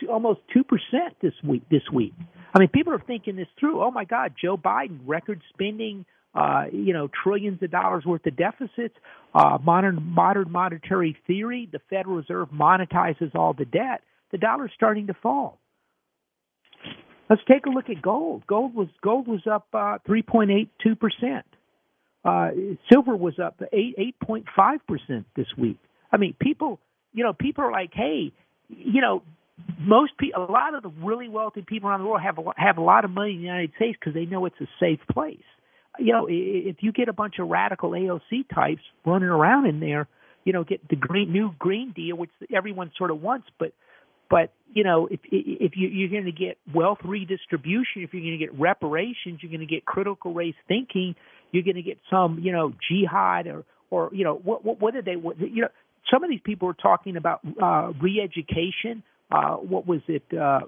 to 0.00 0.06
almost 0.06 0.40
two 0.52 0.62
percent 0.62 1.16
this 1.20 1.34
week. 1.42 1.62
This 1.68 1.82
week, 1.92 2.12
I 2.54 2.60
mean, 2.60 2.68
people 2.68 2.92
are 2.92 3.02
thinking 3.04 3.36
this 3.36 3.48
through. 3.58 3.82
Oh 3.82 3.90
my 3.90 4.04
God, 4.04 4.34
Joe 4.40 4.56
Biden 4.56 5.00
record 5.06 5.40
spending. 5.52 6.04
Uh, 6.36 6.64
you 6.72 6.92
know, 6.92 7.08
trillions 7.22 7.62
of 7.62 7.70
dollars 7.70 8.04
worth 8.04 8.26
of 8.26 8.36
deficits. 8.36 8.96
Uh, 9.36 9.56
modern 9.62 10.02
modern 10.02 10.50
monetary 10.50 11.16
theory. 11.28 11.68
The 11.70 11.78
Federal 11.88 12.16
Reserve 12.16 12.48
monetizes 12.48 13.36
all 13.36 13.52
the 13.52 13.64
debt. 13.64 14.00
The 14.32 14.38
dollar's 14.38 14.72
starting 14.74 15.06
to 15.06 15.14
fall 15.14 15.60
Let's 17.28 17.42
take 17.48 17.66
a 17.66 17.70
look 17.70 17.88
at 17.88 18.02
gold. 18.02 18.46
Gold 18.46 18.74
was 18.74 18.88
gold 19.02 19.26
was 19.26 19.46
up 19.50 19.66
uh, 19.72 19.98
3.82 20.08 20.98
percent. 20.98 21.46
Uh, 22.24 22.50
silver 22.90 23.16
was 23.16 23.38
up 23.38 23.60
eight 23.72 23.94
eight 23.98 24.18
point 24.20 24.46
five 24.56 24.80
percent 24.86 25.26
this 25.36 25.46
week. 25.58 25.78
I 26.12 26.16
mean, 26.16 26.34
people, 26.40 26.80
you 27.12 27.24
know, 27.24 27.32
people 27.32 27.64
are 27.64 27.72
like, 27.72 27.90
hey, 27.92 28.32
you 28.68 29.00
know, 29.00 29.22
most 29.78 30.12
people, 30.18 30.46
a 30.46 30.50
lot 30.50 30.74
of 30.74 30.82
the 30.82 30.90
really 31.04 31.28
wealthy 31.28 31.62
people 31.66 31.88
around 31.88 32.00
the 32.00 32.06
world 32.06 32.22
have 32.22 32.38
a, 32.38 32.42
have 32.56 32.78
a 32.78 32.82
lot 32.82 33.04
of 33.04 33.10
money 33.10 33.32
in 33.32 33.38
the 33.38 33.44
United 33.44 33.72
States 33.76 33.96
because 33.98 34.14
they 34.14 34.24
know 34.24 34.46
it's 34.46 34.60
a 34.60 34.68
safe 34.80 35.00
place. 35.12 35.38
You 35.98 36.12
know, 36.12 36.26
if 36.28 36.76
you 36.80 36.92
get 36.92 37.08
a 37.08 37.12
bunch 37.12 37.34
of 37.38 37.48
radical 37.48 37.90
AOC 37.90 38.48
types 38.52 38.82
running 39.06 39.28
around 39.28 39.66
in 39.66 39.80
there, 39.80 40.08
you 40.44 40.52
know, 40.52 40.64
get 40.64 40.86
the 40.88 40.96
green 40.96 41.32
new 41.32 41.54
Green 41.58 41.92
Deal, 41.92 42.16
which 42.16 42.30
everyone 42.54 42.90
sort 42.98 43.10
of 43.10 43.22
wants, 43.22 43.46
but 43.58 43.72
but 44.30 44.52
you 44.72 44.82
know, 44.82 45.06
if 45.06 45.20
if 45.24 45.72
you, 45.76 45.88
you're 45.88 46.10
going 46.10 46.24
to 46.24 46.32
get 46.32 46.58
wealth 46.74 46.98
redistribution, 47.04 48.02
if 48.02 48.12
you're 48.12 48.22
going 48.22 48.38
to 48.38 48.44
get 48.44 48.58
reparations, 48.58 49.38
you're 49.40 49.50
going 49.50 49.60
to 49.60 49.66
get 49.66 49.84
critical 49.84 50.34
race 50.34 50.56
thinking, 50.66 51.14
you're 51.52 51.62
going 51.62 51.76
to 51.76 51.82
get 51.82 51.98
some, 52.10 52.40
you 52.40 52.52
know, 52.52 52.72
jihad 52.88 53.46
or 53.46 53.64
or 53.90 54.10
you 54.12 54.24
know 54.24 54.34
what 54.34 54.64
what, 54.64 54.80
what 54.80 54.94
they 55.04 55.16
what, 55.16 55.38
you 55.38 55.62
know 55.62 55.68
some 56.12 56.22
of 56.22 56.30
these 56.30 56.40
people 56.44 56.68
are 56.68 56.74
talking 56.74 57.16
about 57.16 57.40
uh, 57.62 57.92
re-education. 58.00 59.02
Uh, 59.30 59.54
what 59.54 59.86
was 59.86 60.00
it? 60.08 60.22
Uh, 60.32 60.60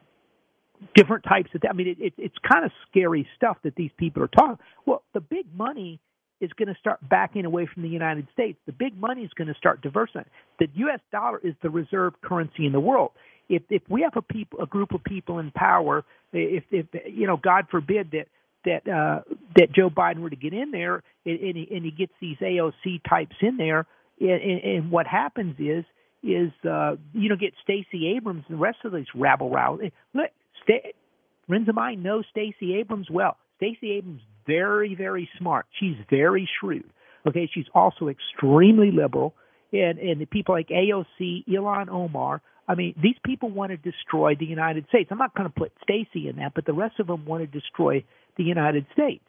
different 0.94 1.24
types 1.24 1.50
of. 1.54 1.62
I 1.68 1.72
mean, 1.72 1.88
it, 1.88 1.98
it, 2.00 2.12
it's 2.16 2.34
kind 2.50 2.64
of 2.64 2.70
scary 2.90 3.28
stuff 3.36 3.58
that 3.64 3.74
these 3.76 3.90
people 3.98 4.22
are 4.22 4.28
talking. 4.28 4.58
Well, 4.86 5.02
the 5.14 5.20
big 5.20 5.46
money 5.54 6.00
is 6.40 6.50
going 6.58 6.68
to 6.68 6.78
start 6.78 6.98
backing 7.08 7.44
away 7.44 7.68
from 7.72 7.82
the 7.82 7.88
United 7.88 8.28
States. 8.32 8.58
The 8.66 8.72
big 8.72 8.98
money 8.98 9.22
is 9.22 9.30
going 9.36 9.48
to 9.48 9.54
start 9.54 9.80
diversifying. 9.82 10.26
The 10.58 10.68
U.S. 10.74 11.00
dollar 11.10 11.38
is 11.42 11.54
the 11.62 11.70
reserve 11.70 12.14
currency 12.22 12.66
in 12.66 12.72
the 12.72 12.80
world 12.80 13.12
if 13.48 13.62
if 13.70 13.82
we 13.88 14.02
have 14.02 14.16
a 14.16 14.22
people 14.22 14.60
a 14.60 14.66
group 14.66 14.92
of 14.92 15.04
people 15.04 15.38
in 15.38 15.50
power, 15.50 16.04
if 16.32 16.64
if 16.70 16.86
you 17.06 17.26
know, 17.26 17.36
God 17.36 17.66
forbid 17.70 18.12
that 18.12 18.26
that 18.64 18.92
uh, 18.92 19.20
that 19.56 19.72
Joe 19.72 19.88
Biden 19.88 20.18
were 20.18 20.30
to 20.30 20.36
get 20.36 20.52
in 20.52 20.70
there 20.72 21.02
and, 21.24 21.40
and, 21.40 21.56
he, 21.56 21.68
and 21.70 21.84
he 21.84 21.90
gets 21.90 22.12
these 22.20 22.36
AOC 22.38 23.00
types 23.08 23.36
in 23.40 23.56
there, 23.56 23.86
and, 24.20 24.62
and 24.62 24.90
what 24.90 25.06
happens 25.06 25.56
is 25.58 25.84
is 26.22 26.50
uh, 26.68 26.96
you 27.12 27.28
know 27.28 27.36
get 27.36 27.54
Stacey 27.62 28.14
Abrams 28.16 28.44
and 28.48 28.58
the 28.58 28.60
rest 28.60 28.78
of 28.84 28.92
these 28.92 29.06
rabble 29.14 29.50
rouse. 29.50 29.80
Look, 30.12 30.30
St- 30.62 30.94
friends 31.46 31.68
of 31.68 31.74
mine 31.74 32.02
know 32.02 32.22
Stacey 32.30 32.76
Abrams 32.76 33.08
well. 33.10 33.36
Stacey 33.56 33.92
Abrams 33.92 34.22
very 34.46 34.94
very 34.94 35.28
smart. 35.38 35.66
She's 35.78 35.96
very 36.10 36.48
shrewd. 36.60 36.90
Okay, 37.26 37.48
she's 37.52 37.66
also 37.74 38.08
extremely 38.08 38.90
liberal, 38.90 39.34
and 39.72 39.98
and 39.98 40.20
the 40.20 40.26
people 40.26 40.54
like 40.54 40.68
AOC, 40.68 41.46
Ilhan 41.48 41.88
Omar 41.88 42.42
I 42.68 42.74
mean, 42.74 42.94
these 43.00 43.16
people 43.24 43.50
want 43.50 43.70
to 43.70 43.76
destroy 43.76 44.34
the 44.34 44.46
United 44.46 44.86
States. 44.88 45.08
I'm 45.12 45.18
not 45.18 45.34
going 45.34 45.48
to 45.48 45.54
put 45.54 45.72
Stacey 45.82 46.28
in 46.28 46.36
that, 46.36 46.52
but 46.54 46.66
the 46.66 46.72
rest 46.72 46.98
of 46.98 47.06
them 47.06 47.24
want 47.24 47.42
to 47.42 47.46
destroy 47.46 48.04
the 48.36 48.44
United 48.44 48.86
States. 48.92 49.24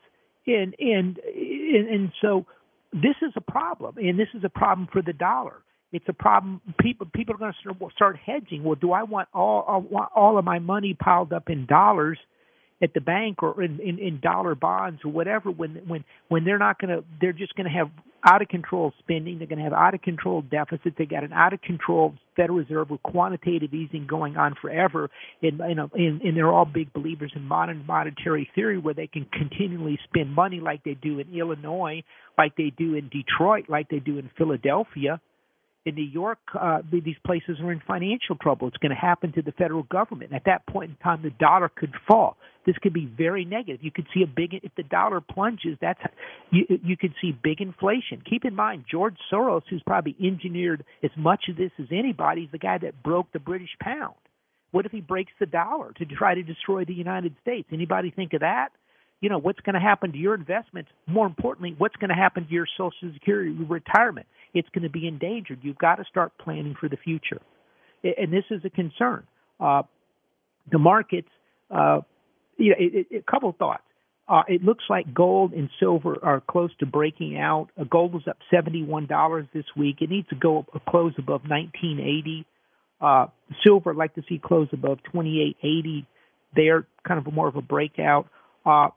And 0.47 0.75
and 0.79 1.17
and, 1.17 1.89
and 1.89 2.11
so 2.21 2.45
this 2.93 3.15
is 3.21 3.33
a 3.35 3.41
problem, 3.41 3.97
and 3.97 4.17
this 4.17 4.29
is 4.33 4.43
a 4.43 4.49
problem 4.49 4.87
for 4.91 5.01
the 5.01 5.13
dollar. 5.13 5.61
It's 5.91 6.05
a 6.07 6.13
problem. 6.13 6.61
People 6.79 7.07
people 7.13 7.35
are 7.35 7.37
going 7.37 7.53
to 7.53 7.89
start 7.95 8.17
hedging. 8.17 8.63
Well, 8.63 8.75
do 8.75 8.91
I 8.91 9.03
want 9.03 9.29
all 9.33 9.85
want 9.89 10.11
all 10.15 10.37
of 10.37 10.45
my 10.45 10.59
money 10.59 10.93
piled 10.93 11.33
up 11.33 11.49
in 11.49 11.65
dollars? 11.65 12.17
At 12.81 12.93
the 12.93 13.01
bank 13.01 13.41
or 13.41 13.61
in, 13.61 13.79
in, 13.79 13.99
in 13.99 14.19
dollar 14.21 14.55
bonds 14.55 15.01
or 15.03 15.11
whatever 15.11 15.49
when 15.49 15.81
when 15.87 16.03
when 16.27 16.45
they're 16.45 16.59
not 16.59 16.79
going 16.79 16.89
to 16.89 17.03
they're 17.19 17.33
just 17.33 17.55
going 17.55 17.65
to 17.65 17.75
have 17.75 17.89
out 18.23 18.41
of 18.41 18.47
control 18.47 18.93
spending 18.99 19.37
they're 19.37 19.47
going 19.47 19.57
to 19.57 19.63
have 19.63 19.73
out 19.73 19.93
of 19.93 20.01
control 20.01 20.41
deficits 20.41 20.95
they 20.97 21.05
got 21.05 21.23
an 21.23 21.33
out 21.33 21.53
of 21.53 21.61
control 21.61 22.13
federal 22.35 22.59
reserve 22.59 22.89
with 22.89 23.01
quantitative 23.03 23.73
easing 23.73 24.05
going 24.07 24.37
on 24.37 24.55
forever 24.61 25.09
and 25.41 25.57
know 25.57 25.89
and, 25.93 26.21
and 26.21 26.37
they're 26.37 26.51
all 26.51 26.65
big 26.65 26.91
believers 26.93 27.31
in 27.35 27.41
modern 27.43 27.83
monetary 27.85 28.49
theory 28.53 28.77
where 28.77 28.93
they 28.93 29.07
can 29.07 29.25
continually 29.31 29.97
spend 30.03 30.33
money 30.33 30.59
like 30.59 30.83
they 30.83 30.95
do 30.95 31.19
in 31.19 31.33
Illinois 31.33 32.03
like 32.37 32.55
they 32.57 32.71
do 32.77 32.95
in 32.95 33.09
Detroit 33.09 33.65
like 33.69 33.89
they 33.89 33.99
do 33.99 34.19
in 34.19 34.29
Philadelphia 34.37 35.19
in 35.87 35.95
New 35.95 36.03
York, 36.03 36.39
uh, 36.59 36.81
these 36.91 37.15
places 37.25 37.59
are 37.61 37.71
in 37.71 37.81
financial 37.87 38.35
trouble. 38.35 38.67
It's 38.67 38.77
going 38.77 38.89
to 38.89 38.95
happen 38.95 39.31
to 39.33 39.41
the 39.41 39.53
federal 39.53 39.83
government. 39.83 40.33
At 40.33 40.43
that 40.45 40.67
point 40.67 40.91
in 40.91 40.97
time, 40.97 41.21
the 41.23 41.29
dollar 41.29 41.69
could 41.69 41.93
fall. 42.05 42.35
This 42.65 42.75
could 42.81 42.91
be 42.91 43.05
very 43.05 43.45
negative. 43.45 43.79
You 43.81 43.91
could 43.91 44.07
see 44.13 44.21
a 44.21 44.27
big 44.27 44.53
if 44.53 44.75
the 44.75 44.83
dollar 44.83 45.21
plunges. 45.21 45.77
That's 45.79 45.99
you 46.51 46.65
you 46.83 46.97
could 46.97 47.13
see 47.21 47.31
big 47.31 47.61
inflation. 47.61 48.21
Keep 48.29 48.43
in 48.43 48.53
mind, 48.53 48.83
George 48.91 49.15
Soros, 49.31 49.61
who's 49.69 49.81
probably 49.87 50.17
engineered 50.21 50.83
as 51.01 51.11
much 51.15 51.45
of 51.49 51.55
this 51.55 51.71
as 51.79 51.87
anybody, 51.89 52.41
is 52.41 52.51
the 52.51 52.57
guy 52.57 52.77
that 52.79 53.01
broke 53.01 53.31
the 53.31 53.39
British 53.39 53.69
pound. 53.79 54.15
What 54.71 54.85
if 54.85 54.91
he 54.91 54.99
breaks 54.99 55.31
the 55.39 55.45
dollar 55.45 55.93
to 55.93 56.05
try 56.05 56.35
to 56.35 56.43
destroy 56.43 56.83
the 56.83 56.93
United 56.93 57.35
States? 57.41 57.69
Anybody 57.71 58.11
think 58.11 58.33
of 58.33 58.41
that? 58.41 58.69
You 59.21 59.29
know 59.29 59.37
what's 59.37 59.59
going 59.61 59.73
to 59.73 59.79
happen 59.79 60.11
to 60.11 60.17
your 60.17 60.35
investments 60.35 60.89
more 61.07 61.25
importantly 61.25 61.75
what's 61.77 61.95
going 61.95 62.09
to 62.09 62.15
happen 62.15 62.45
to 62.45 62.51
your 62.51 62.67
social 62.77 63.11
security 63.13 63.51
retirement 63.51 64.27
it's 64.53 64.69
going 64.69 64.83
to 64.83 64.89
be 64.89 65.07
endangered 65.07 65.59
you've 65.61 65.77
got 65.77 65.95
to 65.95 66.05
start 66.09 66.31
planning 66.37 66.75
for 66.79 66.89
the 66.89 66.97
future 66.97 67.41
and 68.03 68.31
this 68.31 68.45
is 68.51 68.61
a 68.63 68.69
concern 68.69 69.23
uh, 69.59 69.83
the 70.71 70.79
markets 70.79 71.29
uh, 71.71 71.99
you 72.57 72.69
know 72.69 72.75
it, 72.79 73.07
it, 73.09 73.17
a 73.27 73.31
couple 73.31 73.53
thoughts 73.57 73.83
uh, 74.29 74.43
it 74.47 74.61
looks 74.61 74.83
like 74.89 75.13
gold 75.13 75.53
and 75.53 75.69
silver 75.79 76.17
are 76.21 76.41
close 76.41 76.69
to 76.79 76.85
breaking 76.85 77.37
out. 77.37 77.69
Uh, 77.79 77.85
gold 77.85 78.13
was 78.13 78.23
up 78.27 78.37
seventy-one 78.51 79.05
dollars 79.07 79.47
this 79.53 79.63
week. 79.77 80.01
It 80.01 80.09
needs 80.09 80.27
to 80.27 80.35
go 80.35 80.65
close 80.89 81.13
above 81.17 81.43
nineteen 81.45 82.01
eighty. 82.01 82.45
Uh, 82.99 83.27
silver, 83.63 83.91
I'd 83.91 83.95
like 83.95 84.15
to 84.15 84.23
see 84.27 84.39
close 84.43 84.67
above 84.73 84.97
2880. 85.11 86.07
They're 86.55 86.87
kind 87.07 87.25
of 87.25 87.31
more 87.31 87.47
of 87.47 87.55
a 87.55 87.61
breakout. 87.61 88.27
Uh, 88.65 88.89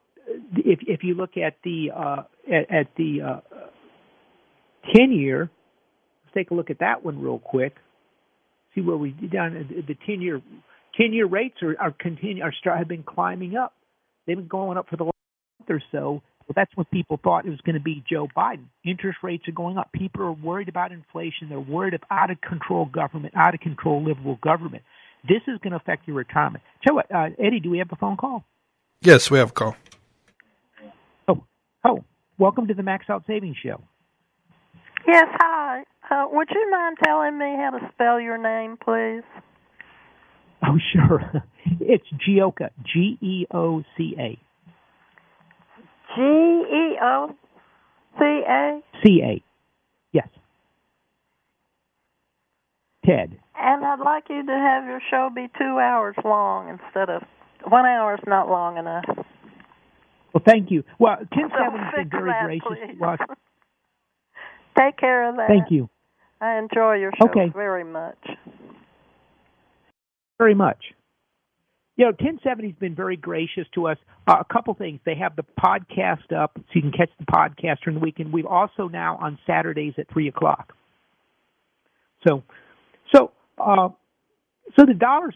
if 0.56 0.80
if 0.86 1.02
you 1.02 1.14
look 1.14 1.36
at 1.36 1.56
the 1.64 1.90
uh, 1.94 2.22
at, 2.50 2.70
at 2.70 2.86
the 2.96 3.20
uh, 3.22 3.40
ten 4.94 5.12
year, 5.12 5.50
let's 6.24 6.34
take 6.34 6.50
a 6.50 6.54
look 6.54 6.70
at 6.70 6.78
that 6.80 7.04
one 7.04 7.20
real 7.20 7.38
quick. 7.38 7.76
See 8.74 8.80
where 8.80 8.96
we 8.96 9.10
down 9.10 9.52
the 9.86 9.96
ten 10.06 10.20
year 10.20 10.40
ten 10.96 11.12
year 11.12 11.26
rates 11.26 11.56
are 11.62 11.76
are 11.80 11.92
continue 11.92 12.42
are 12.42 12.52
start 12.52 12.78
have 12.78 12.88
been 12.88 13.02
climbing 13.02 13.56
up. 13.56 13.74
They've 14.26 14.36
been 14.36 14.48
going 14.48 14.78
up 14.78 14.88
for 14.88 14.96
the 14.96 15.04
last 15.04 15.14
month 15.58 15.70
or 15.70 15.82
so. 15.90 16.22
Well, 16.46 16.54
that's 16.56 16.76
what 16.76 16.90
people 16.90 17.18
thought 17.22 17.46
it 17.46 17.50
was 17.50 17.60
going 17.60 17.76
to 17.76 17.80
be 17.80 18.02
Joe 18.10 18.26
Biden. 18.36 18.64
Interest 18.84 19.18
rates 19.22 19.46
are 19.46 19.52
going 19.52 19.78
up. 19.78 19.92
People 19.92 20.22
are 20.22 20.32
worried 20.32 20.68
about 20.68 20.90
inflation. 20.90 21.48
They're 21.48 21.60
worried 21.60 21.94
of 21.94 22.00
out 22.10 22.32
of 22.32 22.40
control 22.40 22.86
government, 22.86 23.34
out 23.36 23.54
of 23.54 23.60
control 23.60 24.02
liberal 24.02 24.36
government. 24.42 24.82
This 25.28 25.42
is 25.46 25.58
going 25.62 25.70
to 25.70 25.76
affect 25.76 26.08
your 26.08 26.16
retirement. 26.16 26.64
Tell 26.84 26.96
what, 26.96 27.06
uh, 27.14 27.28
Eddie, 27.38 27.60
do 27.60 27.70
we 27.70 27.78
have 27.78 27.92
a 27.92 27.96
phone 27.96 28.16
call? 28.16 28.44
Yes, 29.02 29.30
we 29.30 29.38
have 29.38 29.50
a 29.50 29.52
call. 29.52 29.76
Oh, 31.82 32.04
welcome 32.38 32.66
to 32.66 32.74
the 32.74 32.82
Max 32.82 33.06
Out 33.08 33.24
Savings 33.26 33.56
Show. 33.62 33.80
Yes, 35.06 35.26
hi. 35.30 35.82
Uh, 36.10 36.26
would 36.30 36.48
you 36.50 36.70
mind 36.70 36.98
telling 37.02 37.38
me 37.38 37.56
how 37.56 37.70
to 37.70 37.90
spell 37.92 38.20
your 38.20 38.36
name, 38.36 38.76
please? 38.76 39.22
Oh, 40.62 40.78
sure. 40.92 41.42
It's 41.82 42.04
Geoca. 42.26 42.70
G 42.84 43.18
E 43.20 43.46
O 43.52 43.82
C 43.96 44.14
A. 44.18 44.38
G 46.14 46.20
E 46.20 46.96
O 47.02 47.34
C 48.18 48.42
A? 48.48 48.80
C 49.02 49.20
A. 49.22 49.42
Yes. 50.12 50.28
Ted. 53.04 53.38
And 53.56 53.84
I'd 53.84 54.00
like 54.00 54.24
you 54.30 54.44
to 54.44 54.52
have 54.52 54.84
your 54.84 55.00
show 55.10 55.30
be 55.34 55.48
two 55.58 55.78
hours 55.78 56.16
long 56.24 56.68
instead 56.68 57.08
of 57.08 57.22
one 57.68 57.84
hour 57.86 58.14
is 58.14 58.20
not 58.26 58.48
long 58.48 58.78
enough. 58.78 59.04
Well, 60.32 60.42
thank 60.46 60.70
you. 60.70 60.84
Well, 60.98 61.16
Ken 61.32 61.50
Seven's 61.50 61.94
been 61.96 62.10
very 62.10 62.30
that, 62.30 62.44
gracious 62.44 62.98
to 62.98 63.04
us. 63.04 63.18
Take 64.78 64.96
care 64.98 65.28
of 65.28 65.36
that. 65.36 65.48
Thank 65.48 65.70
you. 65.70 65.88
I 66.40 66.58
enjoy 66.58 66.94
your 66.94 67.12
show 67.20 67.28
okay. 67.28 67.52
very 67.52 67.84
much. 67.84 68.18
Very 70.38 70.54
much. 70.54 70.78
You 71.96 72.06
know, 72.06 72.12
1070's 72.12 72.78
been 72.78 72.94
very 72.94 73.16
gracious 73.16 73.66
to 73.74 73.88
us. 73.88 73.98
Uh, 74.26 74.36
a 74.40 74.44
couple 74.50 74.72
things. 74.72 75.00
They 75.04 75.16
have 75.16 75.36
the 75.36 75.44
podcast 75.62 76.32
up, 76.34 76.52
so 76.56 76.62
you 76.72 76.80
can 76.80 76.92
catch 76.92 77.10
the 77.18 77.26
podcast 77.26 77.80
during 77.84 77.98
the 77.98 78.02
weekend. 78.02 78.32
We've 78.32 78.46
also 78.46 78.88
now 78.88 79.18
on 79.20 79.38
Saturdays 79.46 79.94
at 79.98 80.10
3 80.10 80.28
o'clock. 80.28 80.72
So, 82.26 82.42
so 83.14 83.32
uh, 83.58 83.90
so 84.78 84.84
the 84.86 84.94
dollars 84.94 85.34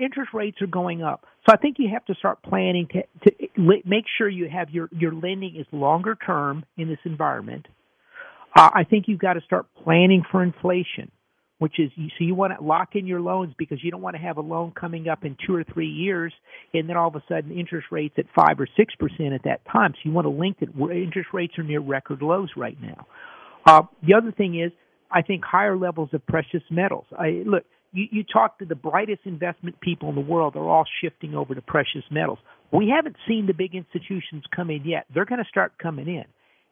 interest 0.00 0.30
rates 0.32 0.60
are 0.60 0.66
going 0.66 1.02
up. 1.02 1.26
So 1.46 1.52
I 1.52 1.56
think 1.56 1.76
you 1.78 1.90
have 1.92 2.04
to 2.06 2.14
start 2.14 2.42
planning 2.42 2.88
to, 2.92 3.02
to 3.30 3.82
make 3.84 4.04
sure 4.16 4.28
you 4.28 4.48
have 4.48 4.70
your 4.70 4.88
your 4.92 5.12
lending 5.12 5.56
is 5.56 5.66
longer 5.72 6.16
term 6.26 6.64
in 6.76 6.88
this 6.88 6.98
environment. 7.04 7.66
Uh, 8.54 8.70
I 8.74 8.84
think 8.84 9.06
you've 9.08 9.20
got 9.20 9.34
to 9.34 9.40
start 9.40 9.66
planning 9.82 10.22
for 10.30 10.42
inflation, 10.42 11.10
which 11.58 11.78
is 11.78 11.90
so 11.96 12.24
you 12.24 12.34
want 12.34 12.52
to 12.56 12.64
lock 12.64 12.90
in 12.94 13.06
your 13.06 13.20
loans 13.20 13.54
because 13.58 13.82
you 13.82 13.90
don't 13.90 14.02
want 14.02 14.14
to 14.14 14.22
have 14.22 14.36
a 14.36 14.42
loan 14.42 14.72
coming 14.78 15.08
up 15.08 15.24
in 15.24 15.36
two 15.46 15.54
or 15.54 15.64
three 15.64 15.88
years 15.88 16.32
and 16.74 16.88
then 16.88 16.96
all 16.96 17.08
of 17.08 17.16
a 17.16 17.22
sudden 17.28 17.50
interest 17.50 17.86
rates 17.90 18.14
at 18.18 18.26
five 18.34 18.60
or 18.60 18.68
six 18.76 18.94
percent 18.94 19.32
at 19.32 19.42
that 19.44 19.60
time. 19.70 19.92
So 19.94 20.00
you 20.04 20.12
want 20.12 20.26
to 20.26 20.30
link 20.30 20.58
it. 20.60 20.68
Interest 20.78 21.28
rates 21.32 21.58
are 21.58 21.64
near 21.64 21.80
record 21.80 22.22
lows 22.22 22.50
right 22.56 22.76
now. 22.80 23.06
Uh, 23.66 23.82
the 24.06 24.14
other 24.14 24.32
thing 24.32 24.60
is 24.60 24.72
I 25.10 25.22
think 25.22 25.44
higher 25.44 25.76
levels 25.76 26.10
of 26.12 26.26
precious 26.26 26.62
metals. 26.70 27.04
I 27.18 27.42
look 27.46 27.64
you, 27.92 28.06
you 28.10 28.24
talk 28.24 28.58
to 28.58 28.64
the 28.64 28.74
brightest 28.74 29.22
investment 29.24 29.80
people 29.80 30.08
in 30.08 30.14
the 30.14 30.20
world, 30.20 30.54
they're 30.54 30.62
all 30.62 30.86
shifting 31.00 31.34
over 31.34 31.54
to 31.54 31.62
precious 31.62 32.04
metals. 32.10 32.38
We 32.72 32.92
haven't 32.94 33.16
seen 33.28 33.46
the 33.46 33.54
big 33.54 33.74
institutions 33.74 34.44
come 34.54 34.70
in 34.70 34.84
yet. 34.84 35.06
They're 35.14 35.26
going 35.26 35.42
to 35.42 35.48
start 35.48 35.72
coming 35.78 36.08
in. 36.08 36.24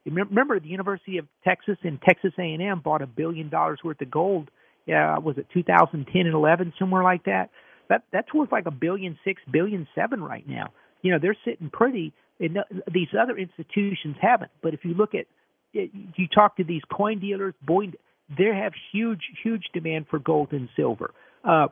Remember, 0.07 0.59
the 0.59 0.69
University 0.69 1.19
of 1.19 1.27
Texas 1.45 1.77
and 1.83 2.01
Texas 2.01 2.33
A&M 2.39 2.81
bought 2.83 3.03
a 3.03 3.07
billion 3.07 3.51
dollars 3.51 3.81
worth 3.85 4.01
of 4.01 4.11
gold. 4.11 4.51
Uh, 4.89 5.21
was 5.23 5.37
it 5.37 5.47
2010 5.53 6.23
and 6.23 6.35
11, 6.35 6.73
somewhere 6.79 7.03
like 7.03 7.25
that? 7.25 7.51
That 7.91 8.05
that's 8.13 8.33
worth 8.33 8.51
like 8.51 8.67
a 8.67 8.71
billion 8.71 9.19
six, 9.25 9.43
billion 9.51 9.87
seven 9.95 10.23
right 10.23 10.49
now. 10.49 10.69
You 11.03 11.13
know, 11.13 11.19
they're 11.21 11.37
sitting 11.45 11.69
pretty. 11.71 12.15
And 12.39 12.59
these 12.91 13.09
other 13.21 13.37
institutions 13.37 14.17
haven't. 14.21 14.51
But 14.63 14.73
if 14.73 14.85
you 14.85 14.95
look 14.95 15.15
at, 15.15 15.27
you 15.73 16.27
talk 16.35 16.57
to 16.57 16.65
these 16.65 16.83
coin 16.91 17.19
dealers, 17.21 17.53
boy, 17.63 17.91
they 18.37 18.47
have 18.55 18.73
huge, 18.93 19.23
huge 19.43 19.65
demand 19.73 20.07
for 20.09 20.19
gold 20.19 20.53
and 20.53 20.69
silver. 20.77 21.13
Uh, 21.45 21.69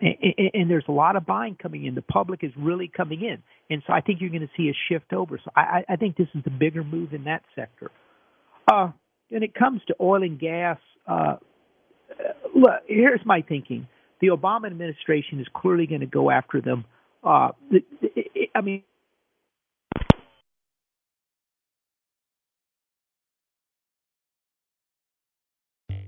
and, 0.00 0.50
and 0.54 0.70
there's 0.70 0.84
a 0.88 0.92
lot 0.92 1.16
of 1.16 1.26
buying 1.26 1.56
coming 1.60 1.84
in. 1.84 1.94
The 1.94 2.02
public 2.02 2.42
is 2.42 2.50
really 2.56 2.88
coming 2.88 3.22
in, 3.22 3.42
and 3.70 3.82
so 3.86 3.92
I 3.92 4.00
think 4.00 4.20
you're 4.20 4.30
going 4.30 4.42
to 4.42 4.50
see 4.56 4.68
a 4.68 4.76
shift 4.88 5.12
over. 5.12 5.38
So 5.42 5.50
I, 5.54 5.84
I 5.88 5.96
think 5.96 6.16
this 6.16 6.28
is 6.34 6.42
the 6.44 6.50
bigger 6.50 6.82
move 6.82 7.12
in 7.12 7.24
that 7.24 7.42
sector. 7.54 7.90
Uh, 8.70 8.90
when 9.28 9.42
it 9.42 9.54
comes 9.54 9.80
to 9.88 9.94
oil 10.00 10.22
and 10.22 10.38
gas, 10.38 10.78
uh, 11.06 11.36
look, 12.54 12.82
here's 12.86 13.24
my 13.24 13.42
thinking: 13.42 13.86
the 14.20 14.28
Obama 14.28 14.66
administration 14.66 15.40
is 15.40 15.46
clearly 15.54 15.86
going 15.86 16.00
to 16.00 16.06
go 16.06 16.30
after 16.30 16.60
them. 16.60 16.84
Uh, 17.22 17.50
I 18.54 18.60
mean, 18.60 18.82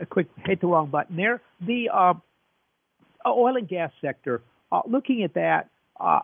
a 0.00 0.06
quick 0.06 0.28
hit 0.46 0.60
the 0.60 0.66
wrong 0.66 0.88
button 0.88 1.16
there. 1.16 1.40
The 1.60 1.90
uh, 1.92 2.14
oil 3.26 3.56
and 3.56 3.68
gas 3.68 3.90
sector. 4.00 4.42
Uh, 4.70 4.80
looking 4.88 5.22
at 5.22 5.34
that, 5.34 5.68
uh, 6.00 6.20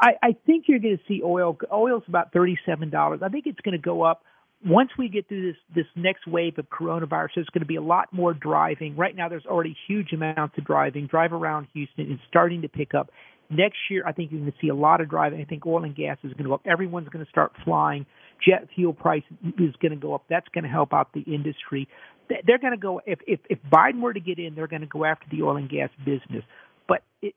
I, 0.00 0.12
I 0.22 0.36
think 0.44 0.64
you're 0.66 0.80
going 0.80 0.98
to 0.98 1.02
see 1.06 1.22
oil. 1.22 1.56
Oil's 1.72 2.02
about 2.08 2.32
thirty-seven 2.32 2.90
dollars. 2.90 3.20
I 3.22 3.28
think 3.28 3.46
it's 3.46 3.60
going 3.60 3.78
to 3.78 3.82
go 3.82 4.02
up 4.02 4.22
once 4.64 4.90
we 4.98 5.08
get 5.08 5.28
through 5.28 5.52
this 5.52 5.60
this 5.74 5.86
next 5.94 6.26
wave 6.26 6.58
of 6.58 6.68
coronavirus. 6.68 7.28
There's 7.36 7.48
going 7.52 7.60
to 7.60 7.66
be 7.66 7.76
a 7.76 7.82
lot 7.82 8.12
more 8.12 8.34
driving. 8.34 8.96
Right 8.96 9.14
now, 9.14 9.28
there's 9.28 9.46
already 9.46 9.76
huge 9.86 10.12
amounts 10.12 10.58
of 10.58 10.64
driving. 10.64 11.06
Drive 11.06 11.32
around 11.32 11.68
Houston 11.74 12.10
is 12.10 12.18
starting 12.28 12.62
to 12.62 12.68
pick 12.68 12.94
up. 12.94 13.10
Next 13.48 13.76
year, 13.88 14.02
I 14.04 14.10
think 14.10 14.32
you're 14.32 14.40
going 14.40 14.50
to 14.50 14.58
see 14.60 14.70
a 14.70 14.74
lot 14.74 15.00
of 15.00 15.08
driving. 15.08 15.40
I 15.40 15.44
think 15.44 15.64
oil 15.64 15.84
and 15.84 15.94
gas 15.94 16.18
is 16.24 16.32
going 16.32 16.42
to 16.42 16.48
go 16.48 16.54
up. 16.54 16.62
Everyone's 16.66 17.08
going 17.08 17.24
to 17.24 17.30
start 17.30 17.52
flying. 17.64 18.04
Jet 18.44 18.66
fuel 18.74 18.92
price 18.92 19.22
is 19.56 19.72
going 19.80 19.92
to 19.92 19.96
go 19.96 20.14
up. 20.14 20.24
That's 20.28 20.48
going 20.52 20.64
to 20.64 20.70
help 20.70 20.92
out 20.92 21.12
the 21.14 21.20
industry 21.20 21.86
they're 22.28 22.58
going 22.58 22.72
to 22.72 22.78
go 22.78 23.00
if 23.06 23.18
if 23.26 23.40
if 23.48 23.58
Biden 23.72 24.00
were 24.00 24.12
to 24.12 24.20
get 24.20 24.38
in, 24.38 24.54
they're 24.54 24.66
going 24.66 24.82
to 24.82 24.88
go 24.88 25.04
after 25.04 25.26
the 25.30 25.42
oil 25.42 25.56
and 25.56 25.68
gas 25.68 25.90
business. 26.04 26.44
But 26.88 27.02
it, 27.22 27.34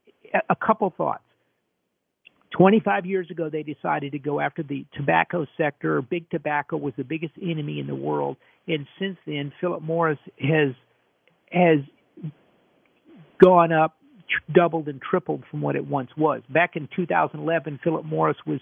a 0.49 0.55
couple 0.55 0.93
thoughts. 0.95 1.23
25 2.57 3.05
years 3.05 3.29
ago, 3.29 3.47
they 3.49 3.61
decided 3.61 4.11
to 4.13 4.19
go 4.19 4.39
after 4.39 4.63
the 4.63 4.83
tobacco 4.95 5.45
sector. 5.55 6.01
Big 6.01 6.27
tobacco 6.31 6.77
was 6.77 6.93
the 6.97 7.03
biggest 7.03 7.33
enemy 7.39 7.79
in 7.79 7.85
the 7.85 7.95
world, 7.95 8.37
and 8.67 8.87
since 8.97 9.17
then, 9.25 9.51
Philip 9.61 9.83
Morris 9.83 10.19
has 10.39 10.73
has 11.51 11.79
gone 13.43 13.71
up, 13.71 13.97
doubled 14.53 14.87
and 14.87 15.01
tripled 15.01 15.43
from 15.49 15.61
what 15.61 15.75
it 15.75 15.85
once 15.85 16.09
was. 16.17 16.41
Back 16.49 16.75
in 16.75 16.89
2011, 16.95 17.79
Philip 17.83 18.05
Morris 18.05 18.37
was 18.45 18.59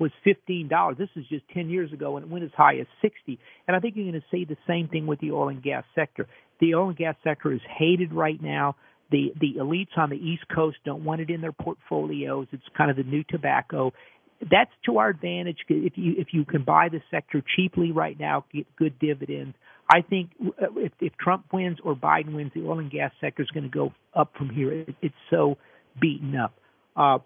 was 0.00 0.10
fifteen 0.24 0.66
dollars. 0.66 0.96
This 0.98 1.10
is 1.14 1.24
just 1.28 1.44
ten 1.54 1.70
years 1.70 1.92
ago, 1.92 2.16
and 2.16 2.26
it 2.26 2.32
went 2.32 2.44
as 2.44 2.50
high 2.56 2.78
as 2.78 2.86
sixty. 3.00 3.38
And 3.68 3.76
I 3.76 3.80
think 3.80 3.94
you're 3.94 4.10
going 4.10 4.20
to 4.20 4.26
see 4.30 4.44
the 4.44 4.56
same 4.66 4.88
thing 4.88 5.06
with 5.06 5.20
the 5.20 5.30
oil 5.30 5.50
and 5.50 5.62
gas 5.62 5.84
sector. 5.94 6.26
The 6.60 6.74
oil 6.74 6.88
and 6.88 6.96
gas 6.96 7.14
sector 7.22 7.52
is 7.52 7.60
hated 7.78 8.12
right 8.12 8.42
now. 8.42 8.76
The 9.10 9.32
the 9.40 9.54
elites 9.58 9.96
on 9.96 10.10
the 10.10 10.16
East 10.16 10.44
Coast 10.54 10.78
don't 10.84 11.04
want 11.04 11.20
it 11.20 11.30
in 11.30 11.40
their 11.40 11.52
portfolios. 11.52 12.46
It's 12.52 12.62
kind 12.76 12.90
of 12.90 12.96
the 12.96 13.02
new 13.04 13.24
tobacco. 13.28 13.92
That's 14.40 14.70
to 14.86 14.98
our 14.98 15.10
advantage 15.10 15.58
if 15.68 15.92
you 15.96 16.14
if 16.16 16.28
you 16.32 16.44
can 16.44 16.64
buy 16.64 16.88
the 16.88 17.02
sector 17.10 17.42
cheaply 17.56 17.92
right 17.92 18.18
now, 18.18 18.44
get 18.52 18.66
good 18.76 18.98
dividends. 18.98 19.54
I 19.92 20.02
think 20.02 20.30
uh, 20.40 20.66
if, 20.76 20.92
if 21.00 21.12
Trump 21.18 21.46
wins 21.52 21.78
or 21.84 21.94
Biden 21.94 22.34
wins, 22.34 22.52
the 22.54 22.62
oil 22.62 22.78
and 22.78 22.90
gas 22.90 23.12
sector 23.20 23.42
is 23.42 23.50
going 23.50 23.64
to 23.64 23.70
go 23.70 23.92
up 24.14 24.32
from 24.38 24.48
here. 24.48 24.72
It, 24.72 24.94
it's 25.02 25.14
so 25.28 25.58
beaten 26.00 26.36
up. 26.36 26.54
Uh, 26.96 27.18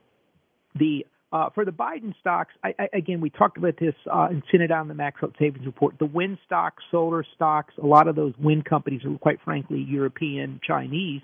the 0.75 1.07
uh, 1.35 1.51
for 1.51 1.65
the 1.65 1.73
Biden 1.73 2.15
stocks, 2.21 2.55
I, 2.63 2.75
I, 2.79 2.89
again, 2.97 3.21
we 3.21 3.29
talked 3.29 3.59
about 3.59 3.75
this 3.81 3.95
uh, 4.11 4.29
sent 4.53 4.63
it 4.63 4.71
on 4.71 4.87
the 4.87 4.95
Max 4.95 5.21
Out 5.21 5.35
Savings 5.37 5.67
Report. 5.67 5.99
The 5.99 6.07
wind 6.07 6.39
stocks, 6.47 6.81
solar 6.93 7.27
stocks, 7.35 7.75
a 7.83 7.87
lot 7.87 8.07
of 8.07 8.15
those 8.15 8.35
wind 8.39 8.65
companies 8.65 9.01
are 9.05 9.19
quite 9.19 9.41
frankly 9.45 9.85
European, 9.89 10.61
Chinese. 10.65 11.23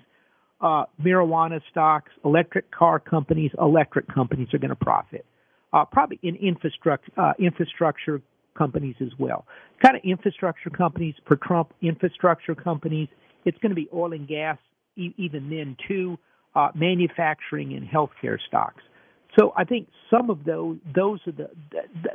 Uh, 0.59 0.83
marijuana 1.01 1.61
stocks, 1.71 2.11
electric 2.25 2.69
car 2.71 2.99
companies, 2.99 3.51
electric 3.57 4.13
companies 4.13 4.49
are 4.53 4.57
going 4.57 4.69
to 4.69 4.75
profit. 4.75 5.25
Uh, 5.71 5.85
probably 5.85 6.19
in 6.23 6.35
infrastructure, 6.35 7.11
uh, 7.17 7.31
infrastructure 7.39 8.21
companies 8.57 8.95
as 8.99 9.17
well. 9.17 9.45
Kind 9.81 9.95
of 9.95 10.01
infrastructure 10.03 10.69
companies 10.69 11.15
for 11.25 11.37
Trump, 11.37 11.73
infrastructure 11.81 12.53
companies. 12.53 13.07
It's 13.45 13.57
going 13.59 13.69
to 13.69 13.75
be 13.75 13.87
oil 13.93 14.11
and 14.11 14.27
gas, 14.27 14.57
e- 14.97 15.13
even 15.15 15.49
then 15.49 15.77
too. 15.87 16.17
Uh, 16.53 16.67
manufacturing 16.75 17.73
and 17.75 17.87
healthcare 17.87 18.37
stocks. 18.45 18.83
So 19.39 19.53
I 19.55 19.63
think 19.63 19.87
some 20.09 20.29
of 20.29 20.43
those 20.43 20.77
those 20.93 21.19
are 21.27 21.31
the 21.31 21.49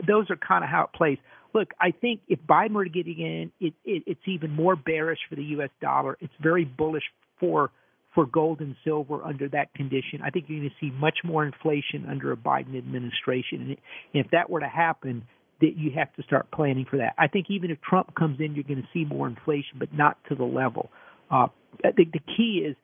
those 0.06 0.30
are 0.30 0.36
kind 0.36 0.64
of 0.64 0.70
how 0.70 0.84
it 0.84 0.96
plays. 0.96 1.18
Look, 1.54 1.68
I 1.80 1.90
think 1.90 2.20
if 2.28 2.38
Biden 2.46 2.72
were 2.72 2.84
to 2.84 2.90
get 2.90 3.06
in, 3.06 3.50
it, 3.60 3.72
it, 3.84 4.02
it's 4.06 4.20
even 4.26 4.50
more 4.50 4.76
bearish 4.76 5.20
for 5.28 5.36
the 5.36 5.44
U.S. 5.44 5.70
dollar. 5.80 6.18
It's 6.20 6.32
very 6.42 6.64
bullish 6.64 7.04
for 7.40 7.70
for 8.14 8.26
gold 8.26 8.60
and 8.60 8.74
silver 8.84 9.22
under 9.22 9.48
that 9.48 9.72
condition. 9.74 10.20
I 10.24 10.30
think 10.30 10.46
you're 10.48 10.60
going 10.60 10.70
to 10.70 10.86
see 10.86 10.90
much 10.90 11.18
more 11.24 11.44
inflation 11.44 12.06
under 12.08 12.32
a 12.32 12.36
Biden 12.36 12.76
administration, 12.76 13.62
and 13.62 13.76
if 14.12 14.30
that 14.32 14.50
were 14.50 14.60
to 14.60 14.68
happen, 14.68 15.26
that 15.60 15.76
you 15.76 15.92
have 15.96 16.12
to 16.14 16.22
start 16.22 16.50
planning 16.50 16.86
for 16.88 16.98
that. 16.98 17.14
I 17.18 17.28
think 17.28 17.46
even 17.48 17.70
if 17.70 17.80
Trump 17.80 18.14
comes 18.14 18.40
in, 18.40 18.54
you're 18.54 18.64
going 18.64 18.82
to 18.82 18.88
see 18.92 19.04
more 19.04 19.26
inflation, 19.26 19.78
but 19.78 19.92
not 19.92 20.18
to 20.28 20.34
the 20.34 20.44
level. 20.44 20.90
Uh, 21.30 21.46
I 21.84 21.92
think 21.92 22.12
the 22.12 22.20
key 22.36 22.64
is 22.66 22.76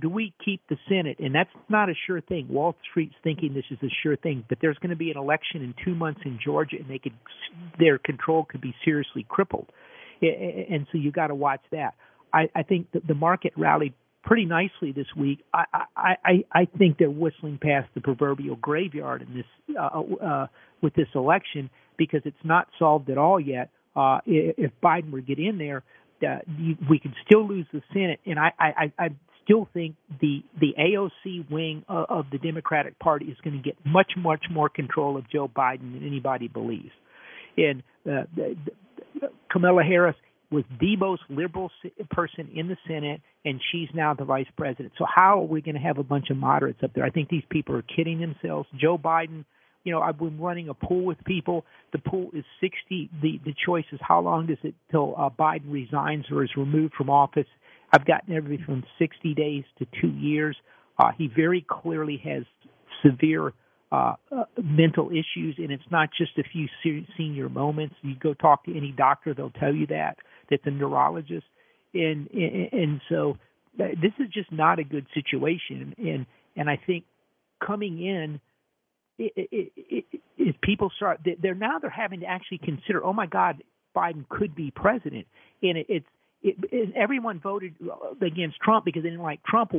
do 0.00 0.08
we 0.08 0.32
keep 0.44 0.60
the 0.68 0.76
Senate? 0.88 1.18
And 1.20 1.34
that's 1.34 1.50
not 1.68 1.88
a 1.88 1.94
sure 2.06 2.20
thing. 2.20 2.48
Wall 2.48 2.74
Street's 2.90 3.14
thinking 3.22 3.54
this 3.54 3.64
is 3.70 3.78
a 3.82 3.90
sure 4.02 4.16
thing, 4.16 4.44
but 4.48 4.58
there's 4.60 4.78
going 4.78 4.90
to 4.90 4.96
be 4.96 5.10
an 5.10 5.16
election 5.16 5.62
in 5.62 5.74
two 5.84 5.94
months 5.94 6.20
in 6.24 6.38
Georgia, 6.44 6.76
and 6.78 6.90
they 6.90 6.98
could 6.98 7.14
their 7.78 7.98
control 7.98 8.44
could 8.44 8.60
be 8.60 8.74
seriously 8.84 9.24
crippled. 9.28 9.70
And 10.22 10.86
so 10.92 10.98
you 10.98 11.12
got 11.12 11.28
to 11.28 11.34
watch 11.34 11.62
that. 11.72 11.94
I, 12.32 12.48
I 12.54 12.62
think 12.62 12.88
the 12.92 13.14
market 13.14 13.52
rallied 13.56 13.94
pretty 14.22 14.44
nicely 14.44 14.92
this 14.92 15.06
week. 15.16 15.44
I, 15.54 15.64
I, 15.96 16.14
I, 16.24 16.44
I 16.52 16.64
think 16.78 16.98
they're 16.98 17.10
whistling 17.10 17.58
past 17.60 17.88
the 17.94 18.00
proverbial 18.00 18.56
graveyard 18.56 19.22
in 19.22 19.34
this 19.34 19.76
uh, 19.78 20.00
uh, 20.22 20.46
with 20.82 20.94
this 20.94 21.08
election 21.14 21.70
because 21.96 22.20
it's 22.24 22.44
not 22.44 22.68
solved 22.78 23.08
at 23.10 23.18
all 23.18 23.40
yet. 23.40 23.70
Uh, 23.96 24.18
if 24.26 24.70
Biden 24.82 25.10
were 25.10 25.20
to 25.20 25.26
get 25.26 25.38
in 25.38 25.58
there, 25.58 25.82
uh, 26.26 26.38
we 26.88 26.98
could 26.98 27.14
still 27.26 27.46
lose 27.46 27.66
the 27.72 27.82
Senate, 27.92 28.20
and 28.26 28.38
I, 28.38 28.52
I, 28.58 28.92
I 28.98 29.08
still 29.50 29.68
think 29.72 29.96
the 30.20 30.42
the 30.60 30.74
AOC 30.78 31.50
wing 31.50 31.84
of, 31.88 32.06
of 32.08 32.24
the 32.30 32.38
Democratic 32.38 32.98
Party 32.98 33.26
is 33.26 33.36
going 33.42 33.56
to 33.56 33.62
get 33.62 33.76
much 33.84 34.12
much 34.16 34.44
more 34.50 34.68
control 34.68 35.16
of 35.16 35.28
Joe 35.30 35.48
Biden 35.48 35.94
than 35.94 36.06
anybody 36.06 36.48
believes. 36.48 36.92
And 37.56 37.82
uh, 38.06 38.24
the, 38.34 38.56
the, 39.20 39.28
Kamala 39.50 39.82
Harris, 39.82 40.16
was 40.50 40.64
the 40.80 40.96
most 40.96 41.22
liberal 41.28 41.70
person 42.10 42.50
in 42.54 42.68
the 42.68 42.76
Senate, 42.86 43.20
and 43.44 43.60
she's 43.70 43.88
now 43.94 44.14
the 44.14 44.24
vice 44.24 44.48
president. 44.56 44.92
So 44.98 45.04
how 45.04 45.40
are 45.40 45.46
we 45.46 45.60
going 45.60 45.76
to 45.76 45.80
have 45.80 45.98
a 45.98 46.02
bunch 46.02 46.30
of 46.30 46.36
moderates 46.36 46.80
up 46.82 46.92
there? 46.94 47.04
I 47.04 47.10
think 47.10 47.28
these 47.28 47.44
people 47.50 47.76
are 47.76 47.82
kidding 47.82 48.20
themselves. 48.20 48.68
Joe 48.80 48.98
Biden, 48.98 49.44
you 49.84 49.92
know, 49.92 50.00
I've 50.00 50.18
been 50.18 50.40
running 50.40 50.68
a 50.68 50.74
pool 50.74 51.04
with 51.04 51.18
people. 51.24 51.64
The 51.92 51.98
pool 51.98 52.30
is 52.34 52.44
60. 52.60 53.10
The 53.22 53.40
the 53.44 53.54
choice 53.64 53.84
is 53.92 54.00
how 54.02 54.20
long 54.20 54.46
does 54.46 54.58
it 54.62 54.74
till 54.90 55.14
uh, 55.16 55.30
Biden 55.30 55.70
resigns 55.70 56.26
or 56.30 56.42
is 56.44 56.50
removed 56.56 56.94
from 56.94 57.10
office. 57.10 57.46
I've 57.92 58.04
gotten 58.04 58.34
everything 58.34 58.64
from 58.64 58.84
60 58.98 59.34
days 59.34 59.64
to 59.78 59.86
two 60.00 60.10
years. 60.10 60.56
Uh, 60.98 61.10
he 61.16 61.28
very 61.28 61.64
clearly 61.68 62.20
has 62.24 62.44
severe 63.04 63.52
uh, 63.92 64.14
uh, 64.30 64.44
mental 64.62 65.10
issues, 65.10 65.56
and 65.58 65.72
it's 65.72 65.82
not 65.90 66.10
just 66.16 66.32
a 66.38 66.44
few 66.44 66.68
senior 67.16 67.48
moments. 67.48 67.96
You 68.02 68.14
go 68.14 68.34
talk 68.34 68.64
to 68.66 68.76
any 68.76 68.92
doctor; 68.92 69.34
they'll 69.34 69.50
tell 69.50 69.74
you 69.74 69.86
that 69.88 70.16
that's 70.48 70.62
a 70.66 70.70
neurologist, 70.70 71.46
and 71.92 72.30
and, 72.30 72.72
and 72.72 73.00
so 73.08 73.36
uh, 73.80 73.88
this 74.00 74.12
is 74.20 74.32
just 74.32 74.52
not 74.52 74.78
a 74.78 74.84
good 74.84 75.06
situation. 75.12 75.94
And 75.98 76.26
and 76.56 76.70
I 76.70 76.78
think 76.86 77.04
coming 77.64 78.00
in, 78.00 78.40
it, 79.18 79.32
it, 79.36 79.72
it, 79.76 80.04
it, 80.38 80.60
people 80.60 80.92
start 80.96 81.20
they're 81.42 81.54
now 81.54 81.78
they're 81.80 81.90
having 81.90 82.20
to 82.20 82.26
actually 82.26 82.58
consider, 82.58 83.04
oh 83.04 83.12
my 83.12 83.26
God, 83.26 83.62
Biden 83.96 84.28
could 84.28 84.54
be 84.54 84.70
president, 84.70 85.26
and 85.62 85.78
it, 85.78 85.86
it's 85.88 86.06
it, 86.42 86.56
it, 86.72 86.94
everyone 86.96 87.40
voted 87.40 87.74
against 88.22 88.58
Trump 88.60 88.84
because 88.84 89.02
they 89.02 89.10
didn't 89.10 89.22
like 89.22 89.42
Trump. 89.42 89.72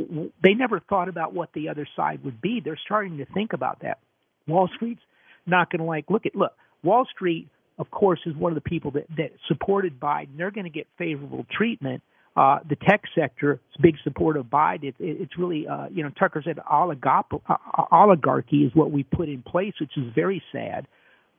They 0.43 0.53
never 0.53 0.79
thought 0.79 1.09
about 1.09 1.33
what 1.33 1.49
the 1.53 1.69
other 1.69 1.87
side 1.95 2.23
would 2.23 2.41
be. 2.41 2.61
They're 2.63 2.79
starting 2.85 3.17
to 3.17 3.25
think 3.25 3.53
about 3.53 3.79
that. 3.81 3.99
Wall 4.47 4.69
Street's 4.75 5.01
not 5.45 5.71
going 5.71 5.79
to 5.79 5.85
like 5.85 6.05
look 6.09 6.25
at 6.25 6.35
look. 6.35 6.53
Wall 6.83 7.05
Street, 7.13 7.47
of 7.77 7.89
course, 7.89 8.19
is 8.25 8.35
one 8.35 8.51
of 8.51 8.55
the 8.55 8.69
people 8.69 8.91
that 8.91 9.07
that 9.17 9.31
supported 9.47 9.99
Biden. 9.99 10.37
They're 10.37 10.51
going 10.51 10.65
to 10.65 10.71
get 10.71 10.87
favorable 10.97 11.45
treatment. 11.51 12.03
Uh, 12.35 12.59
the 12.69 12.75
tech 12.75 13.01
sector 13.13 13.53
is 13.53 13.81
big 13.81 13.95
support 14.03 14.37
of 14.37 14.45
Biden. 14.45 14.85
It, 14.85 14.95
it, 14.99 15.21
it's 15.21 15.37
really, 15.37 15.67
uh, 15.67 15.87
you 15.91 16.01
know, 16.03 16.09
Tucker 16.17 16.41
said 16.45 16.59
oligop- 16.71 17.41
uh, 17.49 17.83
oligarchy 17.91 18.63
is 18.63 18.73
what 18.73 18.89
we 18.89 19.03
put 19.03 19.27
in 19.27 19.41
place, 19.41 19.73
which 19.81 19.91
is 19.97 20.05
very 20.15 20.41
sad. 20.53 20.87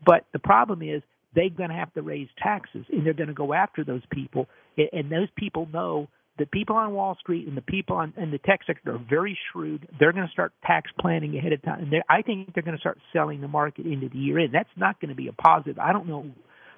But 0.05 0.27
the 0.33 0.39
problem 0.39 0.83
is 0.83 1.03
they're 1.35 1.51
going 1.51 1.71
to 1.71 1.77
have 1.77 1.93
to 1.95 2.03
raise 2.03 2.29
taxes, 2.43 2.85
and 2.91 3.07
they're 3.07 3.15
going 3.15 3.29
to 3.29 3.35
go 3.35 3.53
after 3.53 3.85
those 3.85 4.03
people. 4.11 4.47
And 4.77 5.11
those 5.11 5.29
people 5.37 5.69
know 5.73 6.09
the 6.39 6.47
people 6.47 6.77
on 6.77 6.93
Wall 6.93 7.17
Street 7.21 7.47
and 7.47 7.57
the 7.57 7.63
people 7.63 7.97
on 7.97 8.15
in 8.17 8.31
the 8.31 8.39
tech 8.39 8.61
sector 8.67 8.95
are 8.95 9.05
very 9.09 9.39
shrewd. 9.53 9.87
They're 9.99 10.13
going 10.13 10.27
to 10.27 10.33
start 10.33 10.53
tax 10.65 10.91
planning 10.99 11.37
ahead 11.37 11.53
of 11.53 11.63
time, 11.63 11.83
and 11.83 12.03
I 12.09 12.23
think 12.23 12.55
they're 12.55 12.63
going 12.63 12.77
to 12.77 12.81
start 12.81 12.99
selling 13.13 13.41
the 13.41 13.49
market 13.49 13.87
into 13.87 14.09
the 14.09 14.19
year 14.19 14.39
end. 14.39 14.51
That's 14.53 14.69
not 14.77 15.01
going 15.01 15.11
to 15.11 15.15
be 15.15 15.29
a 15.29 15.33
positive. 15.33 15.79
I 15.79 15.93
don't 15.93 16.09
know 16.09 16.27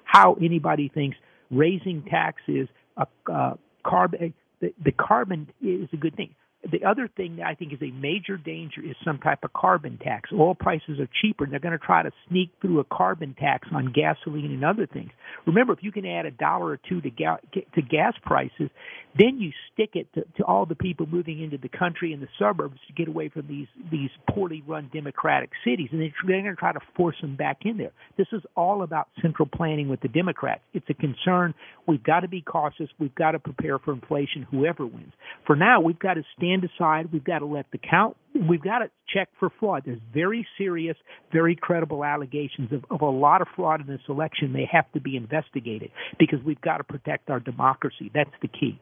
how 0.03 0.35
anybody 0.35 0.91
thinks 0.93 1.17
raising 1.49 2.03
taxes, 2.09 2.67
uh, 2.97 3.05
uh, 3.31 3.53
carbon, 3.85 4.33
the, 4.61 4.73
the 4.83 4.91
carbon 4.91 5.49
is 5.61 5.87
a 5.93 5.97
good 5.97 6.15
thing 6.15 6.35
the 6.71 6.83
other 6.83 7.07
thing 7.07 7.37
that 7.37 7.45
I 7.45 7.55
think 7.55 7.73
is 7.73 7.81
a 7.81 7.91
major 7.91 8.37
danger 8.37 8.81
is 8.81 8.95
some 9.03 9.19
type 9.19 9.39
of 9.43 9.53
carbon 9.53 9.99
tax. 10.01 10.31
Oil 10.33 10.55
prices 10.55 10.99
are 10.99 11.09
cheaper, 11.21 11.43
and 11.43 11.53
they're 11.53 11.59
going 11.59 11.77
to 11.77 11.85
try 11.85 12.01
to 12.03 12.11
sneak 12.27 12.51
through 12.61 12.79
a 12.79 12.83
carbon 12.83 13.35
tax 13.39 13.67
on 13.73 13.93
gasoline 13.93 14.51
and 14.51 14.65
other 14.65 14.87
things. 14.87 15.11
Remember, 15.45 15.73
if 15.73 15.79
you 15.81 15.91
can 15.91 16.05
add 16.05 16.25
a 16.25 16.31
dollar 16.31 16.71
or 16.71 16.79
two 16.89 17.01
to, 17.01 17.09
ga- 17.09 17.37
to 17.53 17.81
gas 17.81 18.13
prices, 18.23 18.69
then 19.17 19.37
you 19.39 19.51
stick 19.73 19.91
it 19.93 20.07
to, 20.13 20.25
to 20.37 20.43
all 20.43 20.65
the 20.65 20.75
people 20.75 21.05
moving 21.05 21.41
into 21.41 21.57
the 21.57 21.69
country 21.69 22.13
and 22.13 22.21
the 22.21 22.27
suburbs 22.37 22.79
to 22.87 22.93
get 22.93 23.07
away 23.07 23.29
from 23.29 23.47
these 23.47 23.67
these 23.91 24.09
poorly 24.29 24.63
run 24.67 24.89
democratic 24.93 25.51
cities, 25.63 25.89
and 25.91 26.01
they're 26.01 26.11
going 26.27 26.43
to 26.43 26.55
try 26.55 26.73
to 26.73 26.79
force 26.95 27.15
them 27.21 27.35
back 27.35 27.59
in 27.63 27.77
there. 27.77 27.91
This 28.17 28.27
is 28.31 28.41
all 28.55 28.83
about 28.83 29.07
central 29.21 29.47
planning 29.47 29.87
with 29.87 30.01
the 30.01 30.07
Democrats. 30.07 30.61
It's 30.73 30.85
a 30.89 30.93
concern. 30.93 31.53
We've 31.87 32.03
got 32.03 32.21
to 32.21 32.27
be 32.27 32.41
cautious. 32.41 32.89
We've 32.99 33.15
got 33.15 33.31
to 33.31 33.39
prepare 33.39 33.79
for 33.79 33.93
inflation, 33.93 34.45
whoever 34.49 34.85
wins. 34.85 35.13
For 35.45 35.55
now, 35.55 35.81
we've 35.81 35.99
got 35.99 36.15
to 36.15 36.23
stand 36.37 36.54
aside. 36.63 37.11
We've 37.11 37.23
got 37.23 37.39
to 37.39 37.45
let 37.45 37.65
the 37.71 37.77
count. 37.77 38.15
We've 38.49 38.61
got 38.61 38.79
to 38.79 38.89
check 39.13 39.29
for 39.39 39.49
fraud. 39.59 39.83
There's 39.85 39.99
very 40.13 40.47
serious, 40.57 40.97
very 41.31 41.55
credible 41.55 42.03
allegations 42.03 42.71
of, 42.71 42.85
of 42.89 43.01
a 43.01 43.09
lot 43.09 43.41
of 43.41 43.47
fraud 43.55 43.81
in 43.81 43.87
this 43.87 44.01
election. 44.07 44.53
They 44.53 44.69
have 44.71 44.91
to 44.93 44.99
be 44.99 45.15
investigated 45.17 45.91
because 46.19 46.39
we've 46.45 46.61
got 46.61 46.77
to 46.77 46.83
protect 46.83 47.29
our 47.29 47.39
democracy. 47.39 48.11
That's 48.13 48.31
the 48.41 48.47
key. 48.47 48.79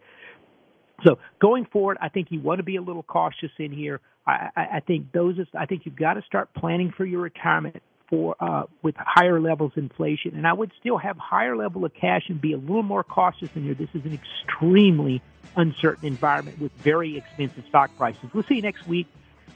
So 1.05 1.17
going 1.41 1.65
forward, 1.71 1.97
I 2.01 2.09
think 2.09 2.27
you 2.29 2.39
want 2.39 2.59
to 2.59 2.63
be 2.63 2.75
a 2.75 2.81
little 2.81 3.03
cautious 3.03 3.51
in 3.59 3.71
here. 3.71 3.99
I, 4.25 4.49
I, 4.55 4.61
I 4.75 4.79
think 4.79 5.11
those. 5.11 5.37
Is, 5.37 5.47
I 5.57 5.65
think 5.65 5.81
you've 5.85 5.97
got 5.97 6.13
to 6.13 6.21
start 6.21 6.53
planning 6.53 6.93
for 6.95 7.05
your 7.05 7.21
retirement 7.21 7.81
for 8.13 8.35
uh, 8.39 8.63
with 8.83 8.93
higher 8.95 9.41
levels 9.41 9.71
of 9.75 9.83
inflation, 9.83 10.35
and 10.35 10.45
I 10.45 10.53
would 10.53 10.71
still 10.79 10.99
have 10.99 11.17
higher 11.17 11.57
level 11.57 11.83
of 11.83 11.95
cash 11.95 12.29
and 12.29 12.39
be 12.39 12.53
a 12.53 12.57
little 12.57 12.83
more 12.83 13.03
cautious 13.03 13.49
in 13.55 13.63
here. 13.63 13.73
This 13.73 13.89
is 13.95 14.05
an 14.05 14.13
extremely 14.13 15.19
uncertain 15.55 16.07
environment 16.07 16.59
with 16.59 16.71
very 16.73 17.17
expensive 17.17 17.65
stock 17.69 17.89
prices. 17.97 18.29
We'll 18.31 18.43
see 18.43 18.55
you 18.55 18.61
next 18.61 18.87
week 18.87 19.07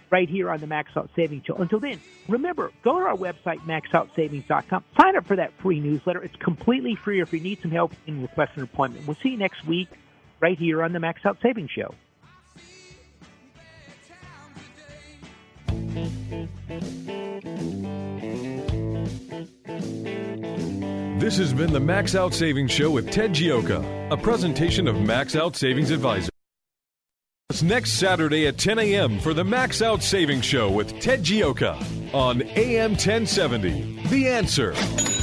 right 0.09 0.27
here 0.27 0.49
on 0.49 0.59
the 0.59 0.65
Max 0.65 0.89
Out 0.97 1.11
Savings 1.15 1.45
Show. 1.45 1.55
Until 1.57 1.79
then, 1.79 2.01
remember, 2.27 2.71
go 2.81 2.99
to 2.99 3.05
our 3.05 3.15
website, 3.15 3.59
maxoutsavings.com. 3.59 4.83
Sign 4.99 5.15
up 5.15 5.27
for 5.27 5.35
that 5.35 5.53
free 5.61 5.79
newsletter. 5.79 6.23
It's 6.23 6.35
completely 6.37 6.95
free. 6.95 7.21
If 7.21 7.33
you 7.33 7.39
need 7.39 7.61
some 7.61 7.69
help, 7.69 7.91
you 7.91 8.13
can 8.13 8.21
request 8.23 8.53
an 8.55 8.63
appointment. 8.63 9.05
We'll 9.05 9.17
see 9.17 9.29
you 9.29 9.37
next 9.37 9.67
week 9.67 9.89
right 10.39 10.57
here 10.57 10.81
on 10.81 10.93
the 10.93 10.99
Max 10.99 11.23
Out 11.27 11.37
Savings 11.43 11.69
Show. 11.69 11.93
This 21.19 21.37
has 21.37 21.53
been 21.53 21.73
the 21.73 21.79
Max 21.79 22.15
Out 22.15 22.33
Savings 22.33 22.71
Show 22.71 22.91
with 22.91 23.11
Ted 23.11 23.31
Geoca, 23.33 24.11
a 24.11 24.17
presentation 24.17 24.87
of 24.87 25.01
Max 25.01 25.35
Out 25.35 25.55
Savings 25.55 25.91
Advisor. 25.91 26.29
It's 27.49 27.63
next 27.63 27.93
Saturday 27.93 28.47
at 28.47 28.57
10 28.57 28.79
a.m. 28.79 29.19
for 29.19 29.33
the 29.33 29.43
Max 29.43 29.81
Out 29.81 30.03
Savings 30.03 30.45
Show 30.45 30.69
with 30.69 30.99
Ted 30.99 31.23
Geoca 31.23 31.75
on 32.13 32.43
AM 32.43 32.91
1070. 32.91 33.99
The 34.09 34.27
answer. 34.27 35.16